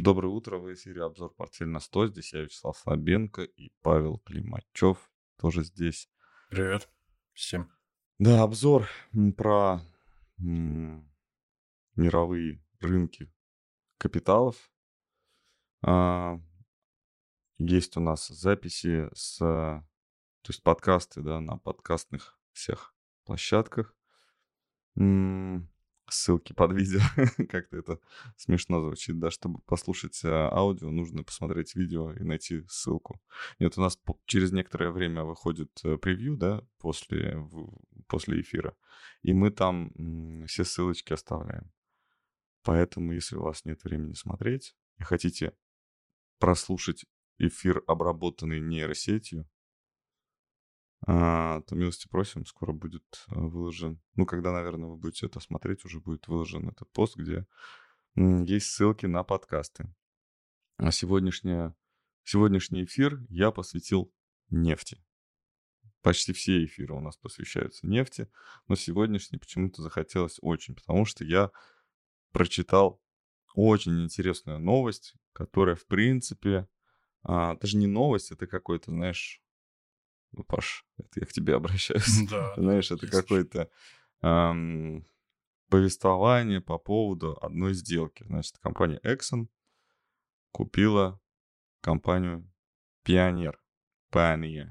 Доброе 0.00 0.28
утро, 0.28 0.58
в 0.58 0.72
эфире 0.72 1.02
обзор 1.02 1.34
«Портфель 1.34 1.66
на 1.66 1.78
100». 1.78 2.06
Здесь 2.06 2.32
я, 2.32 2.42
Вячеслав 2.42 2.78
Слабенко 2.78 3.42
и 3.42 3.72
Павел 3.82 4.18
Климачев 4.20 5.10
тоже 5.40 5.64
здесь. 5.64 6.08
Привет 6.50 6.88
всем. 7.32 7.68
Да, 8.20 8.44
обзор 8.44 8.88
про 9.36 9.80
мировые 11.96 12.64
рынки 12.78 13.28
капиталов. 13.98 14.70
А, 15.82 16.40
есть 17.56 17.96
у 17.96 18.00
нас 18.00 18.28
записи 18.28 19.08
с, 19.12 19.38
то 19.38 19.84
есть 20.46 20.62
подкасты, 20.62 21.22
да, 21.22 21.40
на 21.40 21.58
подкастных 21.58 22.38
всех 22.52 22.94
площадках 23.24 23.96
ссылки 26.12 26.52
под 26.52 26.72
видео. 26.72 27.00
Как-то 27.48 27.76
это 27.76 28.00
смешно 28.36 28.80
звучит, 28.80 29.18
да, 29.18 29.30
чтобы 29.30 29.60
послушать 29.60 30.20
а, 30.24 30.48
аудио, 30.52 30.90
нужно 30.90 31.22
посмотреть 31.22 31.74
видео 31.74 32.12
и 32.12 32.22
найти 32.22 32.64
ссылку. 32.68 33.20
Нет, 33.58 33.76
у 33.78 33.80
нас 33.80 33.98
через 34.26 34.52
некоторое 34.52 34.90
время 34.90 35.24
выходит 35.24 35.70
э, 35.84 35.96
превью, 35.96 36.36
да, 36.36 36.62
после, 36.78 37.38
после 38.06 38.40
эфира, 38.40 38.76
и 39.22 39.32
мы 39.32 39.50
там 39.50 39.92
все 40.46 40.64
ссылочки 40.64 41.12
оставляем. 41.12 41.72
Поэтому, 42.62 43.12
если 43.12 43.36
у 43.36 43.42
вас 43.42 43.64
нет 43.64 43.82
времени 43.84 44.14
смотреть 44.14 44.74
и 44.98 45.02
хотите 45.02 45.54
прослушать 46.38 47.04
эфир, 47.38 47.82
обработанный 47.86 48.60
нейросетью, 48.60 49.48
а, 51.06 51.60
то 51.62 51.74
милости 51.74 52.08
просим, 52.08 52.44
скоро 52.44 52.72
будет 52.72 53.04
э, 53.28 53.34
выложен, 53.34 54.00
ну, 54.16 54.26
когда, 54.26 54.52
наверное, 54.52 54.88
вы 54.88 54.96
будете 54.96 55.26
это 55.26 55.40
смотреть, 55.40 55.84
уже 55.84 56.00
будет 56.00 56.26
выложен 56.26 56.68
этот 56.68 56.90
пост, 56.92 57.16
где 57.16 57.46
есть 58.16 58.66
ссылки 58.66 59.06
на 59.06 59.22
подкасты. 59.22 59.94
А 60.76 60.90
сегодняшняя, 60.90 61.74
сегодняшний 62.24 62.84
эфир 62.84 63.20
я 63.28 63.52
посвятил 63.52 64.12
нефти. 64.50 65.02
Почти 66.02 66.32
все 66.32 66.64
эфиры 66.64 66.94
у 66.94 67.00
нас 67.00 67.16
посвящаются 67.16 67.86
нефти, 67.86 68.28
но 68.66 68.74
сегодняшний 68.74 69.38
почему-то 69.38 69.82
захотелось 69.82 70.38
очень, 70.40 70.74
потому 70.74 71.04
что 71.04 71.24
я 71.24 71.50
прочитал 72.32 73.00
очень 73.54 74.04
интересную 74.04 74.58
новость, 74.58 75.14
которая, 75.32 75.76
в 75.76 75.86
принципе, 75.86 76.68
а, 77.22 77.56
даже 77.56 77.76
не 77.76 77.86
новость, 77.86 78.30
это 78.30 78.46
какой-то, 78.46 78.90
знаешь, 78.90 79.42
Паш, 80.46 80.84
это 80.98 81.20
я 81.20 81.26
к 81.26 81.32
тебе 81.32 81.54
обращаюсь. 81.56 82.28
Да. 82.28 82.54
Знаешь, 82.56 82.90
это 82.90 83.06
какое-то 83.06 83.70
эм, 84.22 85.06
повествование 85.68 86.60
по 86.60 86.78
поводу 86.78 87.38
одной 87.40 87.74
сделки. 87.74 88.24
Значит, 88.24 88.58
компания 88.58 89.00
Exxon 89.04 89.48
купила 90.52 91.20
компанию 91.80 92.50
Pioneer. 93.06 93.54
Pioneer. 94.12 94.70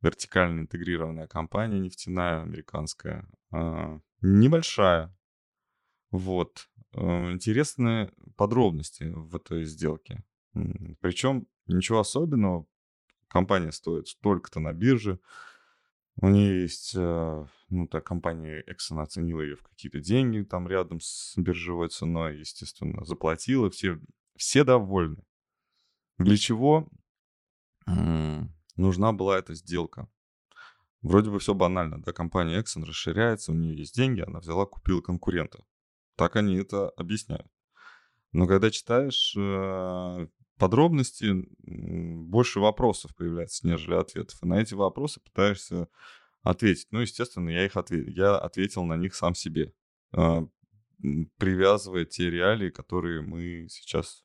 Вертикально 0.00 0.60
интегрированная 0.60 1.26
компания 1.26 1.78
нефтяная, 1.78 2.42
американская. 2.42 3.28
Э, 3.52 3.98
небольшая. 4.20 5.16
Вот. 6.10 6.68
Э, 6.92 7.32
интересные 7.32 8.12
подробности 8.36 9.04
в 9.04 9.34
этой 9.36 9.64
сделке. 9.64 10.22
Причем 11.00 11.46
ничего 11.66 12.00
особенного, 12.00 12.66
компания 13.28 13.72
стоит 13.72 14.08
столько-то 14.08 14.60
на 14.60 14.72
бирже. 14.72 15.20
У 16.20 16.28
нее 16.28 16.62
есть, 16.62 16.94
э, 16.94 17.46
ну, 17.68 17.86
так, 17.88 18.04
компания 18.04 18.64
Exxon 18.66 19.02
оценила 19.02 19.42
ее 19.42 19.56
в 19.56 19.62
какие-то 19.62 20.00
деньги 20.00 20.42
там 20.42 20.66
рядом 20.66 21.00
с 21.00 21.34
биржевой 21.36 21.88
ценой, 21.88 22.38
естественно, 22.38 23.04
заплатила, 23.04 23.68
все, 23.70 24.00
все 24.36 24.64
довольны. 24.64 25.22
Для 26.18 26.36
чего 26.38 26.88
нужна 28.76 29.12
была 29.12 29.38
эта 29.38 29.54
сделка? 29.54 30.08
Вроде 31.02 31.30
бы 31.30 31.38
все 31.38 31.54
банально, 31.54 32.02
да, 32.02 32.12
компания 32.12 32.60
Exxon 32.60 32.84
расширяется, 32.84 33.52
у 33.52 33.54
нее 33.54 33.76
есть 33.76 33.94
деньги, 33.94 34.22
она 34.22 34.40
взяла, 34.40 34.64
купила 34.64 35.02
конкурента. 35.02 35.64
Так 36.16 36.36
они 36.36 36.56
это 36.56 36.88
объясняют. 36.90 37.46
Но 38.32 38.46
когда 38.46 38.70
читаешь 38.70 39.34
э, 39.36 40.26
подробности, 40.56 41.46
больше 41.62 42.60
вопросов 42.60 43.14
появляется, 43.14 43.66
нежели 43.66 43.94
ответов. 43.94 44.42
И 44.42 44.46
на 44.46 44.60
эти 44.60 44.74
вопросы 44.74 45.20
пытаешься 45.20 45.88
ответить. 46.42 46.88
Ну, 46.90 47.00
естественно, 47.00 47.50
я 47.50 47.64
их 47.64 47.76
ответил. 47.76 48.10
Я 48.12 48.38
ответил 48.38 48.84
на 48.84 48.96
них 48.96 49.14
сам 49.14 49.34
себе, 49.34 49.74
а, 50.12 50.46
привязывая 51.38 52.04
те 52.04 52.30
реалии, 52.30 52.70
которые 52.70 53.22
мы 53.22 53.68
сейчас 53.68 54.24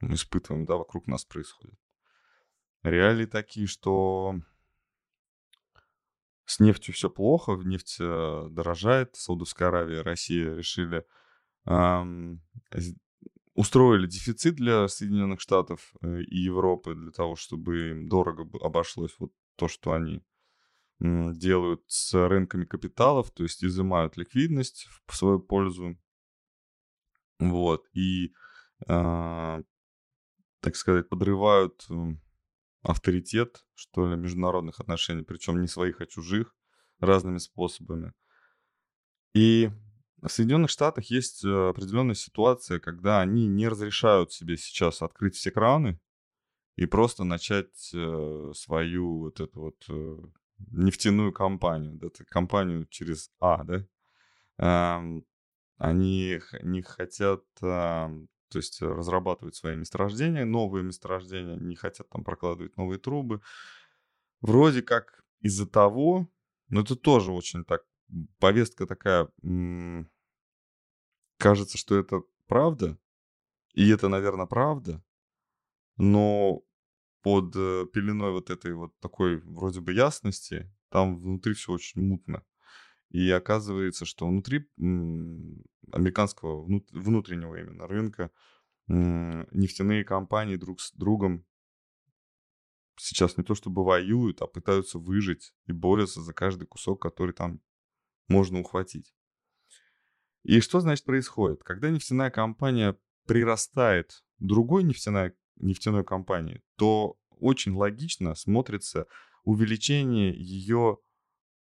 испытываем, 0.00 0.64
да, 0.66 0.76
вокруг 0.76 1.06
нас 1.06 1.24
происходят. 1.24 1.78
Реалии 2.82 3.26
такие, 3.26 3.66
что 3.66 4.36
с 6.44 6.60
нефтью 6.60 6.94
все 6.94 7.10
плохо, 7.10 7.52
нефть 7.64 7.96
э, 7.98 8.46
дорожает, 8.50 9.16
Саудовская 9.16 9.68
Аравия, 9.68 10.02
Россия 10.02 10.54
решили 10.54 11.04
устроили 13.56 14.06
дефицит 14.06 14.54
для 14.54 14.86
Соединенных 14.86 15.40
Штатов 15.40 15.94
э, 16.02 16.20
и 16.22 16.36
Европы 16.36 16.94
для 16.94 17.10
того, 17.10 17.36
чтобы 17.36 17.90
им 17.90 18.08
дорого 18.08 18.46
обошлось 18.60 19.16
вот 19.18 19.32
то, 19.56 19.66
что 19.66 19.92
они 19.92 20.22
делают 21.00 21.82
с 21.88 22.14
рынками 22.14 22.64
капиталов, 22.64 23.30
то 23.30 23.42
есть 23.42 23.62
изымают 23.62 24.16
ликвидность 24.16 24.88
в 25.06 25.16
свою 25.16 25.40
пользу. 25.40 25.98
Вот. 27.38 27.86
И, 27.92 28.32
э, 28.88 29.62
так 30.60 30.76
сказать, 30.76 31.08
подрывают 31.08 31.86
авторитет, 32.82 33.66
что 33.74 34.08
ли, 34.08 34.16
международных 34.16 34.80
отношений, 34.80 35.22
причем 35.22 35.60
не 35.60 35.66
своих, 35.66 36.00
а 36.00 36.06
чужих, 36.06 36.54
разными 36.98 37.38
способами. 37.38 38.12
И 39.34 39.70
в 40.22 40.28
Соединенных 40.28 40.70
Штатах 40.70 41.04
есть 41.06 41.44
э, 41.44 41.68
определенная 41.68 42.14
ситуация, 42.14 42.80
когда 42.80 43.20
они 43.20 43.46
не 43.46 43.68
разрешают 43.68 44.32
себе 44.32 44.56
сейчас 44.56 45.02
открыть 45.02 45.36
все 45.36 45.50
краны 45.50 46.00
и 46.76 46.86
просто 46.86 47.24
начать 47.24 47.90
э, 47.94 48.52
свою 48.54 49.18
вот 49.20 49.40
эту 49.40 49.60
вот 49.60 49.84
э, 49.88 50.16
нефтяную 50.70 51.32
компанию, 51.32 51.94
да, 51.94 52.08
компанию 52.28 52.86
через 52.86 53.30
А, 53.40 53.64
да. 53.64 55.02
Они 55.78 56.40
не 56.62 56.80
хотят, 56.80 57.42
то 57.60 58.18
есть 58.54 58.80
разрабатывать 58.80 59.54
свои 59.54 59.76
месторождения, 59.76 60.46
новые 60.46 60.82
месторождения, 60.82 61.56
не 61.56 61.76
хотят 61.76 62.08
там 62.08 62.24
прокладывать 62.24 62.78
новые 62.78 62.98
трубы. 62.98 63.42
Вроде 64.40 64.80
как 64.80 65.22
из-за 65.40 65.66
того, 65.66 66.30
но 66.70 66.80
это 66.80 66.96
тоже 66.96 67.32
очень 67.32 67.66
так 67.66 67.82
повестка 68.38 68.86
такая, 68.86 69.28
кажется, 71.38 71.78
что 71.78 71.96
это 71.96 72.22
правда, 72.46 72.98
и 73.74 73.88
это, 73.90 74.08
наверное, 74.08 74.46
правда, 74.46 75.04
но 75.96 76.62
под 77.22 77.54
э, 77.56 77.86
пеленой 77.92 78.32
вот 78.32 78.50
этой 78.50 78.72
вот 78.74 78.98
такой 79.00 79.40
вроде 79.40 79.80
бы 79.80 79.92
ясности, 79.92 80.72
там 80.90 81.18
внутри 81.18 81.54
все 81.54 81.72
очень 81.72 82.00
мутно. 82.02 82.44
И 83.10 83.30
оказывается, 83.30 84.04
что 84.04 84.26
внутри 84.26 84.68
американского 84.76 86.64
внутреннего 86.64 87.56
именно 87.56 87.86
рынка 87.86 88.30
нефтяные 88.88 90.04
компании 90.04 90.56
друг 90.56 90.80
с 90.80 90.92
другом 90.92 91.44
сейчас 92.96 93.36
не 93.36 93.44
то 93.44 93.54
чтобы 93.54 93.84
воюют, 93.84 94.42
а 94.42 94.46
пытаются 94.46 94.98
выжить 94.98 95.54
и 95.66 95.72
борются 95.72 96.20
за 96.20 96.32
каждый 96.32 96.66
кусок, 96.66 97.02
который 97.02 97.32
там 97.32 97.60
можно 98.28 98.60
ухватить. 98.60 99.14
И 100.42 100.60
что, 100.60 100.80
значит, 100.80 101.04
происходит? 101.04 101.62
Когда 101.64 101.90
нефтяная 101.90 102.30
компания 102.30 102.96
прирастает 103.26 104.24
другой 104.38 104.84
нефтяной, 104.84 105.34
нефтяной 105.56 106.04
компании, 106.04 106.62
то 106.76 107.18
очень 107.30 107.72
логично 107.72 108.34
смотрится 108.34 109.06
увеличение 109.44 110.32
ее 110.36 110.98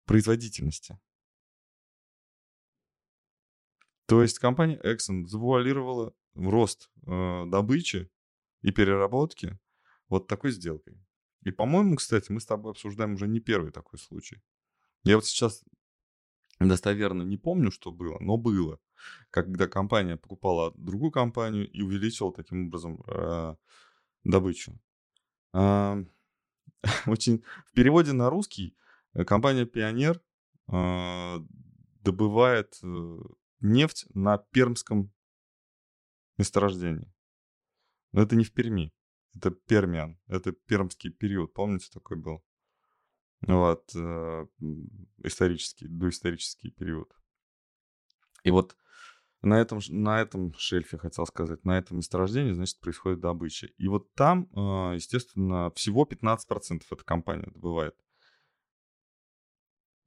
производительности. 0.04 0.98
То 4.06 4.22
есть 4.22 4.38
компания 4.38 4.78
Exxon 4.84 5.26
завуалировала 5.26 6.14
рост 6.34 6.90
э, 7.06 7.44
добычи 7.46 8.10
и 8.60 8.70
переработки 8.70 9.58
вот 10.08 10.26
такой 10.26 10.50
сделкой. 10.50 11.02
И, 11.42 11.50
по-моему, 11.50 11.96
кстати, 11.96 12.30
мы 12.30 12.40
с 12.40 12.46
тобой 12.46 12.72
обсуждаем 12.72 13.14
уже 13.14 13.28
не 13.28 13.40
первый 13.40 13.72
такой 13.72 13.98
случай. 13.98 14.42
Я 15.04 15.16
вот 15.16 15.26
сейчас 15.26 15.64
достоверно 16.60 17.22
не 17.22 17.36
помню, 17.36 17.70
что 17.70 17.92
было, 17.92 18.18
но 18.20 18.36
было. 18.36 18.78
Когда 19.30 19.66
компания 19.66 20.16
покупала 20.16 20.72
другую 20.76 21.10
компанию 21.10 21.70
и 21.70 21.82
увеличивала 21.82 22.32
таким 22.32 22.66
образом 22.66 23.02
э, 23.06 23.56
добычу. 24.24 24.78
Э, 25.52 26.04
очень 27.06 27.44
в 27.66 27.72
переводе 27.72 28.12
на 28.12 28.30
русский 28.30 28.76
э, 29.14 29.24
компания 29.24 29.66
Пионер 29.66 30.22
э, 30.72 31.36
добывает 32.00 32.78
э, 32.82 33.18
нефть 33.60 34.06
на 34.14 34.38
Пермском 34.38 35.12
месторождений. 36.38 37.12
Но 38.12 38.22
это 38.22 38.36
не 38.36 38.44
в 38.44 38.52
Перми. 38.52 38.92
Это 39.34 39.50
Пермиан. 39.50 40.18
Это 40.28 40.52
пермский 40.52 41.10
период. 41.10 41.52
Помните, 41.52 41.88
такой 41.92 42.16
был? 42.16 42.44
Вот. 43.46 43.90
Э, 43.94 44.46
исторический, 45.22 45.88
доисторический 45.88 46.70
период. 46.70 47.14
И 48.42 48.50
вот 48.50 48.76
на 49.42 49.60
этом, 49.60 49.80
на 49.88 50.20
этом 50.20 50.54
шельфе, 50.56 50.96
хотел 50.96 51.26
сказать, 51.26 51.64
на 51.64 51.78
этом 51.78 51.98
месторождении, 51.98 52.52
значит, 52.52 52.80
происходит 52.80 53.20
добыча. 53.20 53.68
И 53.76 53.88
вот 53.88 54.12
там, 54.14 54.48
э, 54.54 54.94
естественно, 54.94 55.70
всего 55.74 56.04
15% 56.04 56.82
эта 56.90 57.04
компания 57.04 57.50
добывает. 57.52 57.94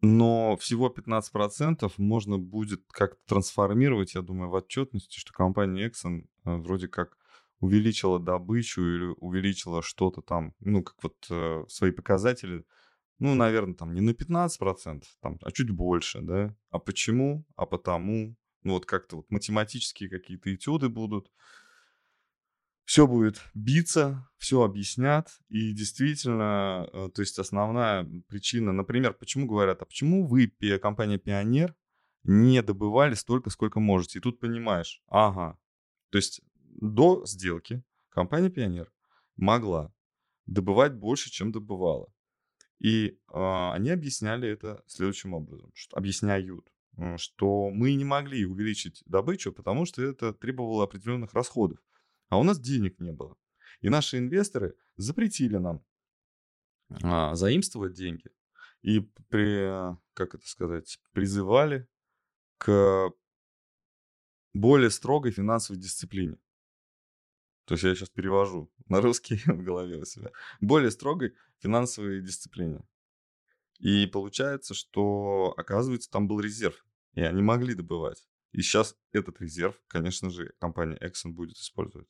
Но 0.01 0.55
всего 0.57 0.89
15% 0.89 1.91
можно 1.97 2.37
будет 2.37 2.83
как-то 2.89 3.19
трансформировать, 3.25 4.13
я 4.13 4.21
думаю, 4.21 4.49
в 4.49 4.53
отчетности, 4.53 5.19
что 5.19 5.33
компания 5.33 5.87
Exxon 5.87 6.21
э, 6.45 6.55
вроде 6.57 6.87
как 6.87 7.17
увеличила 7.59 8.19
добычу 8.19 8.81
или 8.81 9.15
увеличила 9.19 9.81
что-то 9.81 10.21
там, 10.21 10.53
ну, 10.59 10.83
как 10.83 10.95
вот 11.01 11.15
э, 11.29 11.63
свои 11.67 11.91
показатели, 11.91 12.63
ну, 13.19 13.35
наверное, 13.35 13.75
там 13.75 13.93
не 13.93 14.01
на 14.01 14.11
15%, 14.11 15.03
там, 15.21 15.39
а 15.41 15.51
чуть 15.51 15.71
больше, 15.71 16.21
да. 16.21 16.55
А 16.69 16.79
почему? 16.79 17.45
А 17.55 17.65
потому. 17.65 18.35
Ну, 18.63 18.73
вот 18.73 18.85
как-то 18.85 19.17
вот 19.17 19.31
математические 19.31 20.09
какие-то 20.09 20.53
этюды 20.53 20.89
будут 20.89 21.31
все 22.87 23.05
будет 23.05 23.41
биться, 23.53 24.29
все 24.37 24.63
объяснят. 24.63 25.29
И 25.49 25.73
действительно, 25.73 26.87
э, 26.93 27.09
то 27.13 27.21
есть 27.21 27.37
основная 27.37 28.09
причина, 28.29 28.71
например, 28.71 29.13
почему 29.13 29.45
говорят, 29.45 29.81
а 29.81 29.85
почему 29.85 30.25
вы, 30.25 30.47
компания 30.81 31.17
Пионер, 31.17 31.75
не 32.23 32.61
добывали 32.61 33.13
столько, 33.13 33.49
сколько 33.49 33.81
можете? 33.81 34.19
И 34.19 34.21
тут 34.21 34.39
понимаешь, 34.39 35.03
ага, 35.07 35.59
то 36.11 36.17
есть 36.17 36.41
до 36.81 37.25
сделки 37.25 37.83
компания 38.09 38.49
Пионер 38.49 38.89
могла 39.35 39.93
добывать 40.45 40.93
больше, 40.93 41.29
чем 41.29 41.51
добывала. 41.51 42.07
И 42.79 43.07
э, 43.07 43.15
они 43.73 43.89
объясняли 43.89 44.49
это 44.49 44.83
следующим 44.87 45.33
образом, 45.33 45.71
что, 45.73 45.97
объясняют, 45.97 46.65
что 47.17 47.69
мы 47.69 47.93
не 47.93 48.05
могли 48.05 48.45
увеличить 48.45 49.03
добычу, 49.05 49.51
потому 49.51 49.85
что 49.85 50.01
это 50.03 50.33
требовало 50.33 50.83
определенных 50.83 51.33
расходов 51.33 51.79
а 52.29 52.37
у 52.37 52.43
нас 52.43 52.59
денег 52.59 52.99
не 52.99 53.11
было. 53.11 53.37
И 53.81 53.89
наши 53.89 54.17
инвесторы 54.17 54.75
запретили 54.95 55.57
нам 55.57 55.85
а, 57.03 57.35
заимствовать 57.35 57.93
деньги 57.93 58.29
и 58.81 59.01
при, 59.29 59.97
как 60.13 60.35
это 60.35 60.47
сказать, 60.47 60.99
призывали 61.13 61.87
к 62.57 63.11
более 64.53 64.89
строгой 64.89 65.31
финансовой 65.31 65.81
дисциплине. 65.81 66.37
То 67.67 67.73
есть 67.73 67.83
я 67.83 67.93
сейчас 67.93 68.09
перевожу 68.09 68.71
на 68.87 69.01
русский 69.01 69.35
в 69.45 69.61
голове 69.61 69.97
у 69.97 70.05
себя. 70.05 70.31
Более 70.61 70.89
строгой 70.89 71.35
финансовой 71.59 72.21
дисциплине. 72.21 72.79
И 73.79 74.07
получается, 74.07 74.73
что, 74.73 75.53
оказывается, 75.57 76.09
там 76.09 76.29
был 76.29 76.39
резерв, 76.39 76.85
и 77.13 77.21
они 77.21 77.41
могли 77.41 77.75
добывать. 77.75 78.25
И 78.53 78.61
сейчас 78.61 78.95
этот 79.11 79.41
резерв, 79.41 79.75
конечно 79.87 80.29
же, 80.29 80.53
компания 80.59 80.97
Exxon 80.97 81.31
будет 81.31 81.57
использовать. 81.57 82.07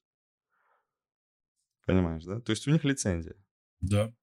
Понимаешь, 1.88 2.24
да? 2.24 2.40
То 2.40 2.52
есть 2.52 2.68
у 2.68 2.72
них 2.72 2.84
лицензия. 2.84 3.36
Да. 3.82 4.14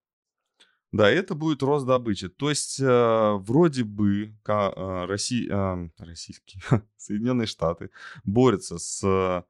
Да, 0.92 1.10
это 1.10 1.34
будет 1.34 1.64
рост 1.64 1.84
добычи. 1.84 2.28
То 2.28 2.48
есть 2.48 2.78
э, 2.78 3.32
вроде 3.40 3.82
бы 3.82 4.36
э, 4.46 5.04
Россия, 5.06 5.52
э, 5.52 5.88
российские, 5.98 6.62
Соединенные 6.96 7.48
Штаты 7.48 7.90
борются 8.22 8.78
с 8.78 9.44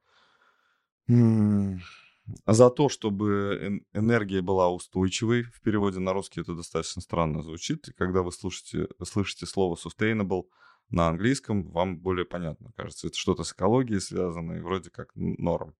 за 1.07 2.69
то, 2.69 2.89
чтобы 2.89 3.83
энергия 3.93 4.41
была 4.41 4.69
устойчивой. 4.71 5.43
В 5.43 5.61
переводе 5.61 5.99
на 5.99 6.13
русский 6.13 6.41
это 6.41 6.55
достаточно 6.55 7.01
странно 7.01 7.43
звучит. 7.43 7.87
И 7.87 7.93
когда 7.93 8.21
вы 8.21 8.31
слушаете, 8.31 8.87
слышите 9.03 9.45
слово 9.45 9.75
sustainable 9.75 10.45
на 10.89 11.07
английском, 11.07 11.69
вам 11.71 11.99
более 11.99 12.25
понятно, 12.25 12.71
кажется. 12.75 13.07
Это 13.07 13.17
что-то 13.17 13.43
с 13.43 13.53
экологией 13.53 14.01
связано 14.01 14.53
и 14.53 14.61
вроде 14.61 14.89
как 14.89 15.11
норм. 15.15 15.75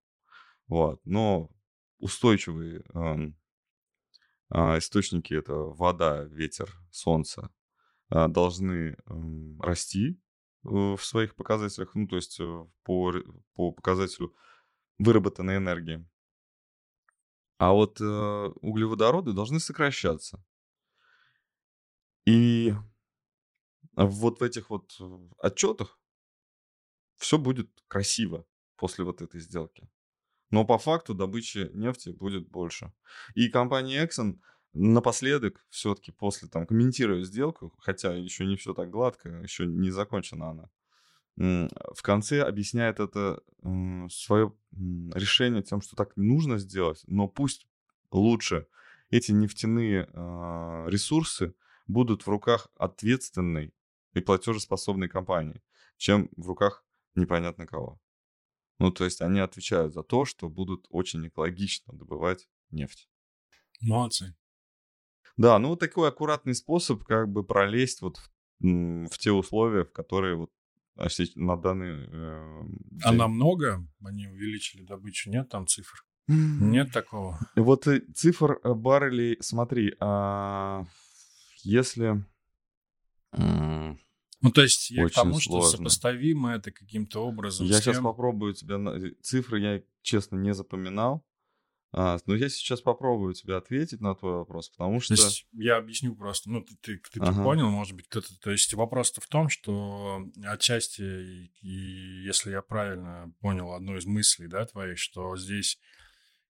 Вот. 0.68 1.00
Но 1.04 1.50
устойчивые 1.98 2.84
э, 2.94 3.32
э, 4.50 4.78
источники 4.78 5.34
это 5.34 5.54
вода, 5.54 6.24
ветер, 6.24 6.70
солнце 6.90 7.50
э, 8.10 8.28
должны 8.28 8.72
э, 8.72 8.96
расти 9.60 10.20
в 10.62 10.98
своих 10.98 11.36
показателях, 11.36 11.94
ну 11.94 12.08
то 12.08 12.16
есть 12.16 12.40
э, 12.40 12.66
по, 12.82 13.14
по 13.54 13.70
показателю 13.70 14.34
выработанной 14.98 15.56
энергии. 15.56 16.06
А 17.58 17.72
вот 17.72 18.00
э, 18.00 18.04
углеводороды 18.60 19.32
должны 19.32 19.60
сокращаться. 19.60 20.44
И 22.26 22.74
вот 23.94 24.40
в 24.40 24.42
этих 24.42 24.68
вот 24.68 24.94
э, 25.00 25.18
отчетах 25.38 25.98
все 27.16 27.38
будет 27.38 27.70
красиво 27.88 28.46
после 28.76 29.04
вот 29.04 29.22
этой 29.22 29.40
сделки. 29.40 29.88
Но 30.50 30.64
по 30.64 30.78
факту 30.78 31.14
добычи 31.14 31.70
нефти 31.72 32.10
будет 32.10 32.48
больше. 32.48 32.92
И 33.34 33.48
компания 33.48 34.04
Exxon 34.04 34.38
напоследок, 34.74 35.64
все-таки 35.70 36.12
после 36.12 36.48
там 36.48 36.66
комментируя 36.66 37.22
сделку, 37.24 37.74
хотя 37.78 38.12
еще 38.14 38.44
не 38.44 38.56
все 38.56 38.74
так 38.74 38.90
гладко, 38.90 39.28
еще 39.28 39.66
не 39.66 39.90
закончена 39.90 40.50
она, 40.50 40.70
в 41.36 42.02
конце 42.02 42.42
объясняет 42.42 43.00
это 43.00 43.42
свое 44.10 44.52
решение 45.14 45.62
тем, 45.62 45.80
что 45.80 45.96
так 45.96 46.16
нужно 46.16 46.58
сделать, 46.58 47.02
но 47.06 47.28
пусть 47.28 47.66
лучше 48.10 48.66
эти 49.10 49.32
нефтяные 49.32 50.08
а, 50.12 50.86
ресурсы 50.88 51.54
будут 51.86 52.26
в 52.26 52.28
руках 52.28 52.68
ответственной 52.76 53.74
и 54.14 54.20
платежеспособной 54.20 55.08
компании, 55.08 55.62
чем 55.96 56.30
в 56.36 56.48
руках 56.48 56.84
непонятно 57.14 57.66
кого. 57.66 58.00
Ну, 58.78 58.90
то 58.90 59.04
есть 59.04 59.20
они 59.20 59.40
отвечают 59.40 59.94
за 59.94 60.02
то, 60.02 60.24
что 60.24 60.48
будут 60.48 60.86
очень 60.90 61.26
экологично 61.26 61.94
добывать 61.94 62.48
нефть. 62.70 63.08
Молодцы. 63.80 64.36
Да, 65.36 65.58
ну 65.58 65.68
вот 65.68 65.80
такой 65.80 66.08
аккуратный 66.08 66.54
способ 66.54 67.04
как 67.04 67.28
бы 67.28 67.44
пролезть 67.44 68.00
вот 68.00 68.16
в, 68.16 69.08
в 69.08 69.18
те 69.18 69.32
условия, 69.32 69.84
в 69.84 69.92
которые 69.92 70.36
вот 70.36 70.50
на 71.34 71.56
данный 71.56 72.06
э, 72.08 72.62
день. 72.90 73.00
А 73.04 73.12
намного 73.12 73.86
они 74.04 74.26
увеличили 74.28 74.82
добычу? 74.82 75.30
Нет 75.30 75.48
там 75.48 75.66
цифр? 75.66 76.04
Нет 76.28 76.92
такого? 76.92 77.38
Вот 77.54 77.86
цифр 78.14 78.58
э, 78.62 78.74
баррелей, 78.74 79.36
смотри, 79.40 79.94
а 80.00 80.84
если 81.62 82.24
ну, 84.42 84.52
то 84.52 84.62
есть 84.62 84.90
я 84.90 85.04
Очень 85.04 85.12
к 85.12 85.16
тому, 85.16 85.40
что 85.40 85.62
сопоставимо 85.62 86.54
это 86.54 86.70
каким-то 86.70 87.26
образом. 87.26 87.66
Я 87.66 87.80
сейчас 87.80 87.98
попробую 87.98 88.54
тебя... 88.54 88.76
Э, 88.76 89.10
цифры 89.22 89.60
я, 89.60 89.82
честно, 90.02 90.36
не 90.36 90.54
запоминал. 90.54 91.24
А, 91.92 92.18
но 92.26 92.34
я 92.34 92.48
сейчас 92.48 92.80
попробую 92.80 93.34
тебе 93.34 93.56
ответить 93.56 94.00
на 94.00 94.14
твой 94.14 94.34
вопрос, 94.34 94.68
потому 94.70 95.00
что... 95.00 95.14
То 95.14 95.22
есть 95.22 95.46
я 95.52 95.76
объясню 95.76 96.14
просто. 96.14 96.50
Ну, 96.50 96.62
ты, 96.62 96.76
ты, 96.80 96.98
ты, 96.98 97.20
ага. 97.20 97.42
понял, 97.42 97.70
может 97.70 97.94
быть, 97.94 98.08
кто-то... 98.08 98.38
То 98.40 98.50
есть 98.50 98.72
вопрос-то 98.74 99.20
в 99.20 99.26
том, 99.28 99.48
что 99.48 100.20
отчасти, 100.44 101.50
и 101.62 102.22
если 102.24 102.50
я 102.50 102.62
правильно 102.62 103.32
понял 103.40 103.72
одну 103.72 103.96
из 103.96 104.04
мыслей, 104.04 104.48
да, 104.48 104.66
твоих, 104.66 104.98
что 104.98 105.36
здесь 105.36 105.78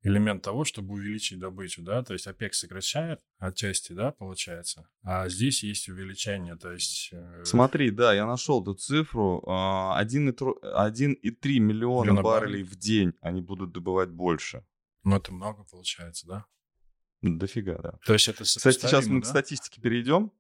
элемент 0.07 0.43
того, 0.43 0.65
чтобы 0.65 0.95
увеличить 0.95 1.39
добычу, 1.39 1.83
да, 1.83 2.03
то 2.03 2.13
есть 2.13 2.27
ОПЕК 2.27 2.55
сокращает 2.55 3.21
отчасти, 3.39 3.93
да, 3.93 4.13
получается, 4.13 4.89
а 5.03 5.29
здесь 5.29 5.63
есть 5.63 5.89
увеличение, 5.89 6.57
то 6.57 6.73
есть... 6.73 7.11
Э, 7.13 7.45
Смотри, 7.45 7.91
да, 7.91 8.15
я 8.15 8.27
нашел 8.27 8.63
эту 8.63 8.75
цифру, 8.75 9.43
1,3 9.47 10.55
а, 10.63 10.91
миллиона 10.91 11.61
Миллиона 11.61 12.23
баррелей 12.23 12.63
в 12.63 12.77
день 12.77 13.15
они 13.21 13.41
будут 13.41 13.73
добывать 13.73 14.11
больше. 14.11 14.65
Ну, 15.07 15.15
это 15.15 15.33
много 15.33 15.63
получается, 15.63 16.27
да? 16.27 16.47
Дофига, 17.23 17.79
да. 17.79 17.93
То 18.05 18.15
есть 18.15 18.27
это 18.27 18.43
Кстати, 18.43 18.81
сейчас 18.81 19.07
мы 19.07 19.21
да? 19.21 19.25
к 19.25 19.29
статистике 19.29 19.81
перейдем. 19.81 20.33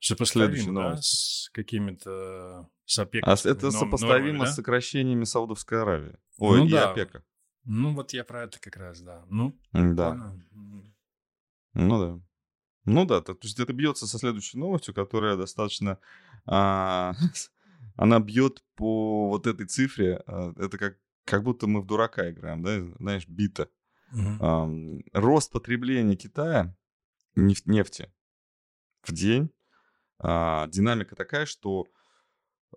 Сопоставимо, 0.00 0.74
да, 0.74 0.96
с 0.96 1.50
какими-то... 1.52 2.70
С 2.86 2.98
ОПЕК. 2.98 3.22
А 3.26 3.34
это 3.34 3.70
сопоставимо 3.70 4.28
нормами, 4.28 4.46
да? 4.46 4.46
с 4.46 4.54
сокращениями 4.54 5.24
Саудовской 5.24 5.82
Аравии. 5.82 6.16
Ой, 6.38 6.60
ну, 6.60 6.66
и 6.66 6.70
да. 6.70 6.90
ОПЕКа. 6.90 7.22
Ну, 7.64 7.92
вот 7.92 8.14
я 8.14 8.24
про 8.24 8.44
это 8.44 8.58
как 8.58 8.78
раз, 8.78 9.02
да. 9.02 9.26
Ну, 9.28 9.60
да. 9.74 10.34
Ну, 11.74 12.00
да. 12.00 12.22
Ну 12.86 13.04
да, 13.04 13.20
то, 13.20 13.34
то 13.34 13.46
есть 13.46 13.60
это 13.60 13.74
бьется 13.74 14.06
со 14.06 14.18
следующей 14.18 14.56
новостью, 14.56 14.94
которая 14.94 15.36
достаточно... 15.36 15.98
А, 16.46 17.12
она 17.96 18.20
бьет 18.20 18.64
по 18.74 19.28
вот 19.28 19.46
этой 19.46 19.66
цифре. 19.66 20.22
А, 20.26 20.54
это 20.56 20.78
как, 20.78 20.96
как 21.26 21.42
будто 21.42 21.66
мы 21.66 21.82
в 21.82 21.86
дурака 21.86 22.30
играем, 22.30 22.62
да, 22.62 22.80
знаешь, 22.98 23.28
бита. 23.28 23.68
Угу. 24.12 25.02
Рост 25.12 25.52
потребления 25.52 26.16
Китая 26.16 26.74
нефти 27.34 28.12
в 29.02 29.12
день. 29.12 29.50
А, 30.18 30.66
динамика 30.68 31.14
такая, 31.14 31.46
что 31.46 31.86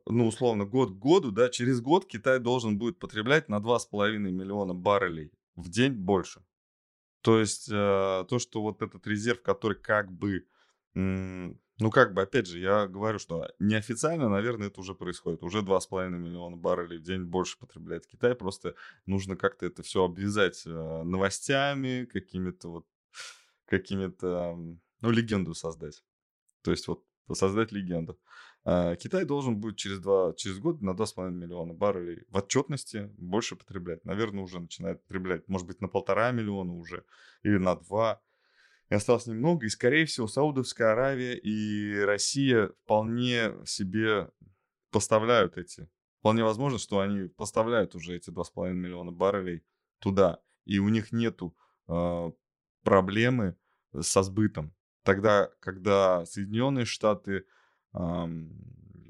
ну, 0.05 0.27
условно, 0.27 0.65
год 0.65 0.91
к 0.91 0.95
году, 0.95 1.31
да, 1.31 1.49
через 1.49 1.81
год 1.81 2.05
Китай 2.05 2.39
должен 2.39 2.77
будет 2.77 2.99
потреблять 2.99 3.49
на 3.49 3.59
2,5 3.59 4.17
миллиона 4.17 4.73
баррелей 4.73 5.31
в 5.55 5.69
день 5.69 5.93
больше. 5.93 6.43
То 7.21 7.39
есть 7.39 7.69
э, 7.69 7.73
то, 7.73 8.39
что 8.39 8.61
вот 8.61 8.81
этот 8.81 9.05
резерв, 9.05 9.41
который 9.43 9.77
как 9.77 10.11
бы, 10.11 10.47
ну 11.81 11.89
как 11.89 12.13
бы, 12.13 12.21
опять 12.21 12.45
же, 12.45 12.59
я 12.59 12.85
говорю, 12.85 13.17
что 13.17 13.49
неофициально, 13.57 14.29
наверное, 14.29 14.67
это 14.67 14.79
уже 14.79 14.93
происходит. 14.93 15.41
Уже 15.41 15.61
2,5 15.61 16.09
миллиона 16.09 16.55
баррелей 16.55 16.99
в 16.99 17.01
день 17.01 17.23
больше 17.23 17.57
потребляет 17.57 18.05
Китай. 18.05 18.35
Просто 18.35 18.75
нужно 19.07 19.35
как-то 19.35 19.65
это 19.65 19.81
все 19.81 20.03
обвязать 20.03 20.61
э, 20.67 20.69
новостями, 20.69 22.05
какими-то 22.05 22.69
вот, 22.69 22.85
какими-то, 23.65 24.55
ну, 25.01 25.09
легенду 25.09 25.55
создать. 25.55 26.03
То 26.61 26.69
есть 26.69 26.87
вот 26.87 27.03
создать 27.33 27.71
легенду. 27.71 28.19
А 28.63 28.95
Китай 28.95 29.25
должен 29.25 29.57
будет 29.57 29.77
через, 29.77 29.99
два, 29.99 30.33
через 30.33 30.59
год 30.59 30.83
на 30.83 30.91
2,5 30.91 31.31
миллиона 31.31 31.73
баррелей 31.73 32.25
в 32.29 32.37
отчетности 32.37 33.11
больше 33.17 33.55
потреблять. 33.55 34.05
Наверное, 34.05 34.43
уже 34.43 34.59
начинает 34.59 35.01
потреблять, 35.01 35.47
может 35.47 35.65
быть, 35.65 35.81
на 35.81 35.87
полтора 35.87 36.29
миллиона 36.31 36.75
уже 36.75 37.05
или 37.41 37.57
на 37.57 37.75
два. 37.75 38.21
Осталось 38.95 39.25
немного. 39.27 39.65
И, 39.65 39.69
скорее 39.69 40.05
всего, 40.05 40.27
Саудовская 40.27 40.91
Аравия 40.91 41.35
и 41.35 41.99
Россия 41.99 42.71
вполне 42.83 43.53
себе 43.65 44.29
поставляют 44.91 45.57
эти. 45.57 45.89
Вполне 46.19 46.43
возможно, 46.43 46.77
что 46.77 46.99
они 46.99 47.29
поставляют 47.29 47.95
уже 47.95 48.15
эти 48.15 48.29
2,5 48.29 48.73
миллиона 48.73 49.11
баррелей 49.11 49.63
туда. 49.99 50.39
И 50.65 50.79
у 50.79 50.89
них 50.89 51.11
нету 51.11 51.55
э, 51.87 52.31
проблемы 52.83 53.55
со 53.99 54.23
сбытом. 54.23 54.75
Тогда, 55.03 55.49
когда 55.59 56.25
Соединенные 56.25 56.85
Штаты 56.85 57.45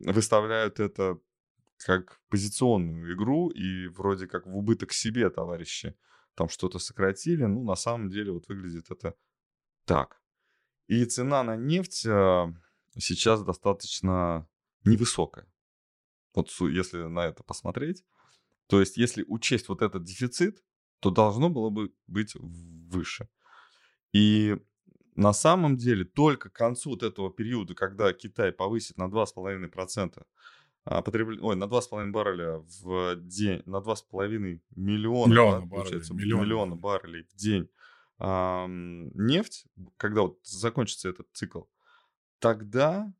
выставляют 0.06 0.80
это 0.80 1.20
как 1.78 2.20
позиционную 2.30 3.14
игру 3.16 3.50
и 3.50 3.88
вроде 3.88 4.28
как 4.28 4.46
в 4.46 4.56
убыток 4.56 4.94
себе 4.94 5.30
товарищи 5.30 5.96
там 6.36 6.50
что-то 6.50 6.80
сократили. 6.80 7.44
Ну, 7.44 7.64
на 7.64 7.76
самом 7.76 8.10
деле 8.10 8.32
вот 8.32 8.48
выглядит 8.48 8.90
это 8.90 9.16
так. 9.91 10.21
И 10.88 11.05
цена 11.05 11.43
на 11.43 11.55
нефть 11.55 12.05
а, 12.05 12.53
сейчас 12.98 13.43
достаточно 13.43 14.48
невысокая. 14.86 15.48
Вот 16.33 16.50
если 16.62 17.03
на 17.03 17.27
это 17.27 17.43
посмотреть. 17.43 18.03
То 18.67 18.79
есть 18.79 18.98
если 18.98 19.25
учесть 19.27 19.67
вот 19.67 19.81
этот 19.81 20.03
дефицит, 20.03 20.63
то 21.01 21.10
должно 21.10 21.50
было 21.50 21.69
бы 21.69 21.93
быть 22.07 22.36
выше. 22.36 23.27
И 24.13 24.57
на 25.15 25.33
самом 25.33 25.75
деле 25.75 26.05
только 26.05 26.50
к 26.50 26.53
концу 26.53 26.91
вот 26.91 27.03
этого 27.03 27.29
периода, 27.29 27.75
когда 27.75 28.13
Китай 28.13 28.53
повысит 28.53 28.98
на 28.98 29.10
2,5% 29.10 30.24
а, 30.86 31.01
потребление, 31.01 31.43
ой, 31.43 31.55
на 31.57 31.65
2,5 31.65 32.12
барреля 32.12 32.63
в 32.81 33.15
день, 33.17 33.62
на 33.65 33.77
2,5 33.77 34.62
миллиона, 34.75 35.29
миллиона, 35.29 35.62
да, 35.62 35.67
получается, 35.67 36.13
миллиона. 36.13 36.43
миллиона 36.43 36.75
баррелей 36.75 37.24
в 37.24 37.36
день 37.36 37.69
нефть, 38.28 39.66
когда 39.98 40.22
вот 40.22 40.40
закончится 40.44 41.10
этот 41.10 41.28
цикл, 41.34 41.63
тогда 42.40 43.12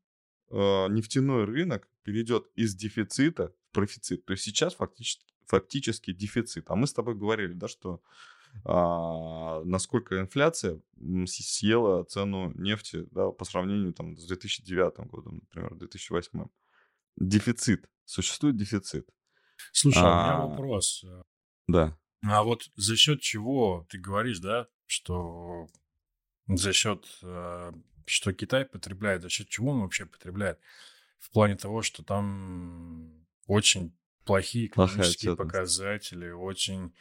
а, 0.50 0.88
нефтяной 0.88 1.44
рынок 1.44 1.88
перейдет 2.02 2.46
из 2.54 2.74
дефицита 2.74 3.48
в 3.48 3.72
профицит. 3.72 4.24
То 4.26 4.32
есть 4.32 4.44
сейчас 4.44 4.74
фактически, 4.74 5.24
фактически 5.46 6.12
дефицит. 6.12 6.70
А 6.70 6.76
мы 6.76 6.86
с 6.86 6.92
тобой 6.92 7.14
говорили, 7.14 7.52
да, 7.52 7.68
что 7.68 8.02
а, 8.64 9.62
насколько 9.64 10.20
инфляция 10.20 10.80
съела 11.26 12.04
цену 12.04 12.52
нефти 12.54 13.06
да, 13.10 13.30
по 13.30 13.44
сравнению 13.44 13.94
там, 13.94 14.16
с 14.16 14.26
2009 14.26 15.06
годом, 15.08 15.40
например, 15.40 15.74
2008. 15.74 16.46
Дефицит. 17.16 17.88
Существует 18.04 18.56
дефицит. 18.56 19.08
Слушай, 19.72 20.02
а, 20.02 20.06
у 20.06 20.22
меня 20.22 20.36
а, 20.36 20.46
вопрос. 20.46 21.04
Да. 21.66 21.96
А 22.24 22.42
вот 22.42 22.70
за 22.76 22.96
счет 22.96 23.20
чего 23.20 23.86
ты 23.88 23.98
говоришь, 23.98 24.38
да, 24.38 24.68
что 24.92 25.68
за 26.46 26.72
счет, 26.72 27.06
э, 27.22 27.72
что 28.04 28.32
Китай 28.32 28.66
потребляет, 28.66 29.22
за 29.22 29.30
счет 29.30 29.48
чего 29.48 29.70
он 29.70 29.80
вообще 29.80 30.04
потребляет? 30.04 30.58
В 31.18 31.30
плане 31.30 31.56
того, 31.56 31.82
что 31.82 32.02
там 32.02 33.24
очень 33.46 33.96
плохие 34.24 34.66
экономические 34.66 35.36
показатели, 35.36 36.30
очень 36.30 36.92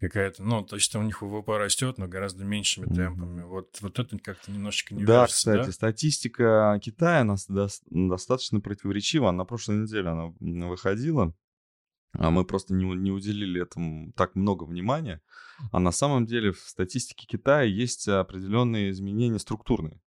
какая-то, 0.00 0.42
ну, 0.42 0.64
то 0.64 0.76
есть 0.76 0.94
у 0.96 1.02
них 1.02 1.22
ВВП 1.22 1.58
растет, 1.58 1.98
но 1.98 2.08
гораздо 2.08 2.44
меньшими 2.44 2.92
темпами. 2.92 3.42
Mm-hmm. 3.42 3.46
Вот, 3.46 3.78
вот 3.80 3.98
это 3.98 4.18
как-то 4.18 4.50
немножечко 4.50 4.94
не 4.94 5.04
Да, 5.04 5.20
верится, 5.20 5.36
кстати, 5.36 5.66
да? 5.66 5.72
статистика 5.72 6.80
Китая 6.82 7.22
нас 7.22 7.46
достаточно 7.48 8.60
противоречива. 8.60 9.30
На 9.30 9.44
прошлой 9.44 9.82
неделе 9.82 10.08
она 10.08 10.32
выходила. 10.66 11.34
А 12.12 12.30
мы 12.30 12.44
просто 12.44 12.74
не, 12.74 12.84
не 12.84 13.10
уделили 13.12 13.62
этому 13.62 14.12
так 14.12 14.34
много 14.34 14.64
внимания. 14.64 15.22
А 15.72 15.78
на 15.78 15.92
самом 15.92 16.26
деле 16.26 16.52
в 16.52 16.58
статистике 16.58 17.26
Китая 17.26 17.62
есть 17.62 18.08
определенные 18.08 18.90
изменения 18.90 19.38
структурные. 19.38 20.00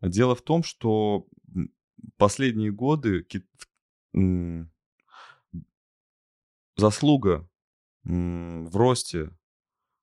Дело 0.00 0.34
в 0.34 0.42
том, 0.42 0.62
что 0.62 1.26
последние 2.16 2.72
годы 2.72 3.22
ки... 3.22 3.44
заслуга 6.76 7.48
в 8.04 8.76
росте 8.76 9.30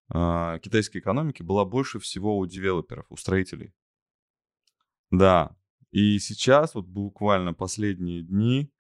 а, 0.10 0.60
китайской 0.60 1.00
экономики 1.00 1.42
была 1.44 1.66
больше 1.66 2.00
всего 2.00 2.38
у 2.38 2.46
девелоперов, 2.46 3.06
у 3.10 3.18
строителей. 3.18 3.74
Да, 5.12 5.56
и 5.92 6.20
сейчас 6.20 6.76
вот 6.76 6.86
буквально 6.86 7.54
последние 7.54 8.22
дни 8.24 8.72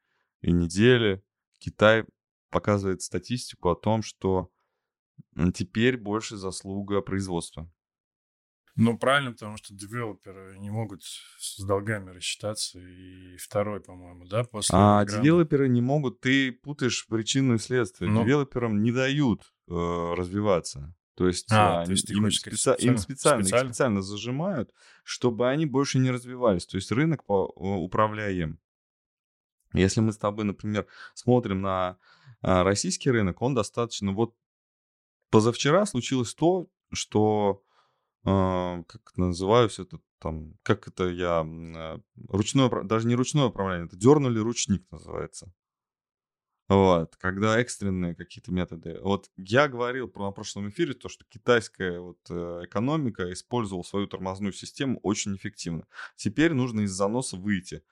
и 0.42 0.52
недели 0.52 1.24
Китай 1.58 2.06
показывает 2.50 3.02
статистику 3.02 3.70
о 3.70 3.76
том, 3.76 4.02
что 4.02 4.50
теперь 5.54 5.98
больше 5.98 6.38
заслуга 6.38 7.02
производства. 7.02 7.72
Ну, 8.78 8.96
правильно, 8.96 9.32
потому 9.32 9.58
что 9.58 9.74
девелоперы 9.74 10.56
не 10.60 10.70
могут 10.70 11.02
с 11.04 11.64
долгами 11.66 12.12
рассчитаться. 12.12 12.80
И 12.80 13.36
второй, 13.38 13.82
по-моему, 13.82 14.26
да, 14.26 14.44
после 14.44 14.78
Эвергранда. 14.78 15.24
девелоперы 15.24 15.68
не 15.68 15.82
могут, 15.82 16.22
ты 16.22 16.52
путаешь 16.52 17.08
причину 17.08 17.56
и 17.56 17.58
следствие. 17.58 18.10
Но... 18.12 18.20
Ну. 18.20 18.26
Девелоперам 18.26 18.84
не 18.84 18.92
дают 18.92 19.52
э, 19.68 20.14
развиваться. 20.16 20.96
То 21.16 21.28
есть, 21.28 21.52
а, 21.52 21.82
а, 21.82 21.86
то 21.86 21.92
есть 21.92 22.08
им, 22.12 22.30
специ... 22.30 22.52
специально, 22.52 22.80
им 22.80 22.98
специально, 23.00 23.44
специально? 23.44 23.66
Их 23.66 23.74
специально 23.74 24.02
зажимают, 24.04 24.72
чтобы 25.04 25.50
они 25.50 25.66
больше 25.66 25.98
не 25.98 26.12
развивались. 26.12 26.68
То 26.68 26.78
есть 26.78 26.92
рынок 26.92 27.26
по, 27.26 27.48
управляем. 27.48 28.60
Если 29.74 30.00
мы 30.02 30.12
с 30.12 30.18
тобой, 30.18 30.46
например, 30.46 30.86
смотрим 31.16 31.62
на 31.62 31.98
а, 32.42 32.64
российский 32.64 33.12
рынок, 33.12 33.42
он 33.42 33.54
достаточно... 33.54 34.12
Вот 34.14 34.36
позавчера 35.30 35.86
случилось 35.86 36.34
то, 36.34 36.68
что 36.92 37.64
а, 38.24 38.84
как 38.84 39.12
это 39.12 39.22
называюсь, 39.22 39.80
это 39.80 40.00
там, 40.20 40.54
как 40.64 40.88
это 40.88 41.10
я, 41.10 41.42
а, 41.46 42.00
ручное, 42.28 42.70
даже 42.84 43.08
не 43.08 43.16
ручное 43.16 43.46
управление, 43.46 43.88
это 43.88 43.96
дернули 43.96 44.40
ручник 44.40 44.86
называется. 44.92 45.52
Вот, 46.70 47.16
когда 47.16 47.58
экстренные 47.60 48.14
какие-то 48.14 48.52
методы. 48.52 49.00
Вот 49.02 49.32
я 49.38 49.70
говорил 49.70 50.10
про, 50.10 50.26
на 50.26 50.32
прошлом 50.32 50.68
эфире 50.68 50.94
то, 50.94 51.08
что 51.08 51.24
китайская 51.30 52.02
вот 52.02 52.20
э, 52.30 52.64
экономика 52.66 53.32
использовала 53.32 53.84
свою 53.84 54.06
тормозную 54.06 54.52
систему 54.52 55.00
очень 55.02 55.34
эффективно. 55.38 55.88
Теперь 56.18 56.54
нужно 56.54 56.82
из 56.82 56.92
заноса 56.92 57.38
выйти. 57.38 57.84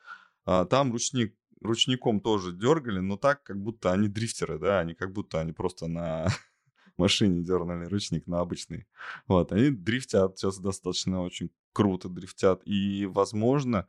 А, 0.43 0.65
там 0.65 0.91
ручник, 0.91 1.37
ручником 1.61 2.19
тоже 2.19 2.51
дергали, 2.51 2.99
но 2.99 3.17
так, 3.17 3.43
как 3.43 3.61
будто 3.61 3.91
они 3.91 4.07
дрифтеры, 4.07 4.59
да, 4.59 4.79
они 4.79 4.93
как 4.93 5.13
будто 5.13 5.39
они 5.39 5.51
просто 5.51 5.87
на 5.87 6.27
машине 6.97 7.43
дернули 7.43 7.85
ручник 7.85 8.27
на 8.27 8.39
обычный. 8.39 8.87
Вот, 9.27 9.51
они 9.51 9.69
дрифтят 9.69 10.37
сейчас 10.37 10.59
достаточно 10.59 11.21
очень 11.21 11.51
круто 11.73 12.09
дрифтят. 12.09 12.61
И, 12.65 13.05
возможно, 13.05 13.87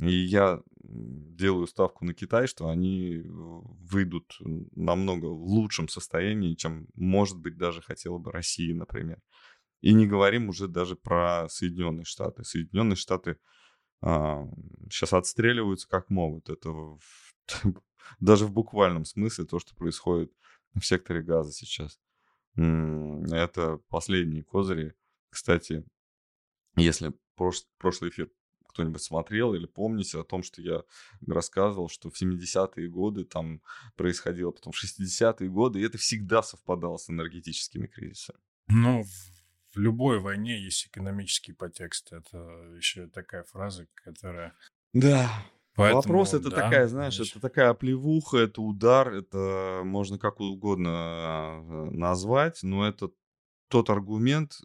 и 0.00 0.12
я 0.12 0.62
делаю 0.82 1.66
ставку 1.66 2.04
на 2.04 2.14
Китай, 2.14 2.46
что 2.46 2.68
они 2.68 3.22
выйдут 3.24 4.38
намного 4.74 5.26
в 5.26 5.44
лучшем 5.44 5.88
состоянии, 5.88 6.54
чем, 6.54 6.88
может 6.94 7.38
быть, 7.38 7.56
даже 7.56 7.82
хотела 7.82 8.18
бы 8.18 8.32
Россия, 8.32 8.74
например. 8.74 9.20
И 9.82 9.92
не 9.94 10.06
говорим 10.06 10.48
уже 10.48 10.68
даже 10.68 10.96
про 10.96 11.48
Соединенные 11.48 12.04
Штаты. 12.04 12.44
Соединенные 12.44 12.96
Штаты 12.96 13.36
сейчас 14.02 15.12
отстреливаются 15.12 15.88
как 15.88 16.10
могут. 16.10 16.48
Это 16.48 16.98
даже 18.20 18.46
в 18.46 18.52
буквальном 18.52 19.04
смысле 19.04 19.44
то, 19.44 19.58
что 19.58 19.74
происходит 19.74 20.32
в 20.74 20.82
секторе 20.84 21.22
газа 21.22 21.52
сейчас. 21.52 22.00
Это 22.56 23.78
последние 23.88 24.42
козыри. 24.42 24.94
Кстати, 25.30 25.84
если 26.76 27.12
прош... 27.36 27.62
прошлый 27.78 28.10
эфир 28.10 28.30
кто-нибудь 28.68 29.02
смотрел 29.02 29.54
или 29.54 29.66
помните 29.66 30.18
о 30.20 30.24
том, 30.24 30.42
что 30.42 30.62
я 30.62 30.82
рассказывал, 31.26 31.88
что 31.88 32.08
в 32.08 32.20
70-е 32.20 32.88
годы 32.88 33.24
там 33.24 33.62
происходило, 33.96 34.52
потом 34.52 34.72
в 34.72 34.82
60-е 34.82 35.48
годы, 35.48 35.80
и 35.80 35.82
это 35.82 35.98
всегда 35.98 36.42
совпадало 36.42 36.96
с 36.96 37.10
энергетическими 37.10 37.86
кризисами. 37.86 38.38
Ну, 38.68 39.04
в 39.72 39.78
любой 39.78 40.20
войне 40.20 40.60
есть 40.60 40.86
экономический 40.86 41.52
подтекст. 41.52 42.12
Это 42.12 42.38
еще 42.76 43.06
такая 43.08 43.44
фраза, 43.44 43.86
которая... 43.94 44.54
Да. 44.92 45.30
Поэтому, 45.76 46.02
Вопрос 46.02 46.34
это 46.34 46.50
да, 46.50 46.62
такая, 46.62 46.88
знаешь, 46.88 47.16
конечно. 47.16 47.38
это 47.38 47.48
такая 47.48 47.70
оплевуха, 47.70 48.38
это 48.38 48.60
удар, 48.60 49.14
это 49.14 49.82
можно 49.84 50.18
как 50.18 50.40
угодно 50.40 50.90
а, 50.92 51.90
назвать, 51.90 52.62
но 52.62 52.86
это 52.86 53.10
тот 53.68 53.88
аргумент, 53.88 54.60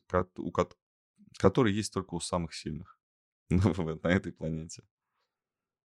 который 1.38 1.74
есть 1.74 1.93
только 1.93 2.15
у 2.15 2.19
самых 2.19 2.53
сильных 2.53 3.00
на 3.50 4.09
этой 4.09 4.33
планете. 4.33 4.83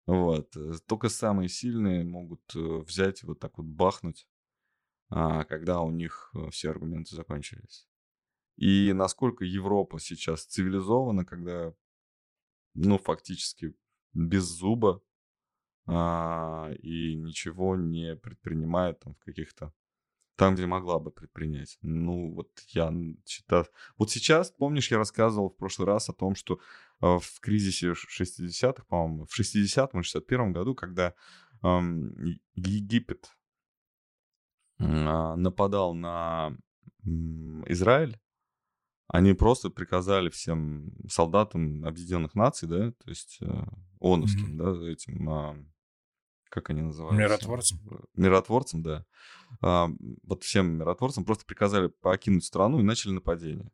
Вот. 0.07 0.57
Э, 0.57 0.73
только 0.87 1.09
самые 1.09 1.49
сильные 1.49 2.03
могут 2.03 2.41
э, 2.57 2.59
взять 2.59 3.23
вот 3.23 3.39
так 3.39 3.59
вот 3.59 3.67
бахнуть, 3.67 4.27
а, 5.11 5.45
когда 5.45 5.81
у 5.83 5.91
них 5.91 6.31
э, 6.35 6.51
все 6.51 6.71
аргументы 6.71 7.15
закончились. 7.15 7.90
И 8.61 8.93
насколько 8.93 9.45
Европа 9.47 9.99
сейчас 9.99 10.45
цивилизована, 10.45 11.25
когда, 11.25 11.75
ну, 12.75 12.99
фактически 12.99 13.75
без 14.13 14.45
зуба 14.45 15.03
а, 15.87 16.71
и 16.83 17.15
ничего 17.15 17.75
не 17.75 18.17
предпринимает 18.17 19.01
там 19.01 19.15
в 19.15 19.25
каких-то 19.25 19.73
там, 20.37 20.55
где 20.55 20.67
могла 20.67 20.99
бы 20.99 21.11
предпринять. 21.11 21.79
Ну, 21.81 22.35
вот 22.35 22.51
я 22.69 22.93
считаю... 23.27 23.67
Вот 23.97 24.11
сейчас, 24.11 24.51
помнишь, 24.51 24.91
я 24.91 24.99
рассказывал 24.99 25.51
в 25.51 25.57
прошлый 25.57 25.87
раз 25.87 26.11
о 26.11 26.15
том, 26.15 26.35
что 26.35 26.61
э, 27.01 27.19
в 27.19 27.41
кризисе 27.41 27.93
60-х, 27.93 28.85
по-моему, 28.89 29.27
в 29.27 29.39
60-м 29.39 30.01
61-м 30.01 30.53
году, 30.53 30.75
когда 30.75 31.15
э, 31.63 31.81
Египет 32.55 33.31
э, 34.79 34.85
нападал 34.85 35.95
на 35.95 36.57
Израиль, 37.05 38.19
они 39.13 39.35
просто 39.35 39.71
приказали 39.71 40.31
всем 40.31 40.93
солдатам 41.09 41.85
Объединенных 41.85 42.35
Наций, 42.35 42.69
да, 42.69 42.93
то 42.93 43.11
есть 43.11 43.39
э, 43.41 43.65
mm-hmm. 44.01 44.57
да, 44.57 44.91
этим 44.91 45.31
э, 45.31 45.65
как 46.49 46.71
они 46.71 46.83
называются? 46.83 47.21
Миротворцам. 47.21 47.79
Миротворцам, 48.15 48.83
да. 48.83 49.07
А, 49.63 49.89
вот 50.23 50.43
всем 50.43 50.79
миротворцам 50.79 51.25
просто 51.25 51.45
приказали 51.45 51.89
покинуть 51.89 52.45
страну 52.45 52.81
и 52.81 52.85
начали 52.85 53.13
нападение. 53.13 53.71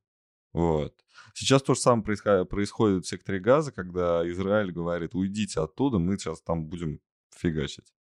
Вот. 0.52 0.94
Сейчас 1.34 1.62
то 1.62 1.74
же 1.74 1.80
самое 1.80 2.04
происходит, 2.04 2.48
происходит 2.48 3.04
в 3.04 3.08
секторе 3.08 3.40
газа, 3.40 3.72
когда 3.72 4.26
Израиль 4.30 4.72
говорит, 4.72 5.14
уйдите 5.14 5.60
оттуда, 5.60 5.98
мы 5.98 6.18
сейчас 6.18 6.40
там 6.40 6.66
будем 6.66 7.00
фигачить. 7.34 7.92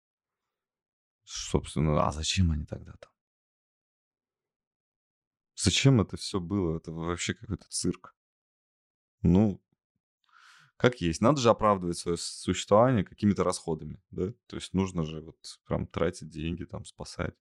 Собственно, 1.25 2.07
а 2.07 2.13
зачем 2.13 2.51
они 2.51 2.65
тогда 2.65 2.93
там? 2.93 3.11
Зачем 5.57 6.01
это 6.01 6.17
все 6.17 6.41
было? 6.41 6.77
Это 6.77 6.93
вообще 6.93 7.35
какой-то 7.35 7.67
цирк. 7.69 8.15
Ну, 9.23 9.63
как 10.77 11.01
есть. 11.01 11.21
Надо 11.21 11.41
же 11.41 11.51
оправдывать 11.51 11.97
свое 11.97 12.17
существование 12.17 13.05
какими-то 13.05 13.45
расходами, 13.45 14.03
да? 14.11 14.33
То 14.47 14.57
есть 14.57 14.75
нужно 14.75 15.05
же 15.05 15.21
вот 15.21 15.37
прям 15.65 15.87
тратить 15.87 16.29
деньги, 16.29 16.65
там, 16.65 16.85
спасать. 16.85 17.35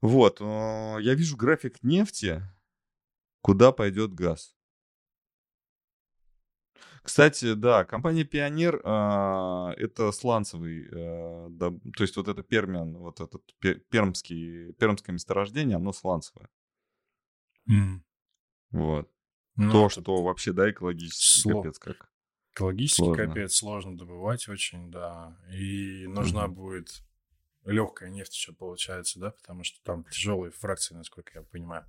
Вот, 0.00 0.40
я 0.40 1.14
вижу 1.14 1.36
график 1.36 1.82
нефти, 1.82 2.42
куда 3.40 3.72
пойдет 3.72 4.12
газ. 4.12 4.54
Кстати, 7.02 7.54
да, 7.54 7.84
компания 7.84 8.24
Пионер 8.24 8.80
э, 8.84 9.74
это 9.76 10.10
сланцевый, 10.12 10.88
да, 11.50 11.70
то 11.70 12.02
есть 12.02 12.16
вот 12.16 12.28
это 12.28 12.42
Пермиан, 12.42 12.96
вот 12.96 13.20
этот 13.20 13.42
пермский, 13.90 14.72
пермское 14.74 15.12
месторождение, 15.14 15.76
оно 15.76 15.92
сланцевое. 15.92 16.48
Mm. 17.70 18.00
Вот. 18.70 19.10
Ну, 19.56 19.72
То, 19.72 19.88
что 19.88 20.22
вообще, 20.22 20.52
да, 20.52 20.70
экологически 20.70 21.40
сло... 21.40 21.62
капец 21.62 21.78
как. 21.78 22.10
Экологически 22.52 22.98
сложно. 22.98 23.26
капец, 23.26 23.54
сложно 23.54 23.96
добывать 23.96 24.48
очень, 24.48 24.90
да. 24.90 25.36
И 25.52 26.06
нужна 26.06 26.46
угу. 26.46 26.54
будет 26.54 27.02
легкая 27.64 28.10
нефть 28.10 28.34
еще 28.34 28.52
получается, 28.52 29.18
да, 29.18 29.30
потому 29.30 29.64
что 29.64 29.82
там 29.82 30.04
тяжелые 30.04 30.50
фракции, 30.50 30.94
насколько 30.94 31.32
я 31.38 31.42
понимаю. 31.42 31.84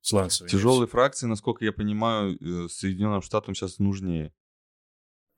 Сланцевые. 0.00 0.50
Тяжелые 0.50 0.82
нефть. 0.82 0.92
фракции, 0.92 1.26
насколько 1.26 1.64
я 1.64 1.72
понимаю, 1.72 2.36
э, 2.40 2.68
Соединенным 2.68 3.22
Штатам 3.22 3.54
сейчас 3.54 3.78
нужнее. 3.78 4.34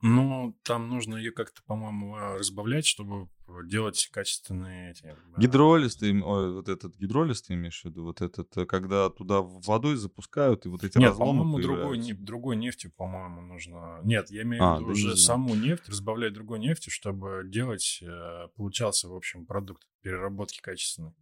Ну, 0.07 0.55
там 0.61 0.87
нужно 0.87 1.15
ее 1.15 1.31
как-то, 1.31 1.63
по-моему, 1.63 2.15
а, 2.15 2.37
разбавлять, 2.37 2.85
чтобы 2.85 3.27
делать 3.63 4.07
качественные 4.11 4.91
эти... 4.91 5.15
Гидролиз, 5.35 5.95
ты, 5.95 6.21
ой, 6.21 6.53
вот 6.53 6.69
этот 6.69 6.95
гидролиз 6.95 7.41
ты 7.41 7.55
имеешь 7.55 7.81
в 7.81 7.85
виду? 7.85 8.03
Вот 8.03 8.21
этот, 8.21 8.55
э, 8.55 8.67
когда 8.67 9.09
туда 9.09 9.41
водой 9.41 9.95
запускают, 9.95 10.67
и 10.67 10.69
вот 10.69 10.83
эти 10.83 10.99
Нет, 10.99 11.17
по-моему, 11.17 11.59
другой, 11.59 11.97
не, 11.97 12.13
другой 12.13 12.55
нефтью, 12.55 12.91
по-моему, 12.95 13.41
нужно... 13.41 13.99
Нет, 14.03 14.29
я 14.29 14.43
имею 14.43 14.63
а, 14.63 14.75
в 14.75 14.81
виду 14.81 14.91
уже 14.91 15.17
саму 15.17 15.55
нефть, 15.55 15.89
разбавлять 15.89 16.33
другой 16.33 16.59
нефтью, 16.59 16.91
чтобы 16.91 17.41
делать, 17.43 18.03
э, 18.03 18.47
получался, 18.55 19.09
в 19.09 19.15
общем, 19.15 19.47
продукт 19.47 19.87
переработки 20.01 20.61
качественный. 20.61 21.15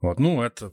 Вот, 0.00 0.18
ну, 0.18 0.40
это 0.40 0.72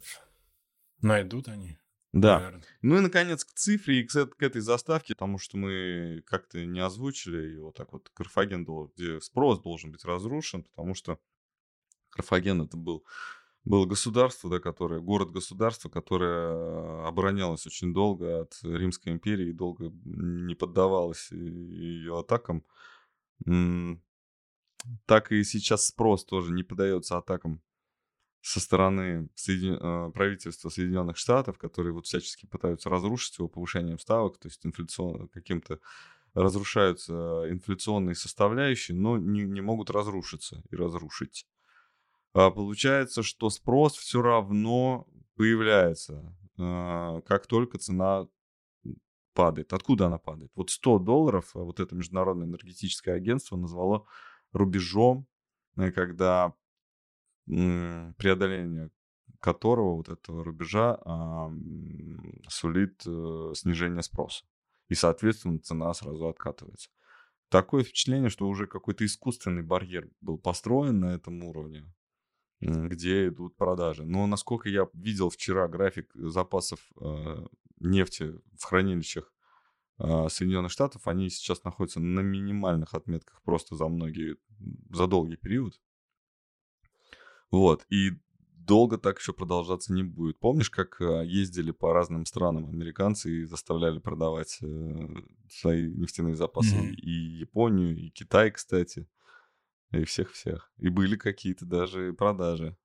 найдут 1.01 1.49
они. 1.49 1.77
Да. 2.21 2.39
Наверное. 2.39 2.63
Ну 2.81 2.97
и, 2.97 3.01
наконец, 3.01 3.45
к 3.45 3.53
цифре 3.53 4.01
и 4.01 4.03
к, 4.03 4.11
к 4.11 4.43
этой 4.43 4.61
заставке, 4.61 5.13
потому 5.13 5.37
что 5.37 5.57
мы 5.57 6.23
как-то 6.25 6.65
не 6.65 6.79
озвучили 6.79 7.53
его 7.53 7.71
так 7.71 7.93
вот. 7.93 8.09
Карфаген, 8.09 8.65
где 8.95 9.21
спрос 9.21 9.61
должен 9.61 9.91
быть 9.91 10.03
разрушен, 10.03 10.63
потому 10.63 10.93
что 10.93 11.19
Карфаген 12.09 12.61
это 12.61 12.77
был 12.77 13.05
было 13.63 13.85
государство, 13.85 14.49
да, 14.49 14.59
которое, 14.59 15.01
город-государство, 15.01 15.89
которое 15.89 17.05
оборонялось 17.05 17.67
очень 17.67 17.93
долго 17.93 18.43
от 18.43 18.57
Римской 18.63 19.11
империи 19.11 19.49
и 19.49 19.53
долго 19.53 19.91
не 20.05 20.55
поддавалось 20.55 21.31
ее 21.31 22.17
атакам. 22.19 22.63
Так 25.05 25.31
и 25.33 25.43
сейчас 25.43 25.87
спрос 25.87 26.23
тоже 26.23 26.53
не 26.53 26.63
поддается 26.63 27.17
атакам 27.17 27.61
со 28.47 28.61
стороны 28.61 29.27
Соедин... 29.35 29.77
Э, 29.81 30.11
правительства 30.11 30.69
Соединенных 30.69 31.17
Штатов, 31.17 31.57
которые 31.57 31.91
вот 31.91 32.05
всячески 32.05 32.45
пытаются 32.45 32.89
разрушить 32.89 33.37
его 33.39 33.49
повышением 33.49 33.99
ставок, 33.99 34.37
то 34.37 34.47
есть 34.47 34.65
инфляцион... 34.65 35.27
каким-то 35.27 35.79
разрушаются 36.33 37.43
инфляционные 37.49 38.15
составляющие, 38.15 38.95
но 38.95 39.17
не, 39.17 39.43
не 39.43 39.59
могут 39.59 39.89
разрушиться 39.89 40.63
и 40.69 40.75
разрушить. 40.77 41.45
А 42.33 42.49
получается, 42.49 43.21
что 43.21 43.49
спрос 43.49 43.97
все 43.97 44.21
равно 44.21 45.07
появляется, 45.35 46.33
э, 46.57 47.21
как 47.25 47.47
только 47.47 47.79
цена 47.79 48.27
падает. 49.33 49.73
Откуда 49.73 50.05
она 50.05 50.19
падает? 50.19 50.51
Вот 50.55 50.69
100 50.69 50.99
долларов 50.99 51.51
а 51.53 51.59
вот 51.59 51.81
это 51.81 51.95
Международное 51.95 52.47
энергетическое 52.47 53.15
агентство 53.15 53.57
назвало 53.57 54.05
рубежом, 54.53 55.27
э, 55.75 55.91
когда 55.91 56.53
преодоление 57.47 58.91
которого, 59.39 59.95
вот 59.95 60.09
этого 60.09 60.43
рубежа, 60.43 60.99
а, 61.05 61.51
сулит 62.49 63.03
э, 63.05 63.51
снижение 63.55 64.01
спроса. 64.01 64.45
И, 64.89 64.95
соответственно, 64.95 65.59
цена 65.59 65.93
сразу 65.93 66.27
откатывается. 66.27 66.89
Такое 67.49 67.83
впечатление, 67.83 68.29
что 68.29 68.47
уже 68.47 68.67
какой-то 68.67 69.05
искусственный 69.05 69.63
барьер 69.63 70.09
был 70.21 70.37
построен 70.37 70.99
на 70.99 71.13
этом 71.13 71.43
уровне, 71.43 71.85
где 72.59 73.27
идут 73.27 73.55
продажи. 73.55 74.05
Но 74.05 74.27
насколько 74.27 74.69
я 74.69 74.87
видел 74.93 75.29
вчера 75.29 75.67
график 75.67 76.11
запасов 76.13 76.79
э, 76.99 77.45
нефти 77.79 78.33
в 78.57 78.63
хранилищах 78.63 79.31
э, 79.99 80.27
Соединенных 80.29 80.71
Штатов, 80.71 81.07
они 81.07 81.29
сейчас 81.29 81.63
находятся 81.63 81.99
на 81.99 82.19
минимальных 82.19 82.93
отметках 82.93 83.41
просто 83.43 83.75
за 83.75 83.87
многие, 83.87 84.37
за 84.89 85.07
долгий 85.07 85.37
период. 85.37 85.79
Вот, 87.51 87.85
и 87.89 88.11
долго 88.67 88.97
так 88.97 89.19
еще 89.19 89.33
продолжаться 89.33 89.93
не 89.93 90.03
будет. 90.03 90.39
Помнишь, 90.39 90.69
как 90.69 90.99
э, 91.01 91.25
ездили 91.25 91.71
по 91.71 91.93
разным 91.93 92.25
странам 92.25 92.65
американцы 92.65 93.31
и 93.31 93.45
заставляли 93.45 93.99
продавать 93.99 94.57
э, 94.61 95.07
свои 95.49 95.89
нефтяные 95.93 96.35
запасы 96.35 96.75
mm-hmm. 96.75 96.95
и 96.95 97.11
Японию, 97.39 97.97
и 97.97 98.09
Китай, 98.09 98.51
кстати, 98.51 99.07
и 99.91 100.03
всех-всех. 100.03 100.71
И 100.77 100.89
были 100.89 101.15
какие-то 101.15 101.65
даже 101.65 102.13
продажи. 102.13 102.77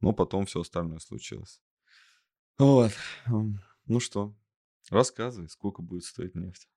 Но 0.00 0.12
потом 0.12 0.46
все 0.46 0.60
остальное 0.60 0.98
случилось. 0.98 1.60
Вот. 2.58 2.92
Ну 3.86 4.00
что, 4.00 4.34
рассказывай, 4.90 5.48
сколько 5.48 5.82
будет 5.82 6.04
стоить 6.04 6.34
нефть. 6.34 6.68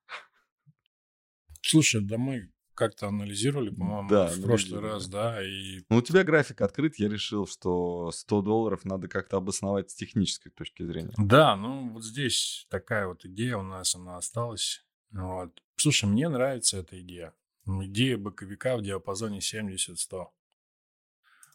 Слушай, 1.62 2.04
да 2.04 2.18
мы 2.18 2.52
как-то 2.80 3.08
анализировали, 3.08 3.68
по-моему, 3.68 4.08
да, 4.08 4.28
в 4.28 4.40
прошлый 4.40 4.80
раз, 4.80 5.06
да. 5.06 5.46
И... 5.46 5.82
Ну, 5.90 5.98
у 5.98 6.02
тебя 6.02 6.24
график 6.24 6.62
открыт, 6.62 6.98
я 6.98 7.10
решил, 7.10 7.46
что 7.46 8.10
100 8.10 8.40
долларов 8.40 8.86
надо 8.86 9.06
как-то 9.06 9.36
обосновать 9.36 9.90
с 9.90 9.94
технической 9.94 10.50
точки 10.50 10.82
зрения. 10.82 11.12
Да, 11.18 11.56
ну 11.56 11.90
вот 11.90 12.02
здесь 12.02 12.66
такая 12.70 13.06
вот 13.06 13.26
идея 13.26 13.58
у 13.58 13.62
нас, 13.62 13.94
она 13.94 14.16
осталась. 14.16 14.82
Вот. 15.10 15.62
Слушай, 15.76 16.06
мне 16.06 16.30
нравится 16.30 16.78
эта 16.78 16.98
идея. 17.02 17.34
Идея 17.66 18.16
боковика 18.16 18.78
в 18.78 18.82
диапазоне 18.82 19.40
70-100. 19.40 20.24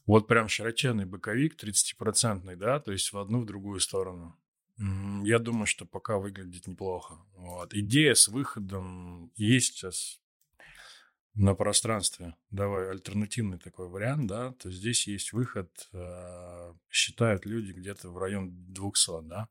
Вот 0.05 0.27
прям 0.27 0.47
широченный 0.47 1.05
боковик 1.05 1.55
30-процентный, 1.55 2.55
да, 2.55 2.79
то 2.79 2.91
есть 2.91 3.11
в 3.11 3.17
одну, 3.17 3.41
в 3.41 3.45
другую 3.47 3.79
сторону. 3.79 4.37
Я 5.23 5.39
думаю, 5.39 5.65
что 5.65 5.85
пока 5.85 6.19
выглядит 6.19 6.67
неплохо. 6.67 7.15
Вот. 7.35 7.73
Идея 7.73 8.13
с 8.13 8.27
выходом 8.27 9.31
есть 9.35 9.73
сейчас 9.73 10.21
на 11.35 11.53
пространстве, 11.53 12.35
давай 12.49 12.89
альтернативный 12.89 13.59
такой 13.59 13.89
вариант, 13.89 14.27
да, 14.27 14.53
то 14.53 14.71
здесь 14.71 15.07
есть 15.07 15.33
выход, 15.33 15.89
э, 15.91 16.73
считают 16.89 17.45
люди 17.45 17.73
где-то 17.73 18.09
в 18.09 18.17
район 18.17 18.51
200, 18.73 19.21
да. 19.27 19.49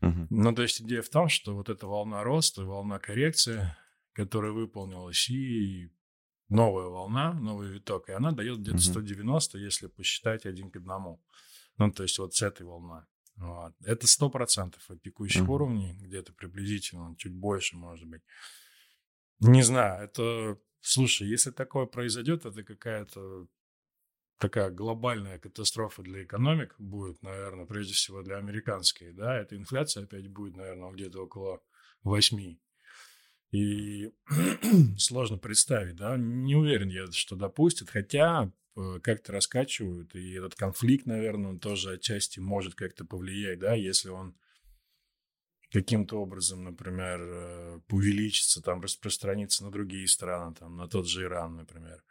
Мгм. 0.00 0.26
Ну, 0.30 0.54
то 0.54 0.62
есть 0.62 0.80
идея 0.82 1.02
в 1.02 1.08
том, 1.08 1.28
что 1.28 1.54
вот 1.54 1.68
эта 1.68 1.86
волна 1.86 2.22
роста, 2.22 2.64
волна 2.64 2.98
коррекции, 2.98 3.74
которая 4.12 4.52
выполнилась, 4.52 5.28
и 5.30 5.90
новая 6.48 6.86
волна, 6.86 7.32
новый 7.32 7.70
виток, 7.70 8.08
и 8.08 8.12
она 8.12 8.32
дает 8.32 8.58
где-то 8.58 8.76
Мгм. 8.76 8.82
190, 8.82 9.58
если 9.58 9.86
посчитать 9.86 10.46
один 10.46 10.70
к 10.70 10.76
одному. 10.76 11.22
Ну, 11.78 11.90
то 11.90 12.02
есть 12.02 12.18
вот 12.18 12.34
с 12.34 12.42
этой 12.42 12.66
волной. 12.66 13.02
Вот. 13.36 13.72
Это 13.84 14.06
100% 14.06 14.82
от 14.88 15.02
текущих 15.02 15.42
Мгм. 15.42 15.50
уровней, 15.50 15.92
где-то 15.94 16.34
приблизительно, 16.34 17.14
чуть 17.16 17.32
больше, 17.32 17.76
может 17.76 18.06
быть. 18.06 18.22
Не 19.40 19.62
знаю, 19.62 20.04
это... 20.04 20.58
Слушай, 20.80 21.28
если 21.28 21.50
такое 21.50 21.86
произойдет, 21.86 22.46
это 22.46 22.62
какая-то 22.62 23.46
такая 24.38 24.70
глобальная 24.70 25.38
катастрофа 25.38 26.02
для 26.02 26.24
экономик 26.24 26.74
будет, 26.78 27.22
наверное, 27.22 27.66
прежде 27.66 27.92
всего 27.92 28.22
для 28.22 28.38
американской, 28.38 29.12
да, 29.12 29.38
эта 29.38 29.54
инфляция 29.56 30.04
опять 30.04 30.28
будет, 30.28 30.56
наверное, 30.56 30.90
где-то 30.90 31.24
около 31.24 31.62
8. 32.02 32.56
И 33.52 34.10
сложно 34.96 35.36
представить, 35.36 35.96
да, 35.96 36.16
не 36.16 36.56
уверен 36.56 36.88
я, 36.88 37.10
что 37.12 37.36
допустят, 37.36 37.90
хотя 37.90 38.50
э, 38.76 39.00
как-то 39.02 39.32
раскачивают, 39.32 40.14
и 40.14 40.32
этот 40.32 40.54
конфликт, 40.54 41.04
наверное, 41.04 41.50
он 41.50 41.60
тоже 41.60 41.94
отчасти 41.94 42.40
может 42.40 42.74
как-то 42.74 43.04
повлиять, 43.04 43.58
да, 43.58 43.74
если 43.74 44.08
он 44.08 44.34
каким-то 45.70 46.20
образом, 46.20 46.64
например, 46.64 47.20
э, 47.20 47.80
увеличится, 47.90 48.62
там, 48.62 48.80
распространится 48.80 49.64
на 49.64 49.70
другие 49.70 50.06
страны, 50.08 50.54
там, 50.54 50.76
на 50.76 50.88
тот 50.88 51.08
же 51.08 51.22
Иран, 51.24 51.56
например. 51.56 52.02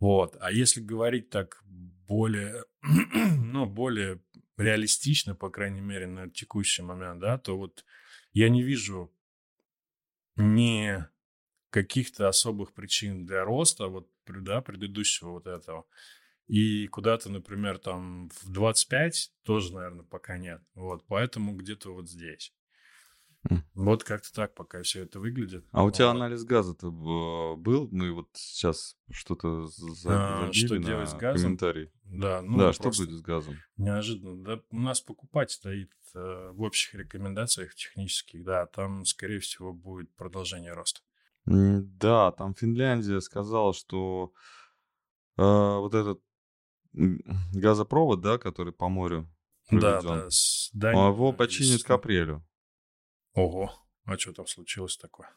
Вот. 0.00 0.36
А 0.40 0.50
если 0.50 0.80
говорить 0.80 1.30
так 1.30 1.62
более, 1.64 2.64
ну, 2.82 3.66
более 3.66 4.20
реалистично, 4.56 5.34
по 5.34 5.50
крайней 5.50 5.80
мере, 5.80 6.06
на 6.06 6.30
текущий 6.30 6.82
момент, 6.82 7.20
да, 7.20 7.38
то 7.38 7.56
вот 7.56 7.84
я 8.32 8.48
не 8.48 8.62
вижу 8.62 9.12
ни 10.36 11.04
каких-то 11.70 12.28
особых 12.28 12.72
причин 12.72 13.26
для 13.26 13.44
роста, 13.44 13.88
вот, 13.88 14.08
да, 14.26 14.62
предыдущего 14.62 15.30
вот 15.30 15.46
этого. 15.46 15.86
И 16.46 16.86
куда-то, 16.88 17.30
например, 17.30 17.78
там 17.78 18.28
в 18.28 18.50
25 18.50 19.32
тоже, 19.42 19.74
наверное, 19.74 20.04
пока 20.04 20.38
нет. 20.38 20.62
Вот, 20.74 21.04
поэтому 21.06 21.54
где-то 21.54 21.92
вот 21.92 22.08
здесь. 22.08 22.52
Вот 23.74 24.04
как-то 24.04 24.32
так 24.32 24.54
пока 24.54 24.82
все 24.82 25.02
это 25.02 25.20
выглядит. 25.20 25.66
А 25.72 25.84
у 25.84 25.90
тебя 25.90 26.10
анализ 26.10 26.44
газа-то 26.44 26.90
был? 26.90 27.88
Мы 27.90 28.12
вот 28.12 28.28
сейчас 28.34 28.96
что-то 29.10 29.66
за- 29.66 30.46
А, 30.48 30.52
что 30.52 30.78
делать 30.78 31.08
с 31.08 31.14
газом? 31.14 31.42
комментарий. 31.42 31.90
Да, 32.04 32.42
ну, 32.42 32.58
да, 32.58 32.72
что 32.72 32.84
будет 32.90 33.10
с 33.10 33.20
газом? 33.22 33.56
Неожиданно. 33.76 34.42
Да, 34.44 34.60
у 34.70 34.78
нас 34.80 35.00
покупать 35.00 35.50
стоит 35.50 35.90
э, 36.14 36.50
в 36.52 36.62
общих 36.62 36.94
рекомендациях 36.94 37.74
технических, 37.74 38.44
да, 38.44 38.66
там, 38.66 39.04
скорее 39.04 39.40
всего, 39.40 39.72
будет 39.72 40.14
продолжение 40.14 40.72
роста. 40.72 41.00
Да, 41.46 42.30
там 42.32 42.54
Финляндия 42.54 43.20
сказала, 43.20 43.74
что 43.74 44.32
э, 45.36 45.42
вот 45.42 45.94
этот 45.94 46.22
газопровод, 46.92 48.20
да, 48.20 48.38
который 48.38 48.72
по 48.72 48.88
морю 48.88 49.28
Да, 49.70 50.00
проведен, 50.00 50.20
да, 50.20 50.30
с 50.30 50.70
а 50.74 51.08
его 51.08 51.30
э, 51.30 51.36
починят 51.36 51.80
из- 51.80 51.84
к 51.84 51.90
апрелю. 51.90 52.46
Ого, 53.34 53.72
а 54.04 54.16
что 54.18 54.32
там 54.32 54.46
случилось 54.46 54.96
такое? 54.96 55.28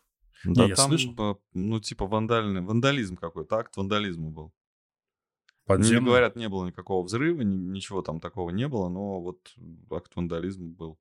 Да 0.44 0.66
я 0.66 0.76
там, 0.76 0.90
слышал. 0.90 1.14
б- 1.14 1.40
ну, 1.54 1.80
типа 1.80 2.06
вандальный, 2.06 2.62
вандализм 2.62 3.16
какой-то, 3.18 3.58
акт 3.58 3.76
вандализма 3.78 4.30
был. 4.30 4.54
Мне 5.66 5.76
Подземный? 5.78 6.06
говорят, 6.06 6.36
не 6.36 6.48
было 6.48 6.66
никакого 6.68 7.04
взрыва, 7.04 7.42
ни- 7.42 7.56
ничего 7.56 8.02
там 8.02 8.20
такого 8.20 8.52
не 8.52 8.68
было, 8.68 8.88
но 8.88 9.20
вот 9.22 9.54
акт 9.92 10.16
вандализма 10.16 10.70
был. 10.70 11.00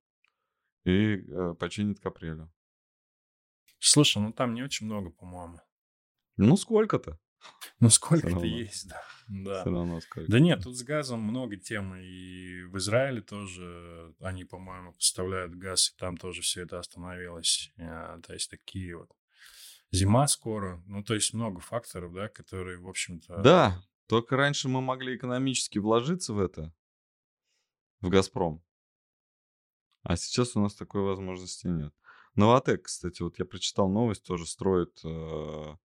И 0.85 1.17
э, 1.17 1.55
починит 1.59 2.01
к 2.01 2.07
апрелю. 2.07 2.51
Слушай, 3.79 4.23
ну 4.23 4.33
там 4.33 4.55
не 4.55 4.63
очень 4.63 4.87
много, 4.87 5.11
по-моему. 5.11 5.61
Ну, 6.37 6.57
сколько-то? 6.57 7.19
Ну, 7.81 7.91
сколько-то 7.91 8.45
есть, 8.45 8.89
да. 8.89 9.03
Да. 9.29 9.61
Все 9.63 9.71
равно 9.71 10.01
сколько. 10.01 10.31
Да 10.31 10.39
нет, 10.39 10.63
тут 10.63 10.77
с 10.77 10.83
газом 10.83 11.21
много 11.21 11.57
тем. 11.57 11.95
И 11.97 12.63
в 12.65 12.79
Израиле 12.79 13.21
тоже 13.21 14.15
они, 14.21 14.45
по-моему, 14.45 14.93
поставляют 14.93 15.55
газ, 15.55 15.91
и 15.91 15.99
там 15.99 16.17
тоже 16.17 16.43
все 16.43 16.63
это 16.63 16.79
остановилось. 16.79 17.73
А, 17.79 18.21
То 18.21 18.33
есть 18.33 18.51
такие 18.51 18.97
вот. 18.97 19.11
Зима 19.93 20.27
скоро. 20.29 20.83
Ну, 20.87 21.03
то 21.03 21.15
есть 21.15 21.33
много 21.33 21.61
факторов, 21.61 22.13
да, 22.13 22.29
которые, 22.29 22.79
в 22.79 22.89
общем-то... 22.89 23.41
Да, 23.43 23.83
только 24.09 24.37
раньше 24.37 24.69
мы 24.69 24.81
могли 24.81 25.17
экономически 25.17 25.79
вложиться 25.79 26.33
в 26.33 26.41
это, 26.41 26.73
в 28.01 28.09
«Газпром». 28.09 28.63
А 30.03 30.17
сейчас 30.17 30.57
у 30.57 30.61
нас 30.61 30.75
такой 30.75 31.03
возможности 31.03 31.67
нет. 31.67 31.93
Новотек, 32.37 32.85
кстати, 32.85 33.23
вот 33.23 33.39
я 33.39 33.45
прочитал 33.45 33.89
новость, 33.89 34.25
тоже 34.25 34.47
строит 34.47 35.01
э, 35.05 35.77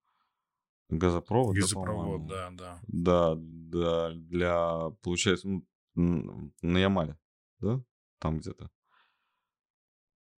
газопровод. 0.91 1.55
Газопровод, 1.55 2.27
да, 2.27 2.49
да. 2.51 2.79
Да, 2.87 3.33
да, 3.35 4.11
для, 4.13 4.89
получается, 5.01 5.47
ну, 5.47 5.65
на 6.61 6.77
Ямале, 6.77 7.17
да, 7.59 7.83
там 8.19 8.39
где-то. 8.39 8.69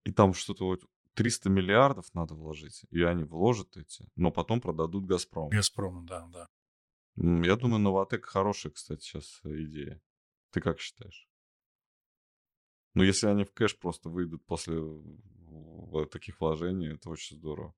И 0.06 0.12
там 0.12 0.34
что-то 0.34 0.66
вот 0.66 0.86
300 1.13 1.50
миллиардов 1.50 2.13
надо 2.13 2.36
вложить, 2.36 2.86
и 2.89 3.02
они 3.02 3.24
вложат 3.24 3.78
эти, 3.78 4.08
но 4.16 4.32
потом 4.32 4.62
продадут 4.62 5.06
Газпром. 5.06 5.50
Газпром, 5.50 6.06
да, 6.06 6.28
да. 6.28 6.48
Я 7.16 7.56
думаю, 7.56 7.80
Новотек 7.80 8.26
хорошая, 8.26 8.72
кстати, 8.72 9.02
сейчас 9.02 9.42
идея. 9.44 10.02
Ты 10.52 10.62
как 10.62 10.80
считаешь? 10.80 11.30
Ну, 12.96 13.04
если 13.04 13.28
они 13.28 13.44
в 13.44 13.52
кэш 13.54 13.78
просто 13.78 14.10
выйдут 14.10 14.46
после 14.46 14.82
таких 16.12 16.39
вложений, 16.39 16.96
это 16.96 17.10
очень 17.10 17.38
здорово. 17.38 17.74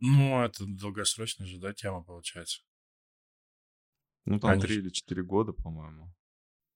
Ну, 0.00 0.42
это 0.42 0.64
долгосрочная 0.66 1.46
же, 1.46 1.58
да, 1.58 1.72
тема 1.72 2.02
получается. 2.02 2.60
Ну, 4.24 4.40
там 4.40 4.50
Они 4.50 4.60
3 4.60 4.74
ж- 4.74 4.78
или 4.78 4.88
4 4.90 5.22
года, 5.22 5.52
по-моему. 5.52 6.12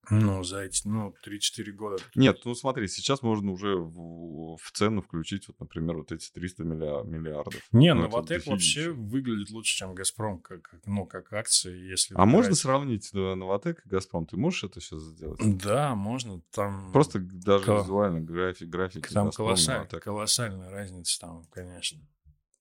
Ну, 0.08 0.42
за 0.42 0.62
эти, 0.62 0.88
ну, 0.88 1.14
3-4 1.22 1.72
года. 1.72 2.02
Нет, 2.14 2.40
ну 2.44 2.54
смотри, 2.54 2.88
сейчас 2.88 3.22
можно 3.22 3.52
уже 3.52 3.76
в, 3.76 4.56
в 4.56 4.72
цену 4.72 5.02
включить, 5.02 5.46
вот, 5.46 5.60
например, 5.60 5.98
вот 5.98 6.10
эти 6.10 6.30
300 6.32 6.64
милля- 6.64 7.04
миллиардов. 7.04 7.60
Не, 7.70 7.92
Ну, 7.94 8.02
Новотек 8.02 8.46
вообще 8.46 8.86
дофигища. 8.86 8.92
выглядит 8.92 9.50
лучше, 9.50 9.76
чем 9.76 9.94
Газпром, 9.94 10.40
как, 10.40 10.74
ну, 10.86 11.06
как 11.06 11.32
акции, 11.34 11.76
если... 11.90 12.14
А 12.14 12.24
можно 12.24 12.38
выбирать. 12.48 12.58
сравнить 12.58 13.10
да, 13.12 13.36
Новотек 13.36 13.84
и 13.84 13.88
Газпром? 13.88 14.26
Ты 14.26 14.36
можешь 14.38 14.64
это 14.64 14.80
сейчас 14.80 15.00
сделать? 15.02 15.38
Да, 15.58 15.94
можно, 15.94 16.40
там... 16.50 16.90
Просто 16.92 17.18
даже 17.20 17.66
Ко- 17.66 17.80
визуально 17.82 18.20
график, 18.22 18.68
графики 18.68 19.12
Там 19.12 19.30
колоссаль- 19.30 19.86
колоссальная 20.00 20.70
разница 20.70 21.20
там, 21.20 21.44
конечно. 21.50 22.00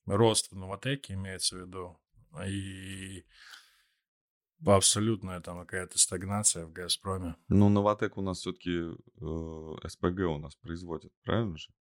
Рост 0.10 0.52
в 0.52 0.56
Новотеке 0.56 1.14
имеется 1.14 1.56
в 1.56 1.62
виду. 1.62 2.00
И 2.46 3.26
абсолютная 4.66 5.40
там 5.40 5.60
какая-то 5.60 5.98
стагнация 5.98 6.66
в 6.66 6.72
Газпроме. 6.72 7.36
Ну, 7.48 7.70
Новотек 7.70 8.18
у 8.18 8.22
нас 8.22 8.40
все-таки 8.40 8.92
СПГ 9.88 10.20
у 10.28 10.38
нас 10.40 10.56
производит, 10.56 11.14
правильно 11.24 11.58
же? 11.58 11.72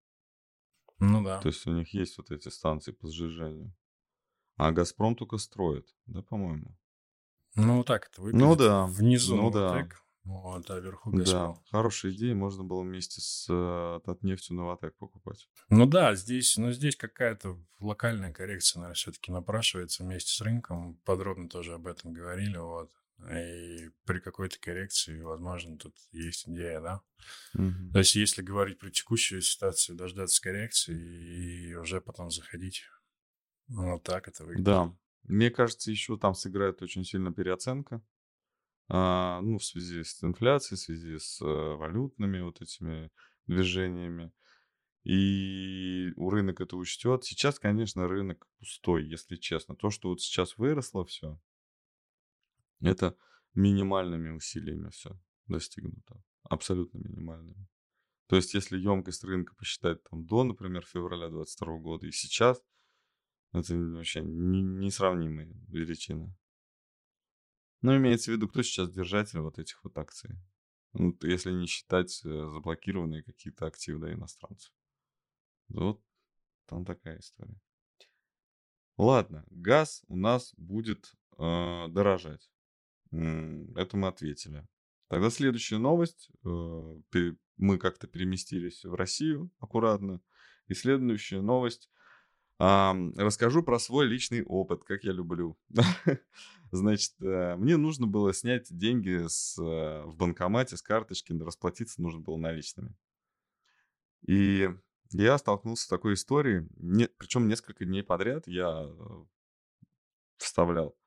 Ну 1.00 1.22
да. 1.24 1.40
То 1.40 1.48
есть 1.48 1.66
у 1.66 1.72
них 1.72 1.92
есть 1.94 2.18
вот 2.18 2.30
эти 2.30 2.48
станции 2.48 2.92
по 2.92 3.08
сжижению. 3.08 3.74
А 4.56 4.72
Газпром 4.72 5.14
только 5.14 5.38
строит, 5.38 5.88
да, 6.06 6.22
по-моему? 6.22 6.76
Ну, 7.54 7.84
так 7.84 8.08
это 8.10 8.20
выглядит. 8.20 8.46
Ну 8.46 8.56
да, 8.56 8.86
Внизу 8.86 9.36
ну 9.36 9.50
да. 9.50 9.88
Вот, 10.28 10.70
а 10.70 10.78
вверху 10.78 11.10
Да, 11.10 11.18
Газпром. 11.18 11.64
хорошая 11.70 12.12
идея, 12.12 12.34
можно 12.34 12.62
было 12.62 12.82
вместе 12.82 13.22
с 13.22 13.46
э, 13.48 14.00
Татнефтью 14.04 14.56
Новотек 14.56 14.94
покупать. 14.98 15.48
Ну 15.70 15.86
да, 15.86 16.14
здесь, 16.14 16.58
ну, 16.58 16.70
здесь 16.70 16.96
какая-то 16.96 17.58
локальная 17.80 18.30
коррекция, 18.30 18.80
наверное, 18.80 18.94
все-таки 18.94 19.32
напрашивается 19.32 20.02
вместе 20.04 20.30
с 20.30 20.40
рынком. 20.42 20.96
Подробно 21.06 21.48
тоже 21.48 21.72
об 21.74 21.86
этом 21.86 22.12
говорили, 22.12 22.58
вот. 22.58 22.90
И 23.32 23.88
при 24.04 24.20
какой-то 24.20 24.60
коррекции, 24.60 25.22
возможно, 25.22 25.78
тут 25.78 25.94
есть 26.12 26.46
идея, 26.46 26.80
да? 26.82 27.00
Мгм. 27.54 27.92
То 27.92 28.00
есть, 28.00 28.14
если 28.14 28.42
говорить 28.42 28.78
про 28.78 28.90
текущую 28.90 29.40
ситуацию, 29.40 29.96
дождаться 29.96 30.42
коррекции 30.42 31.70
и 31.70 31.74
уже 31.74 32.02
потом 32.02 32.30
заходить. 32.30 32.82
Ну, 33.68 33.92
Вот 33.92 34.02
так 34.02 34.28
это 34.28 34.44
выглядит. 34.44 34.64
Да, 34.64 34.94
мне 35.22 35.50
кажется, 35.50 35.90
еще 35.90 36.18
там 36.18 36.34
сыграет 36.34 36.82
очень 36.82 37.04
сильно 37.04 37.32
переоценка. 37.32 38.02
А, 38.88 39.40
ну, 39.42 39.58
в 39.58 39.64
связи 39.64 40.02
с 40.02 40.22
инфляцией, 40.24 40.78
в 40.78 40.80
связи 40.80 41.18
с 41.18 41.40
э, 41.42 41.44
валютными 41.44 42.40
вот 42.40 42.62
этими 42.62 43.10
движениями. 43.46 44.32
И 45.04 46.12
у 46.16 46.30
рынок 46.30 46.60
это 46.60 46.76
учтет. 46.76 47.24
Сейчас, 47.24 47.58
конечно, 47.58 48.08
рынок 48.08 48.46
пустой, 48.58 49.06
если 49.06 49.36
честно. 49.36 49.76
То, 49.76 49.90
что 49.90 50.08
вот 50.08 50.20
сейчас 50.20 50.56
выросло 50.58 51.04
все, 51.04 51.40
это 52.80 53.16
минимальными 53.54 54.30
усилиями 54.30 54.90
все 54.90 55.18
достигнуто. 55.46 56.22
Абсолютно 56.44 56.98
минимальными. 56.98 57.66
То 58.26 58.36
есть, 58.36 58.54
если 58.54 58.78
емкость 58.78 59.24
рынка 59.24 59.54
посчитать 59.54 60.02
там 60.04 60.26
до, 60.26 60.44
например, 60.44 60.84
февраля 60.84 61.28
2022 61.28 61.78
года 61.78 62.06
и 62.06 62.12
сейчас, 62.12 62.62
Это 63.52 63.74
вообще 63.74 64.20
не, 64.20 64.60
несравнимые 64.60 65.50
величины. 65.68 66.34
Но 67.80 67.96
имеется 67.96 68.30
в 68.30 68.34
виду, 68.34 68.48
кто 68.48 68.62
сейчас 68.62 68.90
держатель 68.90 69.40
вот 69.40 69.58
этих 69.58 69.82
вот 69.84 69.96
акций. 69.98 70.30
Ну, 70.94 71.16
если 71.22 71.52
не 71.52 71.66
считать 71.66 72.20
э, 72.24 72.28
заблокированные 72.28 73.22
какие-то 73.22 73.66
активы 73.66 74.00
да, 74.00 74.12
иностранцев. 74.12 74.72
Вот 75.68 76.02
там 76.66 76.84
такая 76.84 77.18
история. 77.18 77.60
Ладно, 78.96 79.44
газ 79.50 80.02
у 80.08 80.16
нас 80.16 80.54
будет 80.56 81.14
э, 81.38 81.86
дорожать. 81.88 82.50
Это 83.10 83.96
мы 83.96 84.08
ответили. 84.08 84.66
Тогда 85.08 85.30
следующая 85.30 85.78
новость. 85.78 86.30
Э, 86.44 87.32
мы 87.56 87.78
как-то 87.78 88.06
переместились 88.06 88.84
в 88.84 88.94
Россию 88.94 89.50
аккуратно. 89.58 90.20
И 90.66 90.74
следующая 90.74 91.40
новость. 91.40 91.90
Расскажу 92.58 93.62
про 93.62 93.78
свой 93.78 94.06
личный 94.06 94.42
опыт, 94.42 94.82
как 94.82 95.04
я 95.04 95.12
люблю. 95.12 95.56
Значит, 96.72 97.14
э, 97.22 97.54
мне 97.56 97.76
нужно 97.76 98.06
было 98.06 98.34
снять 98.34 98.66
деньги 98.76 99.26
с, 99.28 99.56
э, 99.58 100.02
в 100.04 100.16
банкомате 100.16 100.76
с 100.76 100.82
карточки, 100.82 101.32
расплатиться 101.32 102.02
нужно 102.02 102.20
было 102.20 102.36
наличными. 102.36 102.94
И 104.26 104.68
я 105.12 105.38
столкнулся 105.38 105.84
с 105.84 105.88
такой 105.88 106.14
историей, 106.14 106.68
не, 106.76 107.06
причем 107.16 107.48
несколько 107.48 107.84
дней 107.84 108.02
подряд 108.02 108.46
я 108.46 108.86
вставлял 110.36 110.98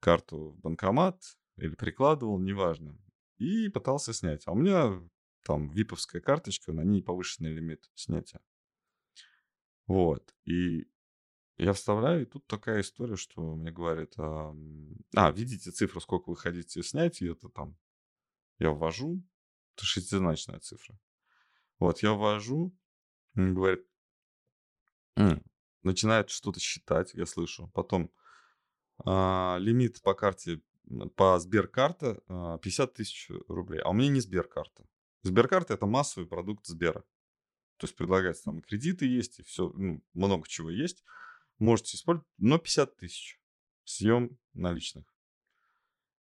карту 0.00 0.50
в 0.50 0.60
банкомат 0.60 1.22
или 1.56 1.74
прикладывал, 1.74 2.38
неважно, 2.38 2.98
и 3.38 3.68
пытался 3.68 4.12
снять. 4.12 4.42
А 4.46 4.52
у 4.52 4.56
меня 4.56 5.00
там 5.44 5.70
виповская 5.70 6.20
карточка, 6.20 6.72
на 6.72 6.82
ней 6.82 7.02
повышенный 7.02 7.52
лимит 7.52 7.88
снятия. 7.94 8.40
Вот. 9.86 10.34
И 10.44 10.88
я 11.58 11.72
вставляю, 11.72 12.22
и 12.22 12.26
тут 12.26 12.46
такая 12.46 12.80
история, 12.80 13.16
что 13.16 13.40
мне 13.54 13.70
говорят, 13.70 14.12
а, 14.18 14.54
а 15.14 15.30
видите 15.30 15.70
цифру, 15.70 16.00
сколько 16.00 16.30
вы 16.30 16.36
хотите 16.36 16.82
снять, 16.82 17.22
и 17.22 17.26
это 17.26 17.48
там, 17.48 17.76
я 18.58 18.70
ввожу, 18.70 19.22
это 19.74 19.86
шестизначная 19.86 20.58
цифра. 20.60 20.98
Вот, 21.78 22.02
я 22.02 22.12
ввожу, 22.12 22.76
говорит, 23.34 23.86
начинает 25.82 26.30
что-то 26.30 26.60
считать, 26.60 27.14
я 27.14 27.24
слышу. 27.26 27.70
Потом 27.74 28.10
а, 29.04 29.56
лимит 29.58 30.02
по 30.02 30.14
карте, 30.14 30.60
по 31.16 31.38
Сберкарта 31.38 32.20
а, 32.28 32.58
50 32.58 32.94
тысяч 32.94 33.30
рублей. 33.48 33.80
А 33.80 33.90
у 33.90 33.92
меня 33.92 34.10
не 34.10 34.20
Сберкарта. 34.20 34.84
Сберкарта 35.22 35.74
это 35.74 35.86
массовый 35.86 36.28
продукт 36.28 36.66
Сбера. 36.66 37.04
То 37.78 37.84
есть 37.84 37.96
предлагается 37.96 38.44
там 38.44 38.60
кредиты 38.60 39.06
есть, 39.06 39.38
и 39.40 39.42
все, 39.42 39.70
ну, 39.74 40.02
много 40.14 40.48
чего 40.48 40.70
есть. 40.70 41.04
Можете 41.58 41.96
использовать, 41.96 42.28
но 42.38 42.58
50 42.58 42.96
тысяч 42.96 43.40
съем 43.84 44.38
наличных. 44.54 45.04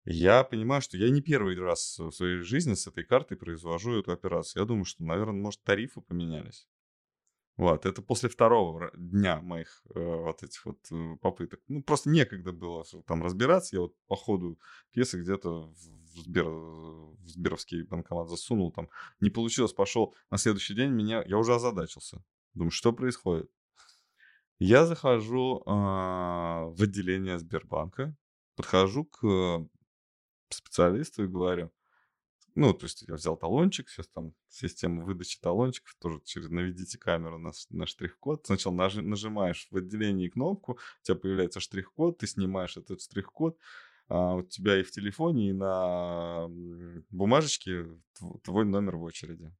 Я 0.03 0.43
понимаю, 0.43 0.81
что 0.81 0.97
я 0.97 1.09
не 1.09 1.21
первый 1.21 1.57
раз 1.59 1.99
в 1.99 2.11
своей 2.11 2.37
жизни 2.37 2.73
с 2.73 2.87
этой 2.87 3.03
картой 3.03 3.37
произвожу 3.37 3.99
эту 3.99 4.11
операцию. 4.11 4.61
Я 4.61 4.65
думаю, 4.65 4.85
что, 4.85 5.03
наверное, 5.03 5.39
может, 5.39 5.61
тарифы 5.61 6.01
поменялись. 6.01 6.67
Вот, 7.61 7.85
это 7.85 8.01
после 8.01 8.27
второго 8.27 8.89
дня 8.95 9.39
моих 9.39 9.83
э, 9.93 9.99
вот 9.99 10.41
этих 10.41 10.65
вот 10.65 10.79
э, 10.91 11.15
попыток. 11.21 11.59
Ну, 11.67 11.83
просто 11.83 12.09
некогда 12.09 12.51
было 12.51 12.83
там 13.05 13.21
разбираться. 13.21 13.75
Я 13.75 13.81
вот 13.81 13.95
по 14.07 14.15
ходу 14.15 14.59
пьесы 14.89 15.21
где-то 15.21 15.67
в, 15.67 16.21
Сбер, 16.23 16.45
в 16.45 17.27
Сберовский 17.27 17.83
банкомат 17.83 18.29
засунул, 18.29 18.71
там 18.71 18.89
не 19.19 19.29
получилось, 19.29 19.73
пошел 19.73 20.15
на 20.31 20.39
следующий 20.39 20.73
день, 20.73 20.89
меня, 20.89 21.23
я 21.27 21.37
уже 21.37 21.53
озадачился. 21.53 22.23
Думаю, 22.55 22.71
что 22.71 22.93
происходит? 22.93 23.51
Я 24.57 24.87
захожу 24.87 25.59
э, 25.59 25.69
в 25.69 26.81
отделение 26.81 27.37
Сбербанка, 27.37 28.17
подхожу 28.55 29.05
к 29.05 29.67
специалисту 30.49 31.25
и 31.25 31.27
говорю, 31.27 31.71
ну, 32.55 32.73
то 32.73 32.85
есть 32.85 33.03
я 33.07 33.13
взял 33.13 33.37
талончик, 33.37 33.89
сейчас 33.89 34.07
там 34.07 34.33
система 34.49 35.03
выдачи 35.03 35.39
талончиков, 35.39 35.95
тоже 35.99 36.21
через 36.25 36.49
наведите 36.49 36.97
камеру 36.97 37.37
на, 37.37 37.51
на 37.69 37.85
штрих-код. 37.85 38.45
Сначала 38.45 38.73
нажи, 38.73 39.01
нажимаешь 39.01 39.67
в 39.71 39.77
отделении 39.77 40.27
кнопку, 40.29 40.73
у 40.73 41.03
тебя 41.03 41.15
появляется 41.15 41.59
штрих-код, 41.59 42.17
ты 42.17 42.27
снимаешь 42.27 42.77
этот 42.77 43.01
штрих-код, 43.01 43.57
а 44.07 44.35
у 44.35 44.43
тебя 44.43 44.79
и 44.79 44.83
в 44.83 44.91
телефоне, 44.91 45.49
и 45.49 45.53
на 45.53 46.47
бумажечке 47.09 47.87
твой 48.43 48.65
номер 48.65 48.97
в 48.97 49.03
очереди. 49.03 49.53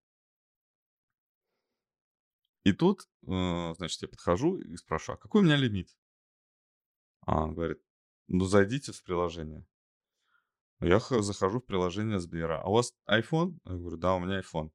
И 2.64 2.74
тут, 2.74 3.08
э, 3.28 3.74
значит, 3.78 4.02
я 4.02 4.08
подхожу 4.08 4.58
и 4.58 4.76
спрашиваю, 4.76 5.18
а 5.18 5.22
какой 5.22 5.42
у 5.42 5.46
меня 5.46 5.56
лимит? 5.56 5.90
А 7.22 7.44
он 7.44 7.54
говорит, 7.56 7.82
ну 8.28 8.46
зайдите 8.46 8.92
в 8.92 9.04
приложение. 9.04 9.66
Я 10.82 11.00
захожу 11.00 11.60
в 11.60 11.66
приложение 11.66 12.20
Сбера. 12.20 12.62
А 12.62 12.68
у 12.68 12.74
вас 12.74 12.94
iPhone? 13.08 13.58
Я 13.66 13.74
говорю, 13.74 13.98
да, 13.98 14.16
у 14.16 14.20
меня 14.20 14.42
iPhone. 14.42 14.72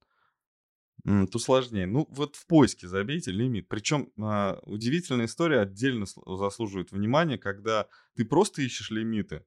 Тут 1.04 1.42
сложнее. 1.42 1.86
Ну, 1.86 2.06
вот 2.10 2.36
в 2.36 2.46
поиске 2.46 2.88
забейте 2.88 3.30
лимит. 3.30 3.68
Причем 3.68 4.12
а, 4.18 4.58
удивительная 4.62 5.26
история 5.26 5.60
отдельно 5.60 6.06
заслуживает 6.26 6.90
внимания, 6.90 7.38
когда 7.38 7.86
ты 8.14 8.24
просто 8.24 8.62
ищешь 8.62 8.90
лимиты, 8.90 9.44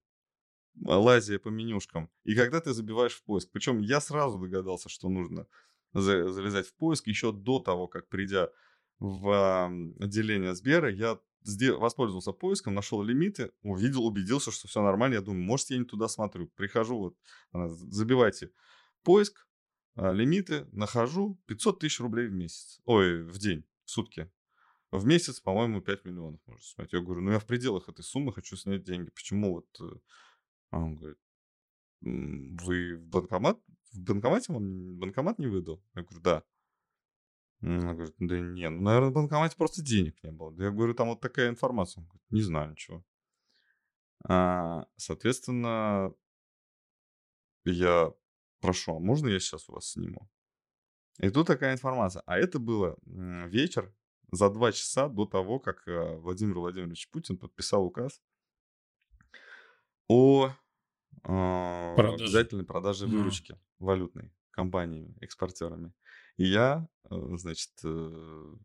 а, 0.86 0.98
лазя 0.98 1.40
по 1.40 1.50
менюшкам, 1.50 2.10
и 2.24 2.36
когда 2.36 2.62
ты 2.62 2.72
забиваешь 2.74 3.16
в 3.16 3.24
поиск. 3.24 3.50
Причем 3.52 3.82
я 3.82 4.00
сразу 4.00 4.38
догадался, 4.38 4.88
что 4.88 5.10
нужно 5.10 5.48
залезать 5.94 6.68
в 6.68 6.76
поиск 6.76 7.08
еще 7.08 7.34
до 7.34 7.60
того, 7.60 7.88
как 7.88 8.08
придя 8.08 8.50
в 9.00 9.72
отделение 10.00 10.56
Сбера, 10.56 10.92
я 10.92 11.20
воспользовался 11.44 12.32
поиском, 12.32 12.74
нашел 12.74 13.02
лимиты, 13.02 13.52
увидел, 13.62 14.06
убедился, 14.06 14.52
что 14.52 14.68
все 14.68 14.82
нормально. 14.82 15.16
Я 15.16 15.22
думаю, 15.22 15.44
может, 15.44 15.70
я 15.70 15.78
не 15.78 15.86
туда 15.86 16.08
смотрю. 16.08 16.48
Прихожу, 16.56 17.14
вот, 17.54 17.68
забивайте 17.70 18.52
поиск, 19.04 19.48
а, 19.96 20.12
лимиты, 20.12 20.68
нахожу 20.72 21.40
500 21.48 21.80
тысяч 21.80 22.00
рублей 22.00 22.28
в 22.28 22.32
месяц. 22.32 22.80
Ой, 22.86 23.24
в 23.24 23.38
день, 23.38 23.66
в 23.86 23.92
сутки. 23.92 24.32
В 24.92 25.06
месяц, 25.06 25.40
по-моему, 25.40 25.82
5 25.82 26.06
миллионов 26.06 26.40
можно 26.46 26.64
снять. 26.64 26.94
Я 26.94 27.02
говорю, 27.02 27.22
ну 27.22 27.32
я 27.32 27.40
в 27.40 27.46
пределах 27.46 27.90
этой 27.90 28.04
суммы 28.04 28.34
хочу 28.34 28.56
снять 28.56 28.84
деньги. 28.84 29.10
Почему 29.12 29.56
вот... 29.56 29.68
Э, 29.82 29.98
а 30.72 30.80
он 30.80 30.96
говорит, 30.96 31.20
вы 32.02 32.96
в 32.96 33.06
банкомат, 33.08 33.60
в 33.92 34.00
банкомате 34.00 34.54
вам 34.54 34.96
банкомат 34.98 35.38
не 35.38 35.48
выдал? 35.48 35.84
Я 35.96 36.04
говорю, 36.04 36.22
да. 36.22 36.44
Она 37.62 37.94
говорит, 37.94 38.16
да 38.20 38.40
не, 38.40 38.70
ну, 38.70 38.82
наверное, 38.82 39.10
в 39.10 39.14
банкомате 39.14 39.58
просто 39.58 39.82
денег 39.82 40.16
не 40.24 40.32
было. 40.32 40.52
Я 40.62 40.72
говорю, 40.72 40.94
там 40.94 41.10
вот 41.10 41.20
такая 41.20 41.50
информация. 41.50 42.02
Он 42.02 42.08
говорит, 42.08 42.32
не 42.32 42.42
знаю 42.42 42.72
ничего. 42.72 43.04
А, 44.28 44.86
соответственно, 44.96 46.14
я 47.66 48.14
прошу, 48.62 48.96
а 48.96 49.00
можно 49.00 49.28
я 49.28 49.40
сейчас 49.40 49.68
у 49.70 49.74
вас 49.74 49.92
сниму? 49.92 50.30
И 51.20 51.30
тут 51.30 51.48
такая 51.48 51.74
информация. 51.74 52.24
А 52.26 52.38
это 52.38 52.60
было 52.60 52.98
вечер 53.06 53.94
за 54.32 54.50
два 54.50 54.72
часа 54.72 55.10
до 55.10 55.26
того, 55.26 55.60
как 55.60 55.88
э, 55.88 56.16
Владимир 56.18 56.60
Владимирович 56.60 57.10
Путин 57.10 57.38
подписал 57.38 57.84
указ 57.84 58.22
о 60.08 60.48
э, 60.48 60.52
продаже. 61.24 62.24
обязательной 62.24 62.64
продаже 62.66 63.08
выручки 63.08 63.54
mm. 63.54 63.60
валютной 63.80 64.32
компаниями, 64.52 65.18
экспортерами. 65.20 65.94
И 66.40 66.46
я, 66.46 66.88
э, 67.10 67.16
значит, 67.36 67.72
э, 67.84 68.56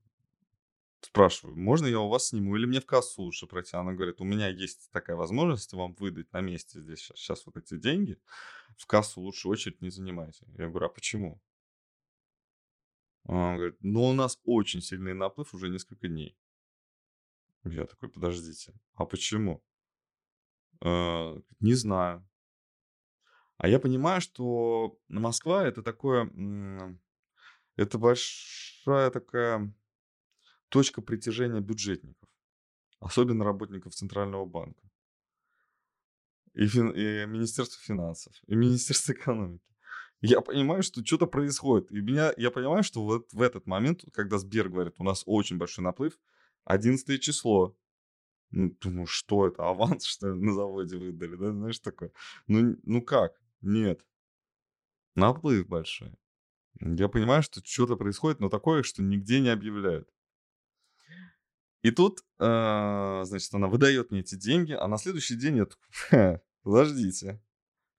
спрашиваю, 1.00 1.56
можно 1.56 1.86
я 1.86 1.98
у 1.98 2.08
вас 2.08 2.28
сниму 2.28 2.54
или 2.54 2.66
мне 2.66 2.80
в 2.80 2.86
кассу 2.86 3.22
лучше 3.22 3.48
пройти? 3.48 3.76
Она 3.76 3.94
говорит, 3.94 4.20
у 4.20 4.24
меня 4.24 4.46
есть 4.46 4.92
такая 4.92 5.16
возможность 5.16 5.72
вам 5.72 5.92
выдать 5.94 6.32
на 6.32 6.40
месте 6.40 6.80
здесь 6.80 7.00
сейчас, 7.00 7.18
сейчас 7.18 7.46
вот 7.46 7.56
эти 7.56 7.76
деньги, 7.76 8.16
в 8.76 8.86
кассу 8.86 9.20
лучше 9.20 9.48
очередь 9.48 9.82
не 9.82 9.90
занимайте. 9.90 10.46
Я 10.56 10.68
говорю, 10.68 10.86
а 10.86 10.88
почему? 10.88 11.42
Она 13.24 13.56
говорит, 13.56 13.76
ну 13.80 14.04
у 14.04 14.12
нас 14.12 14.38
очень 14.44 14.80
сильный 14.80 15.12
наплыв 15.12 15.52
уже 15.52 15.68
несколько 15.68 16.06
дней. 16.06 16.38
Я 17.64 17.86
такой, 17.86 18.08
подождите, 18.08 18.72
а 18.94 19.04
почему? 19.04 19.64
Э, 20.80 21.40
не 21.58 21.74
знаю. 21.74 22.24
А 23.56 23.66
я 23.66 23.80
понимаю, 23.80 24.20
что 24.20 24.96
Москва 25.08 25.66
это 25.66 25.82
такое 25.82 26.30
это 27.76 27.98
большая 27.98 29.10
такая 29.10 29.72
точка 30.68 31.02
притяжения 31.02 31.60
бюджетников, 31.60 32.28
особенно 33.00 33.44
работников 33.44 33.94
Центрального 33.94 34.44
банка, 34.44 34.90
и, 36.54 36.66
фин, 36.66 36.90
и 36.90 37.26
Министерства 37.26 37.80
финансов, 37.82 38.34
и 38.46 38.54
Министерства 38.54 39.12
экономики. 39.14 39.74
Я 40.20 40.40
понимаю, 40.40 40.82
что 40.82 41.04
что-то 41.04 41.26
происходит. 41.26 41.92
И 41.92 42.00
меня, 42.00 42.32
я 42.38 42.50
понимаю, 42.50 42.82
что 42.82 43.04
вот 43.04 43.30
в 43.32 43.42
этот 43.42 43.66
момент, 43.66 44.04
когда 44.12 44.38
Сбер 44.38 44.70
говорит, 44.70 44.94
у 44.98 45.04
нас 45.04 45.22
очень 45.26 45.58
большой 45.58 45.84
наплыв, 45.84 46.18
11 46.64 47.20
число. 47.20 47.76
Ну, 48.50 48.70
думаю, 48.80 49.06
что 49.06 49.46
это, 49.46 49.68
аванс, 49.68 50.04
что 50.04 50.32
ли, 50.32 50.40
на 50.40 50.54
заводе 50.54 50.96
выдали, 50.96 51.36
да, 51.36 51.52
знаешь, 51.52 51.78
такое. 51.78 52.10
Ну, 52.46 52.76
ну 52.84 53.02
как? 53.02 53.38
Нет. 53.60 54.06
Наплыв 55.14 55.66
большой. 55.66 56.14
Я 56.80 57.08
понимаю, 57.08 57.42
что 57.42 57.60
что-то 57.64 57.96
происходит, 57.96 58.40
но 58.40 58.48
такое, 58.48 58.82
что 58.82 59.02
нигде 59.02 59.40
не 59.40 59.48
объявляют. 59.48 60.08
И 61.82 61.90
тут, 61.90 62.20
э, 62.38 63.22
значит, 63.24 63.52
она 63.52 63.68
выдает 63.68 64.10
мне 64.10 64.20
эти 64.20 64.36
деньги, 64.36 64.72
а 64.72 64.88
на 64.88 64.96
следующий 64.96 65.36
день 65.36 65.58
я 65.58 65.66
такой, 65.66 66.40
подождите. 66.62 67.42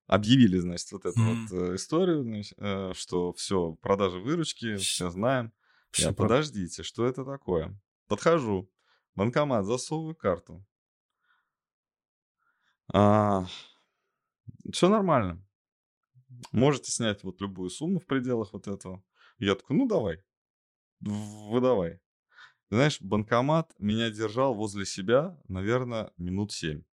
Объявили, 0.08 0.60
значит, 0.60 0.92
вот 0.92 1.06
эту 1.06 1.20
mm. 1.20 1.36
вот 1.36 1.52
э, 1.52 1.76
историю, 1.76 2.24
значит, 2.24 2.58
э, 2.58 2.94
что 2.96 3.34
все, 3.34 3.74
продажи 3.82 4.20
выручки, 4.20 4.76
все 4.78 5.10
знаем. 5.10 5.52
Все 5.92 6.08
я, 6.08 6.14
про... 6.14 6.24
подождите, 6.24 6.84
что 6.84 7.06
это 7.06 7.24
такое? 7.24 7.80
Подхожу, 8.08 8.70
банкомат, 9.16 9.66
засовываю 9.66 10.16
карту. 10.16 10.64
А, 12.94 13.46
все 14.72 14.90
нормально. 14.90 15.44
Можете 16.52 16.92
снять 16.92 17.24
вот 17.24 17.42
любую 17.42 17.70
сумму 17.70 18.00
в 18.00 18.06
пределах 18.06 18.54
вот 18.54 18.68
этого. 18.68 19.04
Я 19.38 19.56
такой, 19.56 19.76
ну 19.76 19.88
давай, 19.88 20.24
выдавай. 21.00 22.00
Знаешь, 22.70 23.02
банкомат 23.02 23.74
меня 23.80 24.10
держал 24.10 24.54
возле 24.56 24.86
себя, 24.86 25.40
наверное, 25.48 26.12
минут 26.18 26.52
семь. 26.52 26.84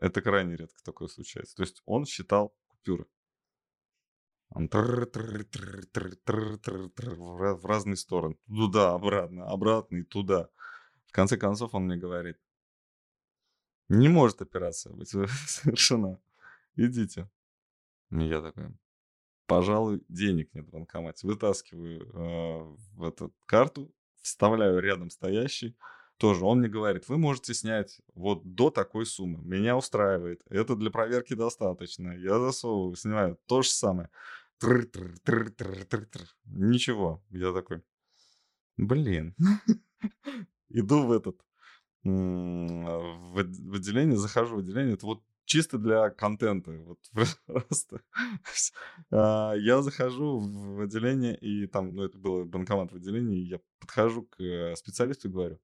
Это 0.00 0.20
крайне 0.20 0.56
редко 0.56 0.82
такое 0.84 1.08
случается. 1.08 1.56
То 1.56 1.62
есть 1.62 1.82
он 1.86 2.06
считал 2.06 2.54
купюры. 2.68 3.06
Он 4.50 4.68
в 7.58 7.64
разные 7.64 7.96
стороны. 7.96 8.36
Туда, 8.46 8.94
обратно, 8.94 9.46
обратно 9.48 9.96
и 9.96 10.02
туда. 10.02 10.48
В 11.06 11.12
конце 11.12 11.36
концов 11.36 11.74
он 11.74 11.84
мне 11.84 11.96
говорит, 11.96 12.36
не 13.88 14.08
может 14.08 14.42
операция 14.42 14.92
быть 14.92 15.08
совершена. 15.46 16.20
Идите. 16.74 17.28
Я 18.10 18.40
такой, 18.40 18.68
пожалуй, 19.46 20.02
денег 20.08 20.52
нет 20.54 20.66
в 20.66 20.70
банкомате. 20.70 21.26
Вытаскиваю 21.26 22.02
э, 22.02 22.76
в 22.94 23.04
эту 23.04 23.34
карту, 23.46 23.92
вставляю 24.22 24.78
рядом 24.80 25.10
стоящий, 25.10 25.76
тоже 26.18 26.44
он 26.44 26.60
мне 26.60 26.68
говорит, 26.68 27.08
вы 27.08 27.18
можете 27.18 27.52
снять 27.52 28.00
вот 28.14 28.42
до 28.54 28.70
такой 28.70 29.04
суммы. 29.04 29.42
Меня 29.42 29.76
устраивает. 29.76 30.40
Это 30.48 30.74
для 30.74 30.90
проверки 30.90 31.34
достаточно. 31.34 32.16
Я 32.16 32.38
засовываю, 32.38 32.96
снимаю. 32.96 33.38
То 33.46 33.62
же 33.62 33.68
самое. 33.68 34.08
Ничего. 36.46 37.22
Я 37.28 37.52
такой, 37.52 37.82
блин. 38.78 39.34
Иду 40.70 41.06
в 41.06 41.12
этот 41.12 41.40
в 42.02 43.74
отделение, 43.74 44.16
захожу 44.16 44.56
в 44.56 44.58
отделение. 44.60 44.94
Это 44.94 45.06
вот 45.06 45.22
чисто 45.46 45.78
для 45.78 46.10
контента. 46.10 46.72
Вот 46.72 46.98
просто. 47.46 48.02
А, 49.10 49.54
я 49.54 49.80
захожу 49.80 50.38
в 50.38 50.80
отделение, 50.82 51.36
и 51.36 51.66
там, 51.66 51.94
ну, 51.94 52.02
это 52.02 52.18
было 52.18 52.44
банкомат 52.44 52.92
в 52.92 52.96
отделении, 52.96 53.46
я 53.46 53.60
подхожу 53.80 54.24
к 54.24 54.74
специалисту 54.76 55.28
и 55.28 55.32
говорю, 55.32 55.58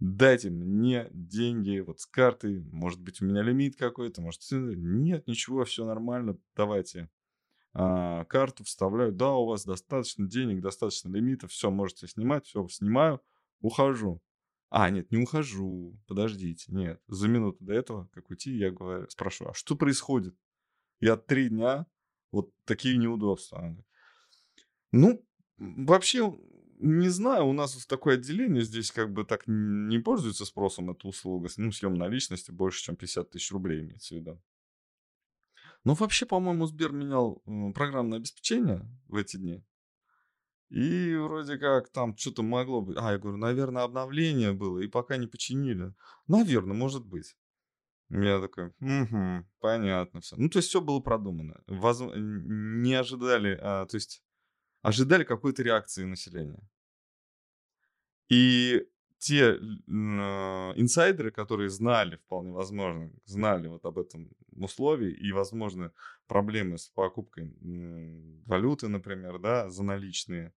дайте 0.00 0.50
мне 0.50 1.08
деньги 1.12 1.78
вот 1.80 2.00
с 2.00 2.06
карты, 2.06 2.64
может 2.72 3.00
быть, 3.00 3.20
у 3.20 3.26
меня 3.26 3.42
лимит 3.42 3.76
какой-то, 3.76 4.22
может, 4.22 4.40
нет, 4.50 5.26
ничего, 5.28 5.64
все 5.64 5.84
нормально, 5.84 6.36
давайте 6.56 7.08
а, 7.72 8.24
карту 8.24 8.64
вставляю, 8.64 9.12
да, 9.12 9.32
у 9.34 9.46
вас 9.46 9.64
достаточно 9.64 10.26
денег, 10.26 10.60
достаточно 10.60 11.10
лимита, 11.14 11.46
все, 11.46 11.70
можете 11.70 12.08
снимать, 12.08 12.46
все, 12.46 12.66
снимаю, 12.68 13.20
ухожу. 13.60 14.20
А, 14.70 14.88
нет, 14.88 15.10
не 15.10 15.18
ухожу. 15.18 15.98
Подождите, 16.06 16.72
нет. 16.72 17.02
За 17.08 17.26
минуту 17.26 17.64
до 17.64 17.72
этого, 17.72 18.08
как 18.12 18.30
уйти, 18.30 18.56
я 18.56 18.70
говорю, 18.70 19.10
спрашиваю, 19.10 19.50
а 19.50 19.54
что 19.54 19.74
происходит? 19.74 20.36
Я 21.00 21.16
три 21.16 21.48
дня, 21.48 21.86
вот 22.30 22.52
такие 22.64 22.96
неудобства. 22.96 23.76
Ну, 24.92 25.26
вообще, 25.58 26.32
не 26.78 27.08
знаю, 27.08 27.46
у 27.46 27.52
нас 27.52 27.74
в 27.74 27.86
такое 27.86 28.14
отделение 28.14 28.62
здесь 28.62 28.92
как 28.92 29.12
бы 29.12 29.24
так 29.24 29.42
не 29.46 29.98
пользуется 29.98 30.44
спросом 30.44 30.90
эта 30.90 31.08
услуга. 31.08 31.48
Ну, 31.56 31.72
съем 31.72 31.94
наличности 31.94 32.52
больше, 32.52 32.84
чем 32.84 32.94
50 32.94 33.30
тысяч 33.30 33.50
рублей 33.50 33.80
имеется 33.80 34.14
в 34.14 34.18
виду. 34.18 34.40
Но 35.82 35.94
вообще, 35.94 36.26
по-моему, 36.26 36.66
Сбер 36.66 36.92
менял 36.92 37.42
программное 37.74 38.18
обеспечение 38.18 38.86
в 39.08 39.16
эти 39.16 39.36
дни. 39.36 39.64
И 40.70 41.16
вроде 41.16 41.58
как 41.58 41.88
там 41.88 42.16
что-то 42.16 42.42
могло 42.42 42.80
быть. 42.80 42.96
А, 42.96 43.12
я 43.12 43.18
говорю, 43.18 43.36
наверное, 43.36 43.82
обновление 43.82 44.52
было, 44.52 44.78
и 44.78 44.86
пока 44.86 45.16
не 45.16 45.26
починили. 45.26 45.92
Наверное, 46.28 46.76
может 46.76 47.04
быть. 47.04 47.36
Я 48.08 48.40
такой, 48.40 48.68
угу, 48.80 49.46
понятно 49.60 50.20
все. 50.20 50.36
Ну, 50.36 50.48
то 50.48 50.58
есть 50.58 50.68
все 50.68 50.80
было 50.80 51.00
продумано. 51.00 51.60
Воз... 51.66 52.00
Не 52.00 52.94
ожидали, 52.94 53.58
а, 53.60 53.86
то 53.86 53.96
есть 53.96 54.22
ожидали 54.82 55.24
какой-то 55.24 55.62
реакции 55.62 56.04
населения. 56.04 56.62
И 58.28 58.86
те 59.18 59.54
э, 59.54 59.60
инсайдеры, 60.76 61.30
которые 61.30 61.68
знали, 61.68 62.16
вполне 62.16 62.52
возможно, 62.52 63.12
знали 63.26 63.68
вот 63.68 63.84
об 63.84 63.98
этом 63.98 64.30
условии 64.56 65.12
и, 65.12 65.30
возможно, 65.32 65.92
проблемы 66.26 66.78
с 66.78 66.88
покупкой 66.88 67.54
валюты, 68.46 68.88
например, 68.88 69.38
да, 69.38 69.68
за 69.68 69.82
наличные, 69.82 70.54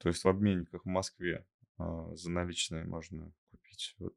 то 0.00 0.08
есть 0.08 0.24
в 0.24 0.28
обменниках 0.28 0.84
в 0.84 0.88
Москве 0.88 1.46
э, 1.78 2.10
за 2.14 2.30
наличные 2.30 2.84
можно 2.84 3.32
купить 3.50 3.94
вот 3.98 4.16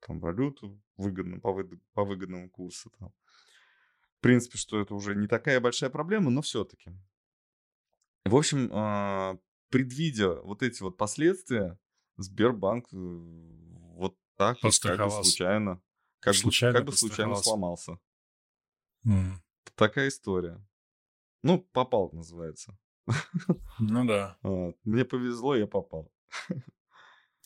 там 0.00 0.20
валюту 0.20 0.80
выгодно, 0.96 1.38
по, 1.38 1.52
вы, 1.52 1.78
по 1.92 2.04
выгодному 2.04 2.48
курсу. 2.48 2.90
Там. 2.98 3.12
В 4.16 4.20
принципе, 4.20 4.56
что 4.56 4.80
это 4.80 4.94
уже 4.94 5.14
не 5.14 5.26
такая 5.26 5.60
большая 5.60 5.90
проблема, 5.90 6.30
но 6.30 6.40
все-таки. 6.40 6.92
В 8.24 8.34
общем, 8.34 8.72
э, 8.72 9.38
предвидя 9.68 10.40
вот 10.40 10.62
эти 10.62 10.82
вот 10.82 10.96
последствия, 10.96 11.78
Сбербанк 12.16 12.86
э, 12.92 12.96
вот 12.96 14.16
так 14.36 14.62
вот 14.62 14.72
как 14.82 14.98
бы 14.98 15.10
случайно, 15.10 15.82
как, 16.20 16.34
случайно 16.34 16.72
бы, 16.72 16.78
как 16.78 16.86
бы 16.86 16.92
случайно 16.96 17.34
сломался. 17.36 17.98
Mm. 19.06 19.34
Такая 19.74 20.08
история. 20.08 20.66
Ну, 21.42 21.60
попал, 21.60 22.10
называется. 22.12 22.78
Ну 23.78 24.04
да. 24.06 24.36
Вот. 24.42 24.76
Мне 24.84 25.04
повезло, 25.04 25.54
я 25.54 25.66
попал. 25.66 26.10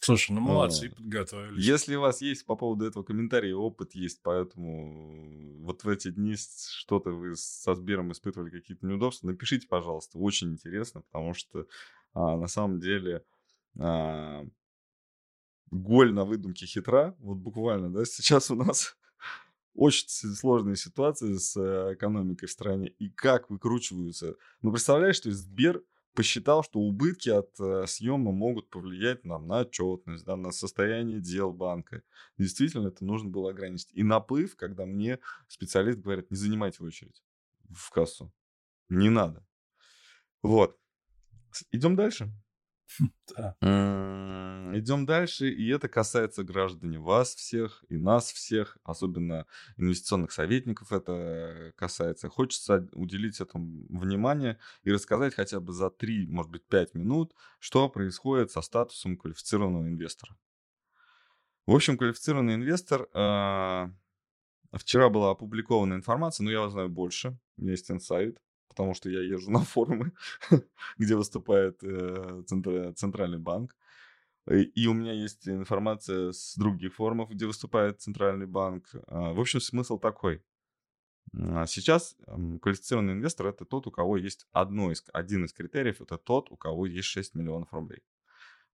Слушай, 0.01 0.33
ну 0.33 0.41
молодцы, 0.41 0.89
вот. 0.89 0.97
подготовились. 0.97 1.65
Если 1.65 1.95
у 1.95 2.01
вас 2.01 2.21
есть 2.23 2.45
по 2.45 2.57
поводу 2.57 2.85
этого 2.87 3.05
комментарий, 3.05 3.53
опыт 3.53 3.95
есть, 3.95 4.21
поэтому 4.23 5.63
вот 5.63 5.85
в 5.85 5.89
эти 5.89 6.11
дни 6.11 6.35
что-то 6.35 7.11
вы 7.11 7.37
со 7.37 7.77
Сбером 7.77 8.11
испытывали 8.11 8.51
какие-то 8.51 8.85
неудобства, 8.85 9.29
напишите, 9.29 9.69
пожалуйста. 9.69 10.19
Очень 10.19 10.55
интересно, 10.55 11.03
потому 11.03 11.35
что 11.35 11.67
а, 12.15 12.37
на 12.37 12.49
самом 12.49 12.81
деле 12.81 13.25
а, 13.79 14.45
голь 15.71 16.13
на 16.13 16.25
выдумке 16.25 16.67
хитра. 16.67 17.15
Вот 17.21 17.37
буквально, 17.37 17.93
да, 17.93 18.05
сейчас 18.05 18.51
у 18.51 18.57
нас 18.57 18.97
очень 19.75 20.09
сложные 20.09 20.77
ситуации 20.77 21.35
с 21.35 21.57
э, 21.57 21.95
экономикой 21.95 22.47
в 22.47 22.51
стране 22.51 22.89
и 22.89 23.09
как 23.09 23.51
выкручиваются. 23.51 24.37
Ну, 24.61 24.71
представляешь, 24.71 25.17
что 25.17 25.31
Сбер 25.31 25.83
посчитал, 26.15 26.63
что 26.63 26.81
убытки 26.81 27.31
от 27.31 27.59
э, 27.59 27.87
съема 27.87 28.33
могут 28.33 28.69
повлиять 28.69 29.25
нам 29.25 29.47
на 29.47 29.61
отчетность, 29.61 30.25
да, 30.25 30.37
на 30.37 30.53
состояние 30.53 31.21
дел 31.21 31.53
банка. 31.53 32.03
Действительно, 32.39 32.89
это 32.89 33.05
нужно 33.05 33.31
было 33.31 33.51
ограничить. 33.51 33.91
И 33.93 34.03
наплыв, 34.03 34.57
когда 34.57 34.85
мне 34.85 35.19
специалист 35.49 35.99
говорит, 35.99 36.31
не 36.31 36.37
занимайте 36.37 36.85
очередь 36.85 37.23
в 37.71 37.91
кассу. 37.91 38.33
Не 38.89 39.09
надо. 39.09 39.47
Вот. 40.43 40.79
Идем 41.71 41.97
дальше. 41.97 42.31
Идем 44.75 45.07
дальше, 45.07 45.51
и 45.51 45.69
это 45.69 45.89
касается 45.89 46.45
граждане 46.45 46.99
вас 46.99 47.35
всех 47.35 47.85
и 47.89 47.97
нас 47.97 48.33
всех, 48.33 48.79
особенно 48.85 49.47
инвестиционных 49.77 50.33
советников 50.33 50.93
это 50.93 51.73
касается. 51.77 52.29
Хочется 52.29 52.89
уделить 52.93 53.41
этому 53.41 53.87
внимание 53.91 54.59
и 54.83 54.91
рассказать 54.91 55.35
хотя 55.35 55.61
бы 55.61 55.73
за 55.73 55.91
3, 55.91 56.27
может 56.29 56.51
быть, 56.51 56.65
5 56.67 56.95
минут, 56.95 57.35
что 57.59 57.89
происходит 57.89 58.51
со 58.51 58.63
статусом 58.63 59.17
квалифицированного 59.17 59.89
инвестора. 59.89 60.37
В 61.67 61.75
общем, 61.75 61.97
квалифицированный 61.97 62.55
инвестор... 62.55 63.09
Э, 63.15 63.91
вчера 64.73 65.11
была 65.11 65.31
опубликована 65.31 65.95
информация, 65.95 66.45
но 66.45 66.51
я 66.51 66.69
знаю 66.71 66.89
больше. 66.89 67.39
У 67.57 67.63
меня 67.63 67.73
есть 67.73 67.91
инсайт 67.91 68.41
потому 68.73 68.95
что 68.95 69.11
я 69.11 69.21
езжу 69.21 69.51
на 69.51 69.61
форумы, 69.61 70.13
где 70.99 71.15
выступает 71.15 71.79
э, 71.83 72.43
Центральный 72.97 73.39
банк. 73.39 73.77
И 74.51 74.89
у 74.89 74.93
меня 74.93 75.13
есть 75.13 75.49
информация 75.49 76.33
с 76.33 76.57
других 76.57 76.95
форумов, 76.95 77.31
где 77.31 77.47
выступает 77.47 78.01
Центральный 78.01 78.47
банк. 78.47 78.91
А, 79.07 79.33
в 79.33 79.41
общем, 79.41 79.61
смысл 79.61 79.99
такой. 79.99 80.43
А 81.33 81.67
сейчас 81.67 82.17
квалифицированный 82.61 83.13
инвестор 83.13 83.47
это 83.47 83.65
тот, 83.65 83.87
у 83.87 83.93
кого 83.93 84.17
есть 84.17 84.47
одно 84.53 84.91
из, 84.91 85.05
один 85.13 85.45
из 85.45 85.53
критериев, 85.53 86.01
это 86.01 86.19
тот, 86.19 86.51
у 86.51 86.57
кого 86.57 86.87
есть 86.87 87.07
6 87.07 87.35
миллионов 87.37 87.73
рублей. 87.73 88.03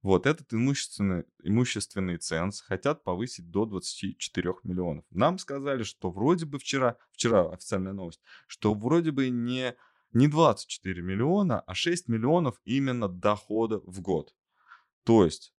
Вот 0.02 0.26
этот 0.26 0.54
имущественный, 0.54 1.24
имущественный 1.42 2.18
ценз 2.18 2.60
хотят 2.60 3.02
повысить 3.02 3.50
до 3.50 3.66
24 3.66 4.54
миллионов. 4.62 5.04
Нам 5.10 5.38
сказали, 5.38 5.82
что 5.82 6.10
вроде 6.10 6.46
бы 6.46 6.58
вчера, 6.58 6.96
вчера 7.10 7.48
официальная 7.50 7.92
новость, 7.92 8.20
что 8.46 8.74
вроде 8.74 9.10
бы 9.10 9.28
не, 9.28 9.74
не 10.12 10.28
24 10.28 11.02
миллиона, 11.02 11.60
а 11.60 11.74
6 11.74 12.08
миллионов 12.08 12.60
именно 12.64 13.08
дохода 13.08 13.80
в 13.80 14.00
год. 14.00 14.34
То 15.04 15.24
есть 15.24 15.54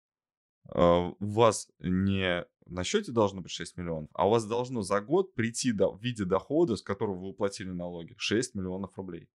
у 0.72 1.16
вас 1.20 1.68
не 1.80 2.46
на 2.70 2.84
счете 2.84 3.12
должно 3.12 3.42
быть 3.42 3.52
6 3.52 3.78
миллионов, 3.78 4.10
а 4.14 4.28
у 4.28 4.32
вас 4.32 4.46
должно 4.46 4.82
за 4.82 5.02
год 5.02 5.34
прийти 5.34 5.72
до, 5.72 5.92
в 5.92 6.02
виде 6.02 6.26
дохода, 6.26 6.76
с 6.76 6.82
которого 6.82 7.20
вы 7.20 7.28
уплатили 7.30 7.70
налоги, 7.70 8.14
6 8.18 8.56
миллионов 8.56 8.96
рублей. 8.98 9.30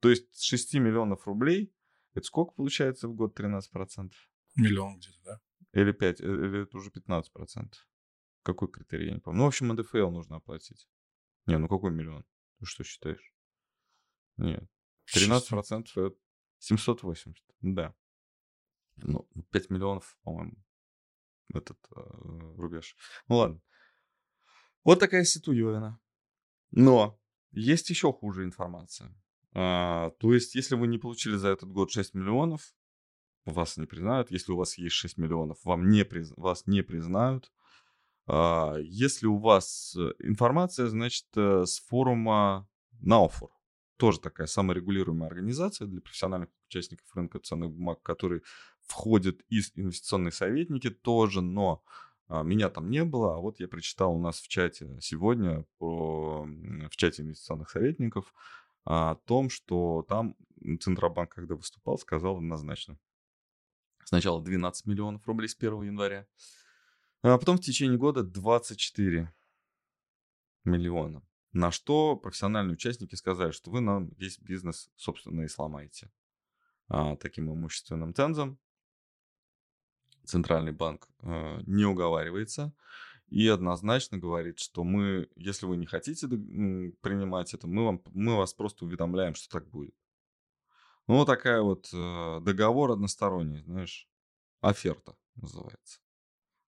То 0.00 0.10
есть 0.10 0.34
с 0.34 0.42
6 0.42 0.74
миллионов 0.74 1.26
рублей, 1.26 1.74
это 2.14 2.24
сколько 2.26 2.52
получается 2.52 3.08
в 3.08 3.14
год 3.14 3.38
13%? 3.38 4.12
Миллион 4.56 4.98
где-то, 4.98 5.18
да? 5.24 5.40
Или 5.72 5.92
5, 5.92 6.20
э, 6.20 6.24
или 6.24 6.62
это 6.62 6.76
уже 6.76 6.90
15%. 6.90 7.72
Какой 8.42 8.70
критерий, 8.70 9.08
я 9.08 9.14
не 9.14 9.20
помню. 9.20 9.38
Ну, 9.38 9.44
в 9.44 9.48
общем, 9.48 9.68
НДФЛ 9.68 10.10
нужно 10.10 10.36
оплатить. 10.36 10.88
Не, 11.46 11.58
ну 11.58 11.68
какой 11.68 11.90
миллион? 11.90 12.24
Ты 12.58 12.66
что 12.66 12.84
считаешь? 12.84 13.34
Нет. 14.36 14.68
13% 15.14 15.86
это 15.94 16.16
780. 16.58 17.36
Да. 17.60 17.94
Ну, 18.96 19.28
5 19.50 19.70
миллионов, 19.70 20.18
по-моему, 20.22 20.56
этот 21.52 21.78
э, 21.94 22.00
рубеж. 22.56 22.96
Ну 23.28 23.36
ладно. 23.36 23.60
Вот 24.84 25.00
такая 25.00 25.24
ситуевина. 25.24 26.00
Но 26.70 27.18
есть 27.52 27.90
еще 27.90 28.12
хуже 28.12 28.44
информация. 28.44 29.14
А, 29.52 30.10
то 30.18 30.34
есть, 30.34 30.54
если 30.54 30.74
вы 30.74 30.86
не 30.86 30.98
получили 30.98 31.36
за 31.36 31.48
этот 31.48 31.70
год 31.70 31.90
6 31.90 32.14
миллионов, 32.14 32.74
вас 33.44 33.76
не 33.76 33.86
признают. 33.86 34.30
Если 34.30 34.52
у 34.52 34.56
вас 34.56 34.76
есть 34.76 34.94
6 34.94 35.18
миллионов, 35.18 35.58
вам 35.64 35.88
не 35.88 36.04
приз... 36.04 36.32
вас 36.36 36.66
не 36.66 36.82
признают. 36.82 37.52
А, 38.26 38.76
если 38.78 39.26
у 39.26 39.38
вас 39.38 39.96
э, 39.96 40.12
информация, 40.18 40.88
значит, 40.88 41.26
э, 41.36 41.64
с 41.64 41.80
форума 41.80 42.68
Науфор, 43.00 43.50
тоже 43.96 44.20
такая 44.20 44.46
саморегулируемая 44.46 45.28
организация 45.28 45.86
для 45.86 46.00
профессиональных 46.00 46.50
участников 46.68 47.06
рынка 47.14 47.38
ценных 47.38 47.70
бумаг, 47.70 48.02
который 48.02 48.42
входят 48.82 49.40
и 49.48 49.60
инвестиционные 49.74 50.32
советники 50.32 50.90
тоже, 50.90 51.40
но 51.40 51.82
а, 52.28 52.42
меня 52.42 52.70
там 52.70 52.90
не 52.90 53.04
было, 53.04 53.36
а 53.36 53.38
вот 53.38 53.60
я 53.60 53.68
прочитал 53.68 54.14
у 54.14 54.20
нас 54.20 54.40
в 54.40 54.48
чате 54.48 54.98
сегодня, 55.00 55.64
по, 55.78 56.44
в 56.44 56.96
чате 56.96 57.22
инвестиционных 57.22 57.70
советников, 57.70 58.34
о 58.84 59.16
том, 59.26 59.50
что 59.50 60.04
там 60.08 60.36
Центробанк, 60.80 61.34
когда 61.34 61.54
выступал, 61.54 61.98
сказал 61.98 62.36
однозначно. 62.36 62.98
Сначала 64.04 64.42
12 64.42 64.86
миллионов 64.86 65.26
рублей 65.26 65.48
с 65.48 65.56
1 65.56 65.82
января, 65.82 66.26
а 67.22 67.38
потом 67.38 67.56
в 67.56 67.60
течение 67.60 67.98
года 67.98 68.22
24 68.22 69.32
миллиона. 70.64 71.25
На 71.56 71.70
что 71.70 72.16
профессиональные 72.16 72.74
участники 72.74 73.14
сказали, 73.14 73.50
что 73.50 73.70
вы 73.70 73.80
нам 73.80 74.10
весь 74.18 74.38
бизнес, 74.38 74.90
собственно, 74.94 75.40
и 75.40 75.48
сломаете. 75.48 76.10
А, 76.88 77.16
таким 77.16 77.50
имущественным 77.50 78.14
цензом 78.14 78.58
Центральный 80.26 80.72
банк 80.72 81.08
э, 81.22 81.60
не 81.66 81.86
уговаривается 81.86 82.74
и 83.28 83.48
однозначно 83.48 84.18
говорит, 84.18 84.58
что 84.58 84.84
мы, 84.84 85.30
если 85.34 85.64
вы 85.64 85.78
не 85.78 85.86
хотите 85.86 86.28
принимать 86.28 87.54
это, 87.54 87.66
мы, 87.66 87.86
вам, 87.86 88.02
мы 88.12 88.36
вас 88.36 88.52
просто 88.52 88.84
уведомляем, 88.84 89.34
что 89.34 89.48
так 89.48 89.66
будет. 89.70 89.94
Ну, 91.06 91.14
вот 91.14 91.24
такая 91.24 91.62
вот 91.62 91.88
э, 91.90 92.40
договор 92.42 92.90
односторонний, 92.90 93.62
знаешь, 93.62 94.06
оферта 94.60 95.16
называется 95.36 96.00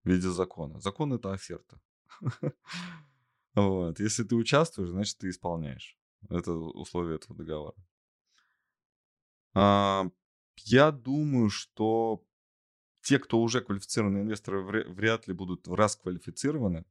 в 0.04 0.08
виде 0.08 0.30
закона. 0.30 0.80
Закон 0.80 1.12
это 1.12 1.34
оферта. 1.34 1.78
Вот. 3.54 4.00
Если 4.00 4.24
ты 4.24 4.34
участвуешь, 4.34 4.90
значит, 4.90 5.18
ты 5.18 5.30
исполняешь. 5.30 5.98
Это 6.28 6.52
условие 6.52 7.16
этого 7.16 7.36
договора. 7.36 7.76
А, 9.54 10.10
я 10.64 10.90
думаю, 10.90 11.50
что 11.50 12.24
те, 13.02 13.18
кто 13.18 13.40
уже 13.40 13.60
квалифицированные 13.60 14.22
инвесторы, 14.22 14.62
вряд 14.62 15.26
ли 15.26 15.34
будут 15.34 15.66
расквалифицированы. 15.66 16.84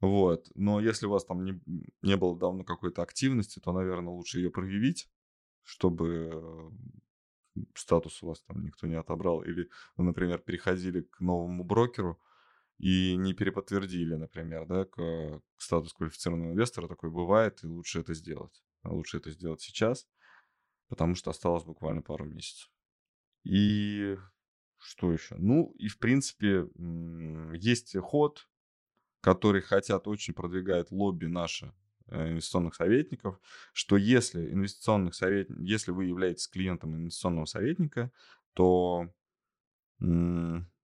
Вот. 0.00 0.50
Но 0.54 0.80
если 0.80 1.06
у 1.06 1.10
вас 1.10 1.24
там 1.24 1.44
не, 1.44 1.60
не 2.02 2.16
было 2.16 2.36
давно 2.36 2.64
какой-то 2.64 3.02
активности, 3.02 3.60
то, 3.60 3.72
наверное, 3.72 4.12
лучше 4.12 4.38
ее 4.38 4.50
проявить, 4.50 5.10
чтобы 5.62 6.72
статус 7.74 8.22
у 8.22 8.28
вас 8.28 8.40
там 8.42 8.62
никто 8.62 8.86
не 8.86 8.96
отобрал. 8.96 9.42
Или 9.42 9.68
вы, 9.96 10.04
например, 10.04 10.38
переходили 10.38 11.02
к 11.02 11.20
новому 11.20 11.64
брокеру 11.64 12.18
и 12.80 13.14
не 13.16 13.34
переподтвердили, 13.34 14.14
например, 14.14 14.66
да, 14.66 14.86
к, 14.86 15.42
статус 15.58 15.92
квалифицированного 15.92 16.52
инвестора. 16.52 16.88
Такое 16.88 17.10
бывает, 17.10 17.62
и 17.62 17.66
лучше 17.66 18.00
это 18.00 18.14
сделать. 18.14 18.62
Лучше 18.84 19.18
это 19.18 19.30
сделать 19.30 19.60
сейчас, 19.60 20.08
потому 20.88 21.14
что 21.14 21.30
осталось 21.30 21.64
буквально 21.64 22.00
пару 22.00 22.24
месяцев. 22.24 22.70
И 23.44 24.16
что 24.78 25.12
еще? 25.12 25.34
Ну, 25.36 25.74
и 25.78 25.88
в 25.88 25.98
принципе, 25.98 26.68
есть 27.54 27.94
ход, 27.98 28.48
который 29.20 29.60
хотят 29.60 30.08
очень 30.08 30.32
продвигает 30.32 30.90
лобби 30.90 31.26
наши 31.26 31.74
э, 32.06 32.30
инвестиционных 32.30 32.74
советников, 32.74 33.38
что 33.74 33.98
если 33.98 34.50
инвестиционных 34.50 35.14
совет... 35.14 35.50
если 35.58 35.90
вы 35.90 36.06
являетесь 36.06 36.48
клиентом 36.48 36.96
инвестиционного 36.96 37.44
советника, 37.44 38.10
то 38.54 39.12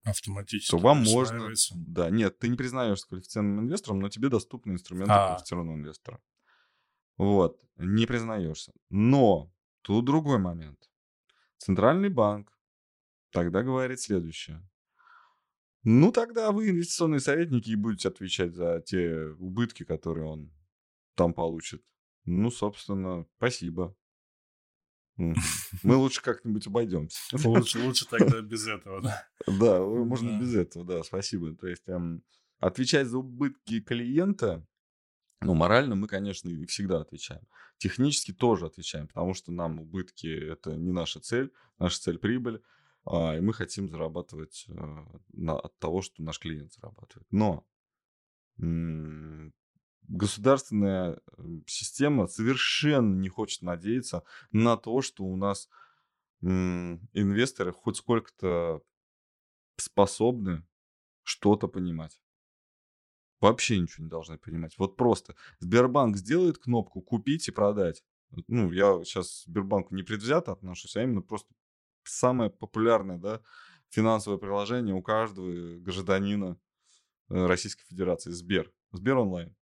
автоматически 0.07 0.70
то 0.70 0.78
вам 0.78 1.02
можно 1.02 1.50
да 1.74 2.11
нет 2.11 2.38
ты 2.38 2.48
не 2.48 2.57
признаешься 2.57 3.07
квалифицированным 3.09 3.64
инвестором 3.64 3.98
но 3.98 4.09
тебе 4.09 4.28
доступны 4.28 4.72
инструменты 4.72 5.12
а. 5.12 5.28
квалифицированного 5.28 5.76
инвестора 5.76 6.20
вот 7.18 7.61
не 7.76 8.07
признаешься 8.07 8.72
но 8.88 9.52
тут 9.82 10.04
другой 10.04 10.38
момент 10.38 10.88
центральный 11.59 12.09
банк 12.09 12.57
тогда 13.36 13.62
говорит 13.62 14.00
следующее. 14.00 14.66
Ну, 15.82 16.11
тогда 16.11 16.52
вы 16.52 16.70
инвестиционные 16.70 17.20
советники 17.20 17.68
и 17.68 17.76
будете 17.76 18.09
отвечать 18.09 18.54
за 18.54 18.80
те 18.80 19.26
убытки, 19.38 19.84
которые 19.84 20.26
он 20.26 20.50
там 21.14 21.34
получит. 21.34 21.84
Ну, 22.24 22.50
собственно, 22.50 23.26
спасибо. 23.36 23.94
Мы 25.83 25.97
лучше 25.97 26.23
как-нибудь 26.23 26.67
обойдемся. 26.67 27.19
Лучше, 27.49 27.79
лучше 27.81 28.07
тогда 28.07 28.41
без 28.43 28.67
этого, 28.67 29.01
да? 29.01 29.27
Да, 29.47 29.81
можно 29.81 30.39
без 30.39 30.55
этого, 30.55 30.85
да, 30.85 31.03
спасибо. 31.03 31.55
То 31.55 31.69
есть 31.69 31.89
эм, 31.89 32.23
отвечать 32.59 33.07
за 33.07 33.19
убытки 33.19 33.81
клиента, 33.81 34.67
ну, 35.41 35.55
морально 35.55 35.95
мы, 35.95 36.07
конечно, 36.07 36.51
всегда 36.67 37.01
отвечаем. 37.01 37.47
Технически 37.79 38.33
тоже 38.33 38.67
отвечаем, 38.67 39.09
потому 39.09 39.35
что 39.35 39.53
нам 39.53 39.81
убытки– 39.81 40.27
это 40.53 40.77
не 40.77 40.93
наша 40.93 41.21
цель, 41.21 41.53
наша 41.79 42.01
цель– 42.01 42.19
прибыль. 42.21 42.62
А, 43.05 43.37
и 43.37 43.41
мы 43.41 43.53
хотим 43.53 43.89
зарабатывать 43.89 44.67
а, 44.69 45.07
на, 45.33 45.59
от 45.59 45.79
того, 45.79 46.03
что 46.03 46.23
наш 46.23 46.39
клиент 46.39 46.73
зарабатывает. 46.73 47.27
Но 47.31 47.67
государственная 50.09 51.20
система 51.66 52.26
совершенно 52.26 53.14
не 53.16 53.28
хочет 53.28 53.62
надеяться 53.62 54.22
на 54.52 54.76
то, 54.76 55.02
что 55.02 55.24
у 55.24 55.36
нас 55.36 55.68
инвесторы 56.40 57.72
хоть 57.72 57.96
сколько-то 57.96 58.82
способны 59.76 60.66
что-то 61.22 61.68
понимать. 61.68 62.20
Вообще 63.40 63.78
ничего 63.78 64.04
не 64.04 64.11
должны 64.11 64.38
понимать. 64.38 64.78
Вот 64.78 64.96
просто 64.96 65.34
Сбербанк 65.59 66.16
сделает 66.16 66.59
кнопку 66.59 67.02
«Купить 67.02 67.48
и 67.48 67.52
продать». 67.52 68.02
Ну, 68.48 68.72
я 68.72 69.04
сейчас 69.04 69.44
Сбербанку 69.44 69.94
не 69.94 70.02
предвзято 70.02 70.52
отношусь, 70.52 70.96
а 70.96 71.02
именно 71.02 71.22
просто 71.22 71.52
самое 72.04 72.50
популярное, 72.50 73.18
да, 73.18 73.40
финансовое 73.88 74.38
приложение 74.38 74.94
у 74.94 75.02
каждого 75.02 75.78
гражданина 75.78 76.59
э, 77.28 77.46
Российской 77.46 77.84
Федерации. 77.86 78.30
Сбер. 78.30 78.72
Сбер 78.92 79.18
онлайн. 79.18 79.54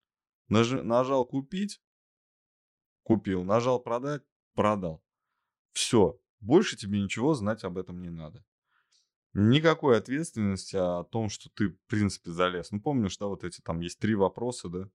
Наж... 0.52 0.70
Нажал 0.70 1.24
купить, 1.24 1.80
купил. 3.02 3.42
Нажал 3.42 3.80
продать, 3.80 4.22
продал. 4.54 5.02
Все. 5.72 6.20
Больше 6.40 6.76
тебе 6.76 7.00
ничего 7.00 7.34
знать 7.34 7.64
об 7.64 7.78
этом 7.78 8.02
не 8.02 8.10
надо. 8.10 8.44
Никакой 9.32 9.96
ответственности 9.96 10.76
о 10.76 11.04
том, 11.04 11.30
что 11.30 11.48
ты, 11.50 11.70
в 11.70 11.78
принципе, 11.86 12.32
залез. 12.32 12.70
Ну, 12.70 12.80
помнишь, 12.82 13.16
да, 13.16 13.26
вот 13.26 13.44
эти 13.44 13.62
там 13.62 13.80
есть 13.80 13.98
три 13.98 14.14
вопроса, 14.14 14.68
да, 14.68 14.90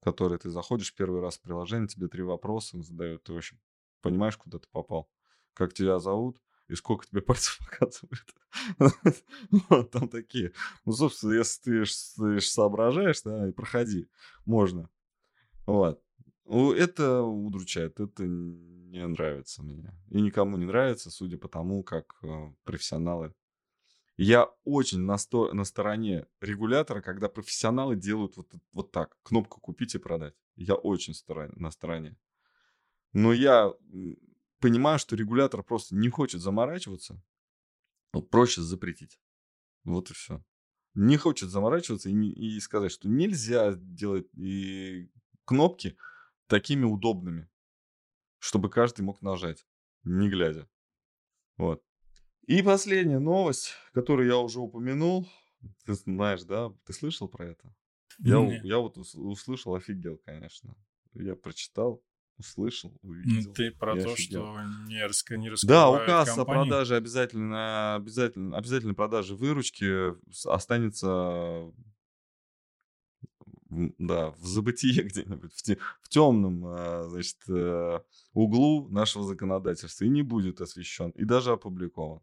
которые 0.00 0.38
ты 0.38 0.50
заходишь 0.50 0.94
первый 0.94 1.20
раз 1.20 1.38
в 1.38 1.40
приложение, 1.40 1.88
тебе 1.88 2.06
три 2.06 2.22
вопроса 2.22 2.80
задают, 2.80 3.24
ты 3.24 3.32
вообще 3.32 3.56
понимаешь, 4.00 4.36
куда 4.36 4.60
ты 4.60 4.68
попал, 4.70 5.10
как 5.54 5.74
тебя 5.74 5.98
зовут, 5.98 6.40
и 6.68 6.74
сколько 6.74 7.06
тебе 7.06 7.20
пальцев 7.20 7.58
показывает. 7.70 8.34
вот 9.68 9.90
там 9.90 10.08
такие. 10.08 10.52
Ну, 10.84 10.92
собственно, 10.92 11.32
если 11.32 11.84
ты, 11.84 11.84
ты 12.16 12.40
соображаешь, 12.40 13.22
да, 13.22 13.48
и 13.48 13.52
проходи, 13.52 14.08
можно. 14.44 14.88
Вот. 15.66 16.02
Ну, 16.46 16.72
это 16.72 17.22
удручает, 17.22 18.00
это 18.00 18.26
не 18.26 19.06
нравится 19.06 19.62
мне. 19.62 19.92
И 20.10 20.20
никому 20.20 20.56
не 20.56 20.66
нравится, 20.66 21.10
судя 21.10 21.38
по 21.38 21.48
тому, 21.48 21.82
как 21.82 22.16
э, 22.22 22.52
профессионалы. 22.64 23.34
Я 24.16 24.48
очень 24.64 25.00
на, 25.00 25.16
сто, 25.18 25.52
на 25.52 25.64
стороне 25.64 26.26
регулятора, 26.40 27.00
когда 27.00 27.28
профессионалы 27.28 27.96
делают 27.96 28.36
вот, 28.36 28.52
вот 28.72 28.92
так, 28.92 29.16
кнопку 29.22 29.60
купить 29.60 29.94
и 29.94 29.98
продать. 29.98 30.34
Я 30.54 30.74
очень 30.74 31.14
сторон, 31.14 31.50
на 31.56 31.70
стороне. 31.70 32.16
Но 33.12 33.32
я 33.32 33.72
понимаю, 34.64 34.98
что 34.98 35.14
регулятор 35.14 35.62
просто 35.62 35.94
не 35.94 36.08
хочет 36.08 36.40
заморачиваться, 36.40 37.22
вот 38.14 38.30
проще 38.30 38.62
запретить. 38.62 39.20
Вот 39.84 40.10
и 40.10 40.14
все. 40.14 40.42
Не 40.94 41.18
хочет 41.18 41.50
заморачиваться 41.50 42.08
и, 42.08 42.14
не, 42.14 42.32
и 42.32 42.58
сказать, 42.60 42.90
что 42.90 43.06
нельзя 43.06 43.74
делать 43.74 44.26
и 44.32 45.10
кнопки 45.44 45.98
такими 46.46 46.86
удобными, 46.86 47.50
чтобы 48.38 48.70
каждый 48.70 49.02
мог 49.02 49.20
нажать, 49.20 49.66
не 50.02 50.30
глядя. 50.30 50.66
Вот. 51.58 51.84
И 52.46 52.62
последняя 52.62 53.18
новость, 53.18 53.74
которую 53.92 54.28
я 54.28 54.38
уже 54.38 54.60
упомянул. 54.60 55.28
Ты 55.84 55.92
знаешь, 55.92 56.44
да? 56.44 56.72
Ты 56.86 56.94
слышал 56.94 57.28
про 57.28 57.48
это? 57.48 57.76
Я, 58.18 58.38
я 58.62 58.78
вот 58.78 58.96
услышал, 58.96 59.74
офигел, 59.74 60.16
конечно. 60.24 60.74
Я 61.12 61.36
прочитал, 61.36 62.02
услышал, 62.36 62.92
увидел. 63.02 63.48
Ну, 63.48 63.54
ты 63.54 63.70
про 63.70 63.94
то, 63.94 64.12
офигел. 64.12 64.54
что 64.54 64.62
не, 64.86 65.02
раска, 65.04 65.36
не 65.36 65.50
Да, 65.64 65.90
указ 65.90 66.28
компанию. 66.28 66.42
о 66.42 66.44
продаже 66.44 66.96
обязательно, 66.96 67.94
обязательно, 67.96 68.56
обязательной 68.56 68.94
продаже 68.94 69.34
выручки 69.34 70.14
останется 70.48 71.72
да, 73.98 74.30
в 74.30 74.46
забытие 74.46 75.02
где-нибудь, 75.04 75.52
в, 75.52 75.62
те, 75.62 75.78
в 76.02 76.08
темном, 76.08 76.64
а, 76.66 77.04
значит, 77.08 77.38
э, 77.48 78.00
углу 78.32 78.88
нашего 78.88 79.24
законодательства 79.24 80.04
и 80.04 80.08
не 80.08 80.22
будет 80.22 80.60
освещен, 80.60 81.10
и 81.10 81.24
даже 81.24 81.52
опубликован. 81.52 82.20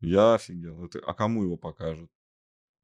Я 0.00 0.34
офигел. 0.34 0.84
Это, 0.84 1.00
а 1.00 1.14
кому 1.14 1.44
его 1.44 1.56
покажут? 1.56 2.10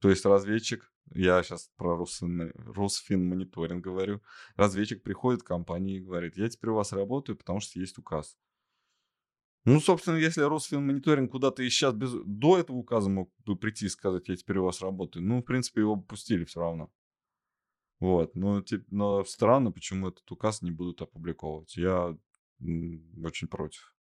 То 0.00 0.08
есть 0.08 0.24
разведчик, 0.24 0.91
я 1.14 1.42
сейчас 1.42 1.70
про 1.76 1.96
Русфин 1.96 3.28
мониторинг 3.28 3.84
говорю, 3.84 4.22
разведчик 4.56 5.02
приходит 5.02 5.42
к 5.42 5.46
компании 5.46 5.96
и 5.96 6.04
говорит, 6.04 6.36
я 6.36 6.48
теперь 6.48 6.70
у 6.70 6.76
вас 6.76 6.92
работаю, 6.92 7.36
потому 7.36 7.60
что 7.60 7.78
есть 7.80 7.98
указ. 7.98 8.36
Ну, 9.64 9.78
собственно, 9.78 10.16
если 10.16 10.42
Росфин 10.42 10.84
мониторинг 10.84 11.30
куда-то 11.30 11.62
и 11.62 11.70
сейчас 11.70 11.94
без... 11.94 12.12
до 12.24 12.58
этого 12.58 12.78
указа 12.78 13.08
мог 13.08 13.32
бы 13.44 13.56
прийти 13.56 13.86
и 13.86 13.90
сказать, 13.90 14.28
я 14.28 14.36
теперь 14.36 14.58
у 14.58 14.64
вас 14.64 14.80
работаю, 14.80 15.24
ну, 15.24 15.38
в 15.38 15.44
принципе, 15.44 15.82
его 15.82 15.96
пустили 15.96 16.44
все 16.44 16.60
равно. 16.60 16.92
Вот, 18.00 18.34
но, 18.34 18.60
типа, 18.60 18.84
но 18.90 19.24
странно, 19.24 19.70
почему 19.70 20.08
этот 20.08 20.28
указ 20.32 20.62
не 20.62 20.72
будут 20.72 21.00
опубликовывать. 21.00 21.76
Я 21.76 22.18
очень 22.60 23.46
против. 23.46 23.94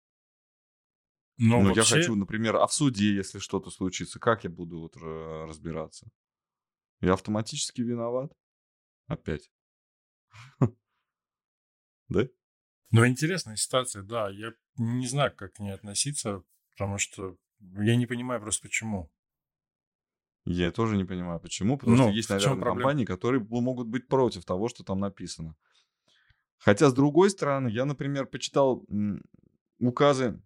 Но, 1.36 1.60
Но 1.60 1.74
вообще... 1.74 1.96
я 1.96 2.02
хочу, 2.02 2.14
например, 2.14 2.56
а 2.56 2.66
в 2.66 2.72
суде, 2.72 3.14
если 3.14 3.38
что-то 3.38 3.70
случится, 3.70 4.18
как 4.18 4.44
я 4.44 4.50
буду 4.50 4.80
вот 4.80 4.96
разбираться? 4.96 6.10
Я 7.00 7.14
автоматически 7.14 7.80
виноват? 7.80 8.32
Опять. 9.06 9.50
Да? 12.08 12.26
Ну, 12.90 13.06
интересная 13.06 13.54
ситуация, 13.54 14.02
да. 14.02 14.28
Я 14.30 14.52
не 14.76 15.06
знаю, 15.06 15.32
как 15.32 15.52
к 15.52 15.58
ней 15.60 15.70
относиться, 15.70 16.42
потому 16.72 16.98
что 16.98 17.36
я 17.60 17.94
не 17.94 18.06
понимаю 18.06 18.40
просто 18.40 18.62
почему. 18.62 19.12
Я 20.44 20.72
тоже 20.72 20.96
не 20.96 21.04
понимаю, 21.04 21.38
почему. 21.38 21.78
Потому 21.78 21.96
ну, 21.96 22.02
что 22.04 22.12
есть, 22.12 22.30
наверное, 22.30 22.64
компании, 22.64 23.04
которые 23.04 23.46
могут 23.48 23.86
быть 23.86 24.08
против 24.08 24.44
того, 24.44 24.68
что 24.68 24.82
там 24.82 24.98
написано. 24.98 25.54
Хотя, 26.58 26.90
с 26.90 26.94
другой 26.94 27.30
стороны, 27.30 27.68
я, 27.68 27.84
например, 27.84 28.26
почитал 28.26 28.84
указы 29.78 30.42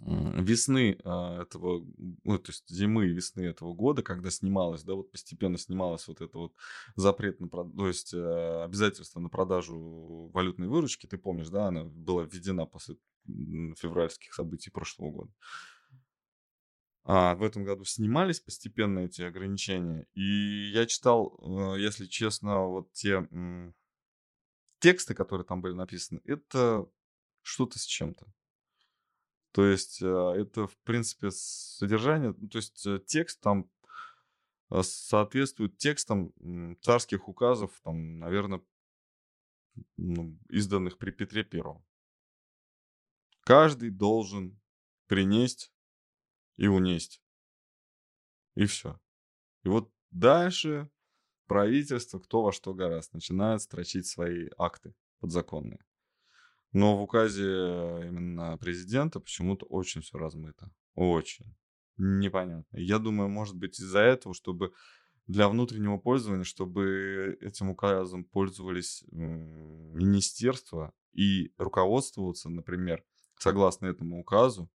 весны 0.00 0.98
а, 1.04 1.42
этого, 1.42 1.84
ну, 2.24 2.38
то 2.38 2.50
есть 2.50 2.68
зимы 2.68 3.08
и 3.08 3.12
весны 3.12 3.42
этого 3.42 3.74
года, 3.74 4.02
когда 4.02 4.30
снималось, 4.30 4.84
да, 4.84 4.94
вот 4.94 5.10
постепенно 5.10 5.58
снималось 5.58 6.06
вот 6.08 6.20
это 6.20 6.38
вот 6.38 6.54
запрет 6.96 7.40
на, 7.40 7.48
то 7.48 7.88
есть 7.88 8.14
э, 8.14 8.62
обязательство 8.64 9.20
на 9.20 9.28
продажу 9.28 10.30
валютной 10.32 10.68
выручки, 10.68 11.06
ты 11.06 11.18
помнишь, 11.18 11.48
да, 11.48 11.66
она 11.68 11.84
была 11.84 12.22
введена 12.22 12.66
после 12.66 12.96
февральских 13.26 14.32
событий 14.32 14.70
прошлого 14.70 15.10
года. 15.10 15.32
А 17.04 17.34
в 17.34 17.42
этом 17.42 17.64
году 17.64 17.84
снимались 17.84 18.40
постепенно 18.40 19.00
эти 19.00 19.22
ограничения. 19.22 20.06
И 20.14 20.70
я 20.72 20.86
читал, 20.86 21.38
э, 21.40 21.80
если 21.80 22.06
честно, 22.06 22.66
вот 22.66 22.92
те 22.92 23.26
тексты, 24.78 25.14
которые 25.14 25.44
там 25.44 25.60
были 25.60 25.72
написаны, 25.72 26.20
это 26.24 26.86
что-то 27.42 27.78
с 27.78 27.84
чем-то. 27.84 28.26
То 29.52 29.64
есть 29.64 30.00
а, 30.02 30.34
это, 30.34 30.66
в 30.66 30.76
принципе, 30.78 31.30
содержание, 31.30 32.34
ну, 32.36 32.48
то 32.48 32.58
есть 32.58 32.86
э, 32.86 33.00
текст 33.06 33.40
там 33.40 33.70
а, 34.68 34.82
соответствует 34.82 35.78
текстам 35.78 36.32
царских 36.82 37.28
указов, 37.28 37.80
там, 37.82 38.18
наверное, 38.18 38.62
ну, 39.96 40.38
изданных 40.48 40.98
при 40.98 41.10
Петре 41.10 41.44
Первом. 41.44 41.84
Каждый 43.40 43.90
должен 43.90 44.60
принести 45.06 45.70
и 46.56 46.66
унесть. 46.66 47.22
И 48.54 48.66
все. 48.66 49.00
И 49.62 49.68
вот 49.68 49.90
дальше 50.10 50.90
правительство, 51.46 52.18
кто 52.18 52.42
во 52.42 52.52
что 52.52 52.74
гораст, 52.74 53.14
начинает 53.14 53.62
строчить 53.62 54.06
свои 54.06 54.48
акты 54.58 54.94
подзаконные. 55.20 55.84
Но 56.72 56.96
в 56.96 57.02
указе 57.02 57.42
именно 57.42 58.56
президента 58.58 59.20
почему-то 59.20 59.66
очень 59.66 60.02
все 60.02 60.18
размыто. 60.18 60.70
Очень. 60.94 61.56
Непонятно. 61.96 62.78
Я 62.78 62.98
думаю, 62.98 63.28
может 63.28 63.56
быть, 63.56 63.80
из-за 63.80 64.00
этого, 64.00 64.34
чтобы 64.34 64.72
для 65.26 65.48
внутреннего 65.48 65.98
пользования, 65.98 66.44
чтобы 66.44 67.36
этим 67.40 67.70
указом 67.70 68.24
пользовались 68.24 69.04
министерства 69.10 70.94
и 71.12 71.52
руководствоваться, 71.58 72.48
например, 72.48 73.04
согласно 73.38 73.86
этому 73.86 74.20
указу, 74.20 74.70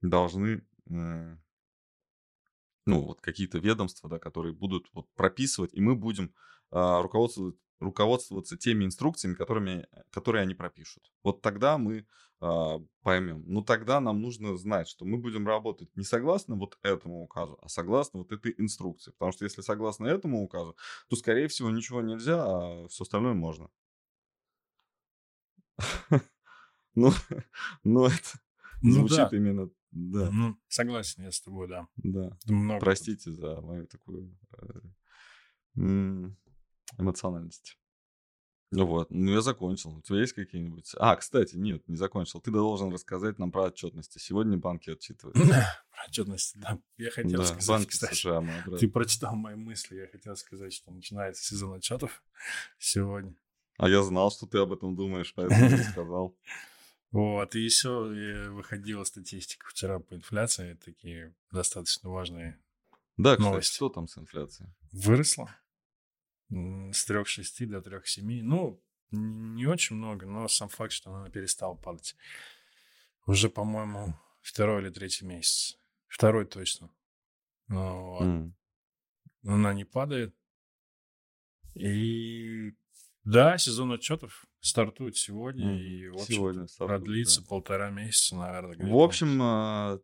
должны 0.00 0.66
ну, 2.88 3.04
вот 3.04 3.20
какие-то 3.20 3.58
ведомства, 3.58 4.08
да, 4.08 4.18
которые 4.18 4.54
будут 4.54 4.88
вот 4.94 5.12
прописывать, 5.14 5.74
и 5.74 5.80
мы 5.80 5.94
будем 5.94 6.32
а, 6.70 7.02
руководствоваться, 7.02 7.60
руководствоваться 7.80 8.56
теми 8.56 8.84
инструкциями, 8.84 9.34
которыми, 9.34 9.86
которые 10.10 10.42
они 10.42 10.54
пропишут. 10.54 11.12
Вот 11.22 11.42
тогда 11.42 11.78
мы 11.78 12.06
а, 12.40 12.80
поймем. 13.02 13.44
Но 13.46 13.62
тогда 13.62 14.00
нам 14.00 14.20
нужно 14.20 14.56
знать, 14.56 14.88
что 14.88 15.04
мы 15.04 15.18
будем 15.18 15.46
работать 15.46 15.94
не 15.96 16.04
согласно 16.04 16.54
вот 16.54 16.78
этому 16.82 17.22
указу, 17.22 17.58
а 17.62 17.68
согласно 17.68 18.20
вот 18.20 18.32
этой 18.32 18.54
инструкции. 18.58 19.10
Потому 19.12 19.32
что 19.32 19.44
если 19.44 19.60
согласно 19.62 20.06
этому 20.06 20.42
указу, 20.42 20.76
то, 21.08 21.16
скорее 21.16 21.48
всего, 21.48 21.70
ничего 21.70 22.00
нельзя, 22.00 22.44
а 22.44 22.88
все 22.88 23.02
остальное 23.02 23.34
можно. 23.34 23.68
Ну, 26.94 27.12
ну 27.84 28.06
это 28.06 28.40
ну 28.82 29.06
звучит 29.06 29.32
именно 29.32 29.70
да. 29.90 30.30
Ну, 30.30 30.56
согласен 30.68 31.22
я 31.24 31.32
с 31.32 31.40
тобой, 31.40 31.68
да. 31.68 31.86
Да. 31.96 32.36
Много 32.46 32.80
Простите 32.80 33.32
за 33.32 33.60
мою 33.60 33.86
такую 33.86 34.36
э, 35.76 36.30
эмоциональность. 36.96 37.78
Ну 38.70 38.84
вот, 38.84 39.10
ну 39.10 39.32
я 39.32 39.40
закончил. 39.40 39.96
У 39.96 40.02
тебя 40.02 40.20
есть 40.20 40.34
какие-нибудь? 40.34 40.92
А, 40.98 41.16
кстати, 41.16 41.56
нет, 41.56 41.88
не 41.88 41.96
закончил. 41.96 42.40
Ты 42.40 42.50
должен 42.50 42.92
рассказать 42.92 43.38
нам 43.38 43.50
про 43.50 43.64
отчетности. 43.64 44.18
Сегодня 44.18 44.58
банки 44.58 44.90
отчитывают. 44.90 45.36
Про 45.90 46.04
отчетности, 46.06 46.58
да. 46.58 46.78
Я 46.98 47.10
хотел 47.10 47.38
да, 47.38 47.44
сказать, 47.46 47.68
банки 47.68 47.88
кстати, 47.88 48.14
США, 48.14 48.44
ты 48.78 48.88
прочитал 48.88 49.34
мои 49.34 49.54
мысли. 49.54 49.96
Я 49.96 50.06
хотел 50.06 50.36
сказать, 50.36 50.72
что 50.74 50.90
начинается 50.90 51.42
сезон 51.42 51.74
отчетов 51.74 52.22
сегодня. 52.78 53.34
А 53.78 53.88
я 53.88 54.02
знал, 54.02 54.30
что 54.30 54.46
ты 54.46 54.58
об 54.58 54.72
этом 54.72 54.94
думаешь, 54.94 55.32
поэтому 55.34 55.70
не 55.70 55.82
сказал. 55.90 56.36
Вот, 57.10 57.54
и 57.54 57.60
еще 57.60 58.50
выходила 58.50 59.02
статистика 59.04 59.66
вчера 59.68 59.98
по 59.98 60.14
инфляции, 60.14 60.78
такие 60.84 61.34
достаточно 61.50 62.10
важные 62.10 62.60
Да, 63.16 63.32
кстати, 63.32 63.48
новости. 63.48 63.74
что 63.74 63.88
там 63.88 64.08
с 64.08 64.18
инфляцией? 64.18 64.70
Выросла 64.92 65.50
с 66.50 67.08
3,6 67.08 67.66
до 67.66 67.78
3,7. 67.78 68.42
Ну, 68.42 68.82
не 69.10 69.66
очень 69.66 69.96
много, 69.96 70.26
но 70.26 70.48
сам 70.48 70.68
факт, 70.68 70.92
что 70.92 71.12
она 71.12 71.28
перестала 71.30 71.74
падать. 71.74 72.16
Уже, 73.26 73.48
по-моему, 73.48 74.14
второй 74.42 74.82
или 74.82 74.90
третий 74.90 75.26
месяц. 75.26 75.78
Второй 76.06 76.46
точно. 76.46 76.90
Ну, 77.68 78.04
вот. 78.10 78.22
mm. 78.22 78.52
Она 79.44 79.74
не 79.74 79.84
падает. 79.84 80.34
И 81.74 82.74
да, 83.24 83.58
сезон 83.58 83.92
отчетов 83.92 84.46
стартует 84.60 85.16
сегодня, 85.16 85.74
mm. 85.74 85.78
и 85.78 86.08
в 86.08 86.14
общем, 86.14 86.34
сегодня 86.34 86.66
стартует, 86.66 87.00
продлится 87.00 87.40
да. 87.42 87.46
полтора 87.46 87.90
месяца, 87.90 88.36
наверное. 88.36 88.90
В 88.90 88.98
общем, 88.98 89.38
а, 89.42 90.00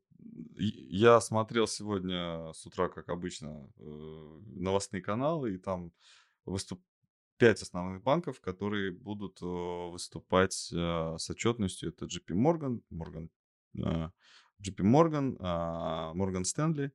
я 0.56 1.20
смотрел 1.20 1.66
сегодня 1.66 2.52
с 2.52 2.66
утра, 2.66 2.88
как 2.88 3.08
обычно, 3.08 3.68
э, 3.78 4.40
новостные 4.56 5.02
каналы, 5.02 5.54
и 5.54 5.58
там 5.58 5.92
выступ... 6.44 6.82
пять 7.36 7.62
основных 7.62 8.02
банков, 8.02 8.40
которые 8.40 8.92
будут 8.92 9.42
э, 9.42 9.46
выступать 9.46 10.70
э, 10.72 11.16
с 11.18 11.30
отчетностью. 11.30 11.88
Это 11.90 12.06
JP 12.06 12.34
Morgan, 12.34 12.82
Morgan 12.92 13.28
JP 14.62 14.82
Morgan, 14.82 15.36
Morgan 16.14 16.42
Stanley 16.44 16.92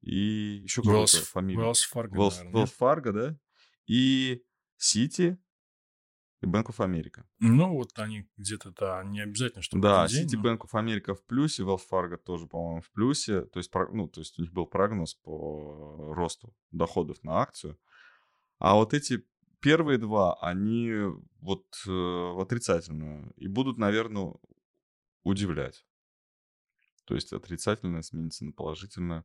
и 0.00 0.60
еще 0.62 0.82
какая-то 0.82 1.18
фамилия. 1.18 1.60
Wells 1.60 1.84
Fargo, 1.92 2.12
Wells, 2.12 2.52
Wells 2.52 2.72
Fargo, 2.78 3.12
да? 3.12 3.38
И 3.86 4.42
City, 4.80 5.36
и 6.40 6.46
Bank 6.46 6.66
of 6.66 6.78
America. 6.78 7.24
Ну, 7.40 7.74
вот 7.74 7.98
они 7.98 8.28
где-то, 8.36 8.70
да, 8.70 9.02
не 9.02 9.20
обязательно, 9.20 9.62
чтобы 9.62 9.82
Да, 9.82 10.06
день, 10.06 10.26
City 10.26 10.36
но- 10.36 10.48
Bank 10.48 10.58
of 10.60 10.70
America 10.72 11.14
в 11.14 11.24
плюсе, 11.24 11.62
Wells 11.64 11.82
Fargo 11.90 12.16
тоже, 12.16 12.46
по-моему, 12.46 12.80
в 12.80 12.90
плюсе. 12.92 13.42
То 13.42 13.58
есть, 13.58 13.72
ну, 13.92 14.08
то 14.08 14.20
есть 14.20 14.38
у 14.38 14.42
них 14.42 14.52
был 14.52 14.66
прогноз 14.66 15.14
по 15.14 16.14
росту 16.14 16.54
доходов 16.70 17.22
на 17.22 17.40
акцию. 17.40 17.78
А 18.58 18.74
вот 18.74 18.94
эти 18.94 19.24
первые 19.60 19.98
два, 19.98 20.34
они 20.40 20.90
вот 21.40 21.66
э, 21.86 21.90
в 21.90 22.40
отрицательную. 22.40 23.32
И 23.36 23.48
будут, 23.48 23.78
наверное, 23.78 24.34
удивлять. 25.22 25.84
То 27.04 27.14
есть 27.14 27.32
отрицательное 27.32 28.02
сменится 28.02 28.44
на 28.44 28.52
положительное. 28.52 29.24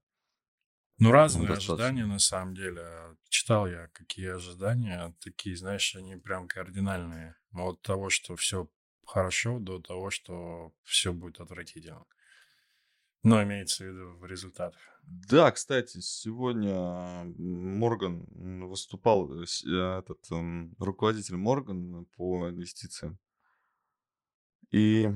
Ну, 0.99 1.11
разные 1.11 1.47
достаточно. 1.47 1.73
ожидания, 1.73 2.05
на 2.05 2.19
самом 2.19 2.53
деле. 2.53 3.17
Читал 3.27 3.67
я, 3.67 3.87
какие 3.89 4.35
ожидания. 4.35 5.15
Такие, 5.19 5.55
знаешь, 5.55 5.95
они 5.95 6.15
прям 6.15 6.47
кардинальные. 6.47 7.35
От 7.51 7.81
того, 7.81 8.09
что 8.09 8.35
все 8.35 8.69
хорошо, 9.05 9.59
до 9.59 9.79
того, 9.79 10.11
что 10.11 10.73
все 10.83 11.11
будет 11.11 11.39
отвратительно. 11.39 12.05
Но 13.23 13.41
имеется 13.43 13.83
в 13.83 13.87
виду 13.87 14.17
в 14.17 14.25
результатах. 14.25 14.81
Да, 15.05 15.51
кстати, 15.51 15.99
сегодня 15.99 17.23
Морган 17.37 18.25
выступал, 18.67 19.31
э, 19.41 19.45
э, 19.65 19.99
этот 19.99 20.29
м, 20.31 20.75
руководитель 20.79 21.35
Морган 21.37 22.05
по 22.15 22.49
инвестициям. 22.49 23.19
И 24.71 25.09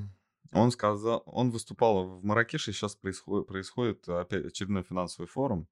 он 0.54 0.72
сказал, 0.72 1.22
он 1.26 1.52
выступал 1.52 2.20
в 2.20 2.24
Маракеше, 2.24 2.72
сейчас 2.72 2.96
происходит, 2.96 3.48
происходит 3.48 4.08
опять 4.08 4.46
очередной 4.46 4.84
финансовый 4.84 5.26
форум. 5.28 5.68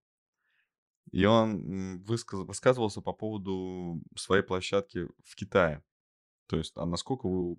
И 1.11 1.23
он 1.25 2.01
высказ- 2.03 2.45
высказывался 2.45 3.01
по 3.01 3.13
поводу 3.13 4.01
своей 4.15 4.43
площадки 4.43 5.07
в 5.23 5.35
Китае. 5.35 5.83
То 6.47 6.57
есть, 6.57 6.77
а 6.77 6.85
насколько 6.85 7.27
вы, 7.27 7.57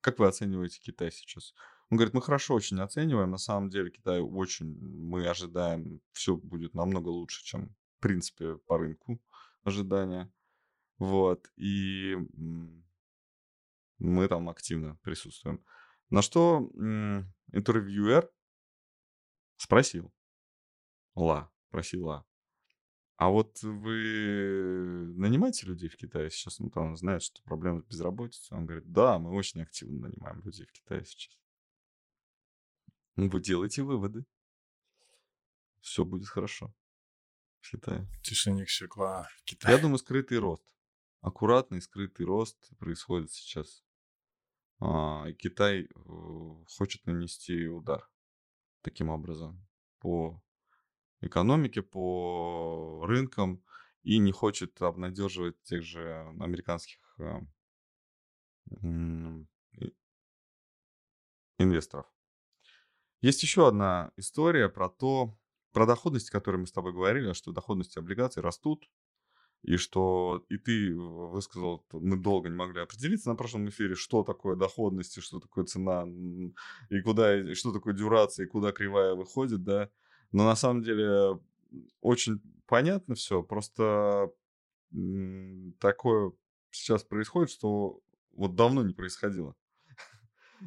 как 0.00 0.18
вы 0.18 0.28
оцениваете 0.28 0.80
Китай 0.80 1.12
сейчас? 1.12 1.54
Он 1.90 1.96
говорит, 1.96 2.14
мы 2.14 2.20
хорошо 2.20 2.54
очень 2.54 2.80
оцениваем. 2.80 3.30
На 3.30 3.38
самом 3.38 3.70
деле 3.70 3.90
Китай 3.90 4.20
очень, 4.20 4.78
мы 4.78 5.26
ожидаем, 5.26 6.00
все 6.12 6.36
будет 6.36 6.74
намного 6.74 7.08
лучше, 7.08 7.44
чем, 7.44 7.74
в 7.96 8.00
принципе, 8.00 8.56
по 8.56 8.78
рынку 8.78 9.20
ожидания. 9.62 10.30
Вот. 10.98 11.50
И 11.56 12.16
мы 13.98 14.28
там 14.28 14.48
активно 14.48 14.96
присутствуем. 15.02 15.64
На 16.10 16.22
что 16.22 16.70
интервьюер 17.52 18.30
спросил, 19.56 20.12
Ла, 21.14 21.50
просила, 21.70 22.24
а 23.16 23.30
вот 23.30 23.60
вы 23.62 25.12
нанимаете 25.16 25.66
людей 25.66 25.88
в 25.88 25.96
Китае 25.96 26.30
сейчас? 26.30 26.60
Ну, 26.60 26.70
там 26.70 26.96
знают, 26.96 27.24
что 27.24 27.42
проблемы 27.42 27.82
с 27.82 27.84
безработицей. 27.84 28.56
Он 28.56 28.64
говорит, 28.64 28.92
да, 28.92 29.18
мы 29.18 29.30
очень 29.30 29.62
активно 29.62 30.06
нанимаем 30.06 30.40
людей 30.42 30.66
в 30.66 30.72
Китае 30.72 31.04
сейчас. 31.04 31.36
Ну, 33.18 33.28
Вы 33.28 33.40
делаете 33.40 33.82
выводы. 33.82 34.24
Все 35.80 36.04
будет 36.04 36.28
хорошо 36.28 36.72
в 37.58 37.68
Китае. 37.68 38.06
Тишиник 38.22 38.70
Секла 38.70 39.28
в 39.38 39.42
Китае. 39.42 39.74
Я 39.74 39.82
думаю, 39.82 39.98
скрытый 39.98 40.38
рост. 40.38 40.62
Аккуратный 41.20 41.82
скрытый 41.82 42.26
рост 42.26 42.70
происходит 42.78 43.32
сейчас. 43.32 43.84
А, 44.78 45.32
Китай 45.32 45.82
э, 45.82 45.88
хочет 46.76 47.04
нанести 47.06 47.66
удар 47.66 48.08
таким 48.82 49.08
образом 49.08 49.66
по 49.98 50.40
экономике, 51.20 51.82
по 51.82 53.04
рынкам 53.04 53.64
и 54.04 54.18
не 54.18 54.30
хочет 54.30 54.80
обнадеживать 54.80 55.60
тех 55.64 55.82
же 55.82 56.20
американских 56.38 57.00
э, 57.18 57.40
инвесторов. 61.58 62.06
Есть 63.20 63.42
еще 63.42 63.66
одна 63.68 64.12
история 64.16 64.68
про 64.68 64.88
то, 64.88 65.36
про 65.72 65.86
доходность, 65.86 66.28
о 66.30 66.32
которой 66.32 66.56
мы 66.56 66.66
с 66.66 66.72
тобой 66.72 66.92
говорили, 66.92 67.32
что 67.32 67.52
доходности 67.52 67.98
облигаций 67.98 68.42
растут, 68.42 68.88
и 69.62 69.76
что 69.76 70.44
и 70.48 70.56
ты 70.56 70.94
высказал, 70.94 71.84
мы 71.92 72.16
долго 72.16 72.48
не 72.48 72.54
могли 72.54 72.80
определиться 72.80 73.28
на 73.28 73.34
прошлом 73.34 73.68
эфире, 73.68 73.96
что 73.96 74.22
такое 74.22 74.54
доходность, 74.56 75.18
и 75.18 75.20
что 75.20 75.40
такое 75.40 75.64
цена, 75.64 76.06
и 76.90 77.00
куда, 77.00 77.36
и 77.38 77.54
что 77.54 77.72
такое 77.72 77.92
дюрация, 77.92 78.46
и 78.46 78.48
куда 78.48 78.70
кривая 78.70 79.14
выходит, 79.14 79.64
да. 79.64 79.90
Но 80.30 80.44
на 80.44 80.54
самом 80.54 80.82
деле 80.82 81.40
очень 82.00 82.40
понятно 82.66 83.14
все, 83.16 83.42
просто 83.42 84.30
такое 85.80 86.32
сейчас 86.70 87.02
происходит, 87.02 87.50
что 87.50 88.00
вот 88.32 88.54
давно 88.54 88.82
не 88.84 88.94
происходило. 88.94 89.54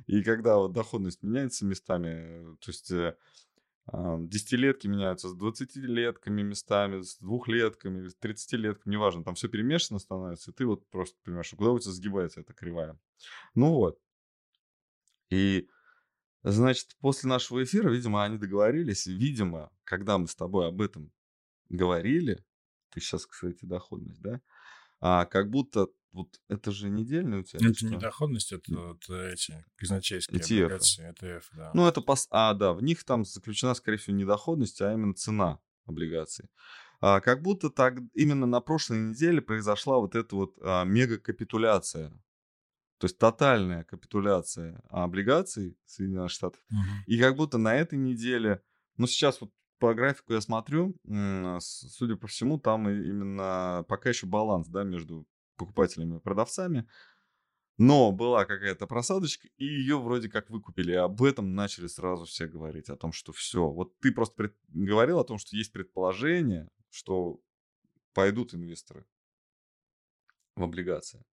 И 0.07 0.23
когда 0.23 0.57
вот 0.57 0.73
доходность 0.73 1.23
меняется 1.23 1.65
местами, 1.65 2.55
то 2.59 2.69
есть 2.69 2.91
э, 2.91 3.15
а, 3.87 4.17
десятилетки 4.19 4.87
меняются 4.87 5.29
с 5.29 5.35
20-летками 5.35 6.41
местами, 6.41 7.01
с 7.01 7.17
двухлетками, 7.17 8.07
с 8.07 8.15
30-летками, 8.21 8.93
неважно, 8.93 9.23
там 9.23 9.35
все 9.35 9.47
перемешано 9.49 9.99
становится, 9.99 10.51
и 10.51 10.53
ты 10.53 10.65
вот 10.65 10.87
просто 10.89 11.17
понимаешь, 11.23 11.49
куда 11.51 11.71
у 11.71 11.79
тебя 11.79 11.91
сгибается 11.91 12.41
эта 12.41 12.53
кривая. 12.53 12.97
Ну 13.55 13.73
вот. 13.73 13.99
И, 15.29 15.67
значит, 16.43 16.95
после 16.99 17.29
нашего 17.29 17.63
эфира, 17.63 17.89
видимо, 17.89 18.23
они 18.23 18.37
договорились, 18.37 19.07
видимо, 19.07 19.71
когда 19.83 20.17
мы 20.17 20.27
с 20.27 20.35
тобой 20.35 20.67
об 20.67 20.81
этом 20.81 21.11
говорили, 21.69 22.43
ты 22.91 22.99
сейчас, 22.99 23.25
кстати, 23.25 23.65
доходность, 23.65 24.21
да, 24.21 24.41
а, 25.01 25.25
как 25.25 25.49
будто 25.49 25.87
вот 26.13 26.39
это 26.49 26.71
же 26.71 26.89
недельный 26.89 27.39
у 27.39 27.43
тебя. 27.43 27.69
Это 27.69 27.85
не 27.85 27.97
доходность, 27.97 28.51
это 28.51 28.73
вот 28.73 29.09
эти 29.09 29.65
казначейские 29.75 30.39
ETF. 30.39 30.65
облигации, 30.65 31.13
ETF, 31.13 31.43
да. 31.53 31.71
Ну, 31.73 31.87
это 31.87 32.01
пос... 32.01 32.27
А, 32.31 32.53
да, 32.53 32.73
в 32.73 32.83
них 32.83 33.03
там 33.03 33.25
заключена, 33.25 33.73
скорее 33.73 33.97
всего, 33.97 34.15
не 34.15 34.25
доходность, 34.25 34.81
а 34.81 34.93
именно 34.93 35.13
цена 35.13 35.59
облигаций. 35.85 36.49
А, 36.99 37.19
как 37.21 37.41
будто 37.41 37.69
так 37.69 37.97
именно 38.13 38.45
на 38.45 38.61
прошлой 38.61 38.99
неделе 38.99 39.41
произошла 39.41 39.97
вот 39.97 40.15
эта 40.15 40.35
вот 40.35 40.57
а, 40.61 40.83
мега-капитуляция. 40.83 42.09
То 42.99 43.05
есть 43.05 43.17
тотальная 43.17 43.83
капитуляция 43.83 44.79
облигаций 44.89 45.75
Соединенных 45.85 46.29
Штатов. 46.29 46.61
Мгм. 46.69 47.03
И 47.07 47.19
как 47.19 47.35
будто 47.35 47.57
на 47.57 47.73
этой 47.75 47.97
неделе, 47.97 48.61
ну 48.97 49.07
сейчас 49.07 49.41
вот 49.41 49.51
по 49.81 49.95
графику 49.95 50.33
я 50.33 50.41
смотрю, 50.41 50.95
судя 51.59 52.15
по 52.15 52.27
всему, 52.27 52.59
там 52.59 52.87
именно 52.87 53.83
пока 53.89 54.09
еще 54.09 54.27
баланс, 54.27 54.67
да, 54.67 54.83
между 54.83 55.25
покупателями 55.57 56.17
и 56.17 56.21
продавцами. 56.21 56.87
Но 57.79 58.11
была 58.11 58.45
какая-то 58.45 58.85
просадочка, 58.85 59.47
и 59.57 59.65
ее 59.65 59.99
вроде 59.99 60.29
как 60.29 60.51
выкупили. 60.51 60.91
И 60.91 60.95
об 60.95 61.23
этом 61.23 61.55
начали 61.55 61.87
сразу 61.87 62.25
все 62.25 62.45
говорить, 62.45 62.89
о 62.89 62.95
том, 62.95 63.11
что 63.11 63.33
все. 63.33 63.71
Вот 63.71 63.97
ты 63.99 64.11
просто 64.11 64.35
пред- 64.35 64.55
говорил 64.67 65.17
о 65.17 65.23
том, 65.23 65.39
что 65.39 65.55
есть 65.57 65.73
предположение, 65.73 66.67
что 66.91 67.41
пойдут 68.13 68.53
инвесторы 68.53 69.03
в 70.55 70.61
облигации. 70.61 71.23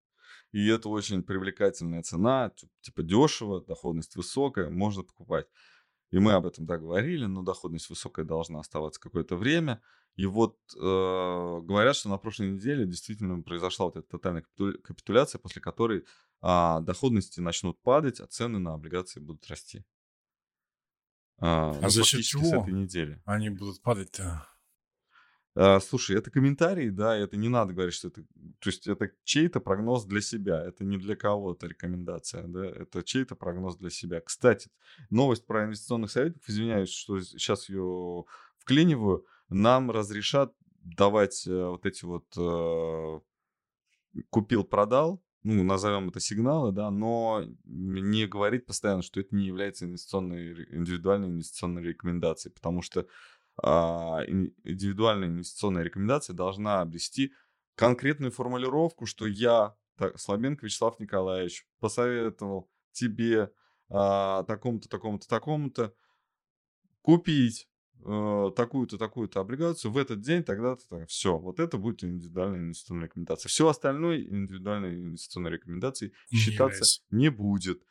И 0.53 0.67
это 0.69 0.89
очень 0.89 1.23
привлекательная 1.23 2.03
цена, 2.03 2.51
типа 2.81 3.03
дешево, 3.03 3.63
доходность 3.63 4.17
высокая, 4.17 4.71
можно 4.71 5.03
покупать. 5.03 5.47
И 6.11 6.19
мы 6.19 6.33
об 6.33 6.47
этом 6.47 6.65
да 6.65 6.79
говорили, 6.79 7.27
но 7.27 7.43
доходность 7.43 7.91
высокая 7.91 8.25
должна 8.25 8.61
оставаться 8.61 9.01
какое-то 9.01 9.37
время. 9.37 9.83
И 10.17 10.27
вот 10.27 10.57
э, 10.75 10.81
говорят, 10.81 11.97
что 11.97 12.09
на 12.09 12.17
прошлой 12.17 12.51
неделе 12.53 12.87
действительно 12.87 13.43
произошла 13.43 13.87
вот 13.87 13.97
эта 13.97 14.09
тотальная 14.09 14.43
капиту- 14.43 14.79
капитуляция, 14.83 15.39
после 15.39 15.61
которой 15.61 16.05
а, 16.41 16.81
доходности 16.81 17.41
начнут 17.41 17.81
падать, 17.83 18.21
а 18.21 18.27
цены 18.27 18.59
на 18.59 18.75
облигации 18.75 19.21
будут 19.21 19.47
расти. 19.49 19.85
А, 21.39 21.73
ну, 21.81 21.89
за 21.89 22.05
счет 22.05 22.21
фактически 22.21 22.45
с 22.45 22.51
чего? 22.51 22.63
этой 22.63 22.73
недели. 22.73 23.23
Они 23.25 23.51
будут 23.51 23.83
падать-то. 23.83 24.47
А, 25.61 25.81
слушай, 25.81 26.17
это 26.17 26.31
комментарий, 26.31 26.91
да, 26.91 27.17
это 27.17 27.37
не 27.37 27.49
надо 27.49 27.73
говорить, 27.73 27.95
что 27.95 28.09
это... 28.09 28.23
То 28.61 28.71
есть 28.71 28.87
это 28.87 29.11
чей-то 29.25 29.59
прогноз 29.59 30.05
для 30.05 30.21
себя, 30.21 30.65
это 30.65 30.85
не 30.85 30.99
для 30.99 31.17
кого-то 31.17 31.67
рекомендация, 31.67 32.45
да, 32.47 32.65
это 32.65 33.03
чей-то 33.03 33.35
прогноз 33.35 33.77
для 33.77 33.91
себя. 33.91 34.21
Кстати, 34.21 34.71
новость 35.11 35.47
про 35.47 35.65
инвестиционных 35.65 36.13
советников, 36.13 36.49
извиняюсь, 36.49 36.91
что 36.91 37.21
сейчас 37.21 37.69
ее 37.69 38.25
вклиниваю, 38.59 39.27
нам 39.49 39.91
разрешат 39.91 40.55
давать 40.85 41.45
э, 41.49 41.67
вот 41.67 41.87
эти 41.87 42.05
вот 42.05 42.27
э, 42.37 43.21
купил-продал, 44.31 45.21
ну, 45.43 45.65
назовем 45.65 46.09
это 46.09 46.21
сигналы, 46.21 46.71
да, 46.71 46.91
но 46.93 47.45
не 47.65 48.27
говорить 48.29 48.65
постоянно, 48.65 49.03
что 49.03 49.19
это 49.19 49.35
не 49.35 49.47
является 49.47 49.87
инвестиционной, 49.87 50.53
индивидуальной 50.77 51.29
инвестиционной 51.29 51.83
рекомендацией, 51.83 52.53
потому 52.53 52.81
что 52.81 53.09
индивидуальная 53.63 55.29
инвестиционная 55.29 55.83
рекомендация 55.83 56.35
должна 56.35 56.81
обрести 56.81 57.33
конкретную 57.75 58.33
формулировку, 58.33 59.07
что 59.07 59.27
я, 59.27 59.77
так, 59.97 60.19
Слабенко 60.19 60.67
Вячеслав 60.67 60.99
Николаевич, 60.99 61.67
посоветовал 61.81 62.71
тебе 62.93 63.51
а, 63.89 64.43
такому-то, 64.45 64.89
такому-то, 64.89 65.29
такому-то 65.29 65.95
купить 67.03 67.69
э, 68.05 68.51
такую-то, 68.55 68.99
такую-то 68.99 69.41
облигацию 69.41 69.91
в 69.91 69.97
этот 69.97 70.21
день, 70.21 70.43
тогда-то, 70.43 71.07
все. 71.07 71.39
Вот 71.39 71.59
это 71.59 71.79
будет 71.79 72.05
индивидуальная 72.05 72.61
инвестиционная 72.61 73.07
рекомендация. 73.07 73.49
Все 73.49 73.69
остальное 73.69 74.21
индивидуальной 74.21 74.95
инвестиционной 74.95 75.53
рекомендацией 75.53 76.13
считаться 76.31 77.03
не 77.11 77.31
будет. 77.31 77.83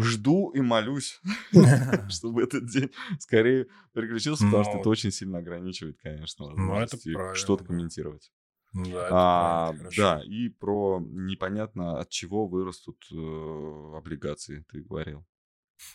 Жду 0.00 0.50
и 0.50 0.60
молюсь, 0.60 1.20
чтобы 2.08 2.42
этот 2.42 2.66
день 2.70 2.90
скорее 3.18 3.66
переключился, 3.92 4.44
потому 4.44 4.64
что 4.64 4.78
это 4.78 4.88
очень 4.88 5.10
сильно 5.10 5.38
ограничивает, 5.38 5.98
конечно, 6.02 6.46
ну, 6.46 6.68
возможности 6.68 7.34
что-то 7.34 7.64
комментировать. 7.64 8.32
Ну 8.72 8.84
да, 8.90 9.08
а, 9.10 9.74
да, 9.96 10.22
и 10.24 10.48
про 10.50 11.00
непонятно 11.00 11.98
от 11.98 12.10
чего 12.10 12.46
вырастут 12.46 13.06
э, 13.10 13.92
облигации, 13.96 14.66
ты 14.70 14.82
говорил. 14.82 15.24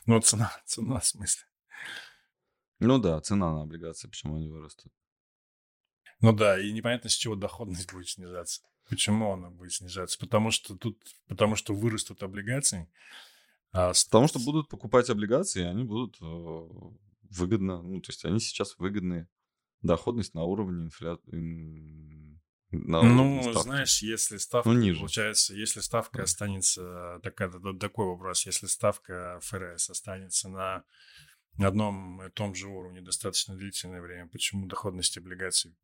Ну, 0.06 0.20
цена, 0.20 0.52
цена 0.66 1.00
в 1.00 1.06
смысле. 1.06 1.44
Ну 2.80 2.98
да, 2.98 3.22
цена 3.22 3.54
на 3.54 3.62
облигации, 3.62 4.08
почему 4.08 4.38
они 4.38 4.50
вырастут. 4.50 4.92
Ну 6.22 6.34
да, 6.34 6.60
и 6.60 6.72
непонятно, 6.72 7.10
с 7.10 7.14
чего 7.14 7.36
доходность 7.36 7.92
будет 7.92 8.10
снижаться. 8.10 8.62
Почему 8.90 9.32
она 9.32 9.50
будет 9.50 9.74
снижаться? 9.74 10.18
Потому 10.20 10.52
что 10.52 10.76
тут, 10.76 11.00
потому 11.28 11.56
что 11.56 11.74
вырастут 11.74 12.24
облигации. 12.24 12.92
А 13.74 13.94
Потому 14.06 14.28
что 14.28 14.40
будут 14.40 14.70
покупать 14.70 15.10
облигации, 15.10 15.64
они 15.64 15.84
будут 15.84 16.18
э, 16.22 16.70
выгодно, 17.30 17.82
ну, 17.82 18.02
то 18.02 18.10
есть 18.10 18.26
они 18.26 18.40
сейчас 18.40 18.78
выгодные. 18.78 19.30
Доходность 19.82 20.36
на 20.36 20.44
уровне 20.44 20.86
инфляции 20.86 22.40
на 22.72 23.02
ну, 23.02 23.42
ставки. 23.42 23.64
знаешь, 23.64 24.02
если 24.02 24.38
ставка, 24.38 24.70
ну, 24.70 24.80
ниже. 24.80 25.00
получается, 25.00 25.54
если 25.54 25.82
ставка 25.82 26.24
останется, 26.24 27.20
такая, 27.22 27.52
такой 27.80 28.06
вопрос, 28.06 28.46
если 28.46 28.68
ставка 28.68 29.40
ФРС 29.42 29.90
останется 29.90 30.48
на 30.48 30.84
одном 31.60 32.24
и 32.24 32.30
том 32.30 32.56
же 32.56 32.68
уровне 32.68 33.02
достаточно 33.02 33.56
длительное 33.56 34.02
время, 34.02 34.30
почему 34.30 34.68
доходность 34.68 35.18
облигаций 35.18 35.76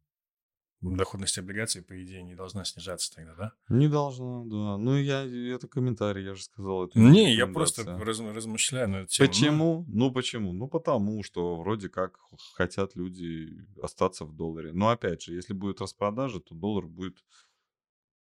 доходность 0.82 1.38
облигаций, 1.38 1.82
по 1.82 2.02
идее, 2.04 2.24
не 2.24 2.36
должна 2.36 2.64
снижаться 2.64 3.14
тогда, 3.14 3.36
да? 3.36 3.54
Не 3.70 3.88
должна, 3.88 4.44
да. 4.46 4.78
Ну, 4.78 4.96
я, 4.96 5.26
это 5.54 5.68
комментарий, 5.68 6.24
я 6.24 6.36
же 6.36 6.44
сказал. 6.44 6.86
Это 6.86 7.00
не, 7.00 7.36
я 7.36 7.48
просто 7.48 7.84
раз, 7.98 8.20
размышляю 8.20 8.90
на 8.90 8.96
эту 8.98 9.08
тему. 9.08 9.28
Почему? 9.28 9.86
Ну... 9.88 10.12
почему? 10.12 10.54
Ну, 10.54 10.68
потому 10.68 11.24
что 11.24 11.58
вроде 11.58 11.90
как 11.90 12.20
хотят 12.54 12.96
люди 12.96 13.66
остаться 13.82 14.26
в 14.26 14.36
долларе. 14.36 14.72
Но, 14.72 14.90
опять 14.90 15.24
же, 15.24 15.34
если 15.34 15.54
будет 15.54 15.82
распродажа, 15.82 16.40
то 16.40 16.54
доллар 16.54 16.86
будет 16.86 17.18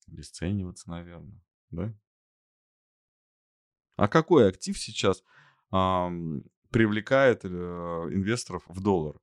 обесцениваться, 0.07 0.91
наверное, 0.91 1.41
да? 1.71 1.95
А 3.97 4.09
какой 4.09 4.49
актив 4.49 4.79
сейчас 4.79 5.23
эм, 5.71 6.45
привлекает 6.71 7.45
э, 7.45 7.49
инвесторов 7.49 8.65
в 8.67 8.83
доллар? 8.83 9.17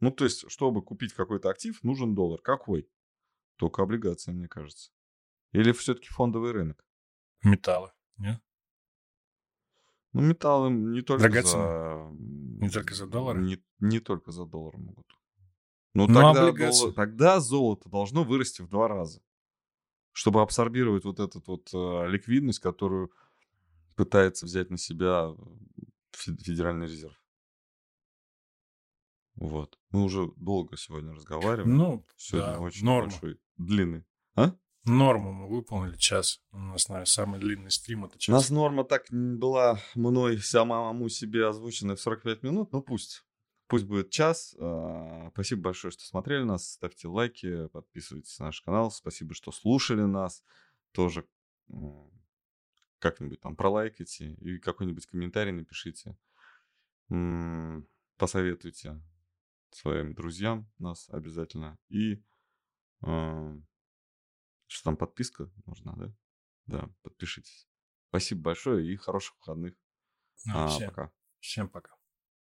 Ну, 0.00 0.10
то 0.10 0.24
есть, 0.24 0.50
чтобы 0.50 0.82
купить 0.82 1.12
какой-то 1.12 1.50
актив, 1.50 1.82
нужен 1.82 2.14
доллар. 2.14 2.40
Какой? 2.40 2.88
Только 3.56 3.82
облигации, 3.82 4.32
мне 4.32 4.48
кажется. 4.48 4.90
Или 5.52 5.72
все-таки 5.72 6.08
фондовый 6.08 6.52
рынок? 6.52 6.84
Металлы, 7.42 7.92
нет? 8.16 8.40
Ну, 10.12 10.22
металлы 10.22 10.70
не 10.70 11.02
только 11.02 11.42
за... 11.42 12.10
Не 12.14 12.70
только 12.70 12.94
за 12.94 13.06
доллары? 13.06 13.40
Не, 13.40 13.62
не 13.80 14.00
только 14.00 14.30
за 14.30 14.46
доллар 14.46 14.76
могут. 14.76 15.06
Ну, 15.92 16.08
Но 16.08 16.32
тогда, 16.34 16.52
доллар, 16.52 16.94
тогда 16.94 17.40
золото 17.40 17.88
должно 17.88 18.24
вырасти 18.24 18.62
в 18.62 18.68
два 18.68 18.88
раза. 18.88 19.22
Чтобы 20.12 20.42
абсорбировать 20.42 21.04
вот 21.04 21.20
эту 21.20 21.42
вот 21.46 21.68
э, 21.72 22.08
ликвидность, 22.08 22.60
которую 22.60 23.12
пытается 23.96 24.46
взять 24.46 24.70
на 24.70 24.78
себя 24.78 25.30
Федеральный 26.12 26.86
резерв. 26.86 27.20
Вот. 29.36 29.78
Мы 29.90 30.04
уже 30.04 30.30
долго 30.36 30.76
сегодня 30.76 31.12
разговариваем. 31.12 31.76
Ну, 31.76 32.06
сегодня 32.16 32.52
да, 32.52 32.60
очень 32.60 32.84
норма. 32.84 33.10
большой, 33.10 33.40
длинный. 33.56 34.04
А? 34.36 34.54
Норму 34.84 35.32
мы 35.32 35.48
выполнили 35.48 35.96
час. 35.96 36.40
У 36.52 36.58
нас, 36.58 36.88
наверное, 36.88 37.06
самый 37.06 37.40
длинный 37.40 37.70
стрим 37.70 38.04
это 38.04 38.18
час. 38.18 38.28
У 38.28 38.32
нас 38.32 38.50
норма 38.50 38.84
так 38.84 39.06
была 39.10 39.80
мной 39.94 40.38
самому 40.38 41.08
себе 41.08 41.46
озвучена 41.46 41.96
в 41.96 42.00
45 42.00 42.42
минут, 42.42 42.72
ну 42.72 42.82
пусть. 42.82 43.24
Пусть 43.66 43.86
будет 43.86 44.10
час. 44.10 44.54
А, 44.60 45.30
спасибо 45.32 45.62
большое, 45.62 45.90
что 45.90 46.04
смотрели 46.04 46.42
нас. 46.42 46.72
Ставьте 46.72 47.08
лайки, 47.08 47.66
подписывайтесь 47.68 48.38
на 48.38 48.46
наш 48.46 48.60
канал. 48.60 48.90
Спасибо, 48.90 49.34
что 49.34 49.52
слушали 49.52 50.02
нас. 50.02 50.44
Тоже 50.92 51.26
как-нибудь 52.98 53.40
там 53.40 53.56
пролайкайте 53.56 54.34
и 54.34 54.58
какой-нибудь 54.58 55.06
комментарий 55.06 55.52
напишите. 55.52 56.16
Посоветуйте 58.18 59.00
своим 59.74 60.14
друзьям 60.14 60.70
нас 60.78 61.08
обязательно. 61.10 61.78
И 61.88 62.24
э, 63.02 63.60
что 64.66 64.84
там 64.84 64.96
подписка 64.96 65.50
нужна, 65.66 65.94
да? 65.96 66.14
Да, 66.66 66.90
подпишитесь. 67.02 67.68
Спасибо 68.08 68.42
большое 68.42 68.92
и 68.92 68.96
хороших 68.96 69.36
выходных. 69.38 69.74
Ну, 70.46 70.52
а, 70.54 70.68
всем, 70.68 70.88
пока. 70.88 71.12
Всем 71.40 71.68
пока. 71.68 71.94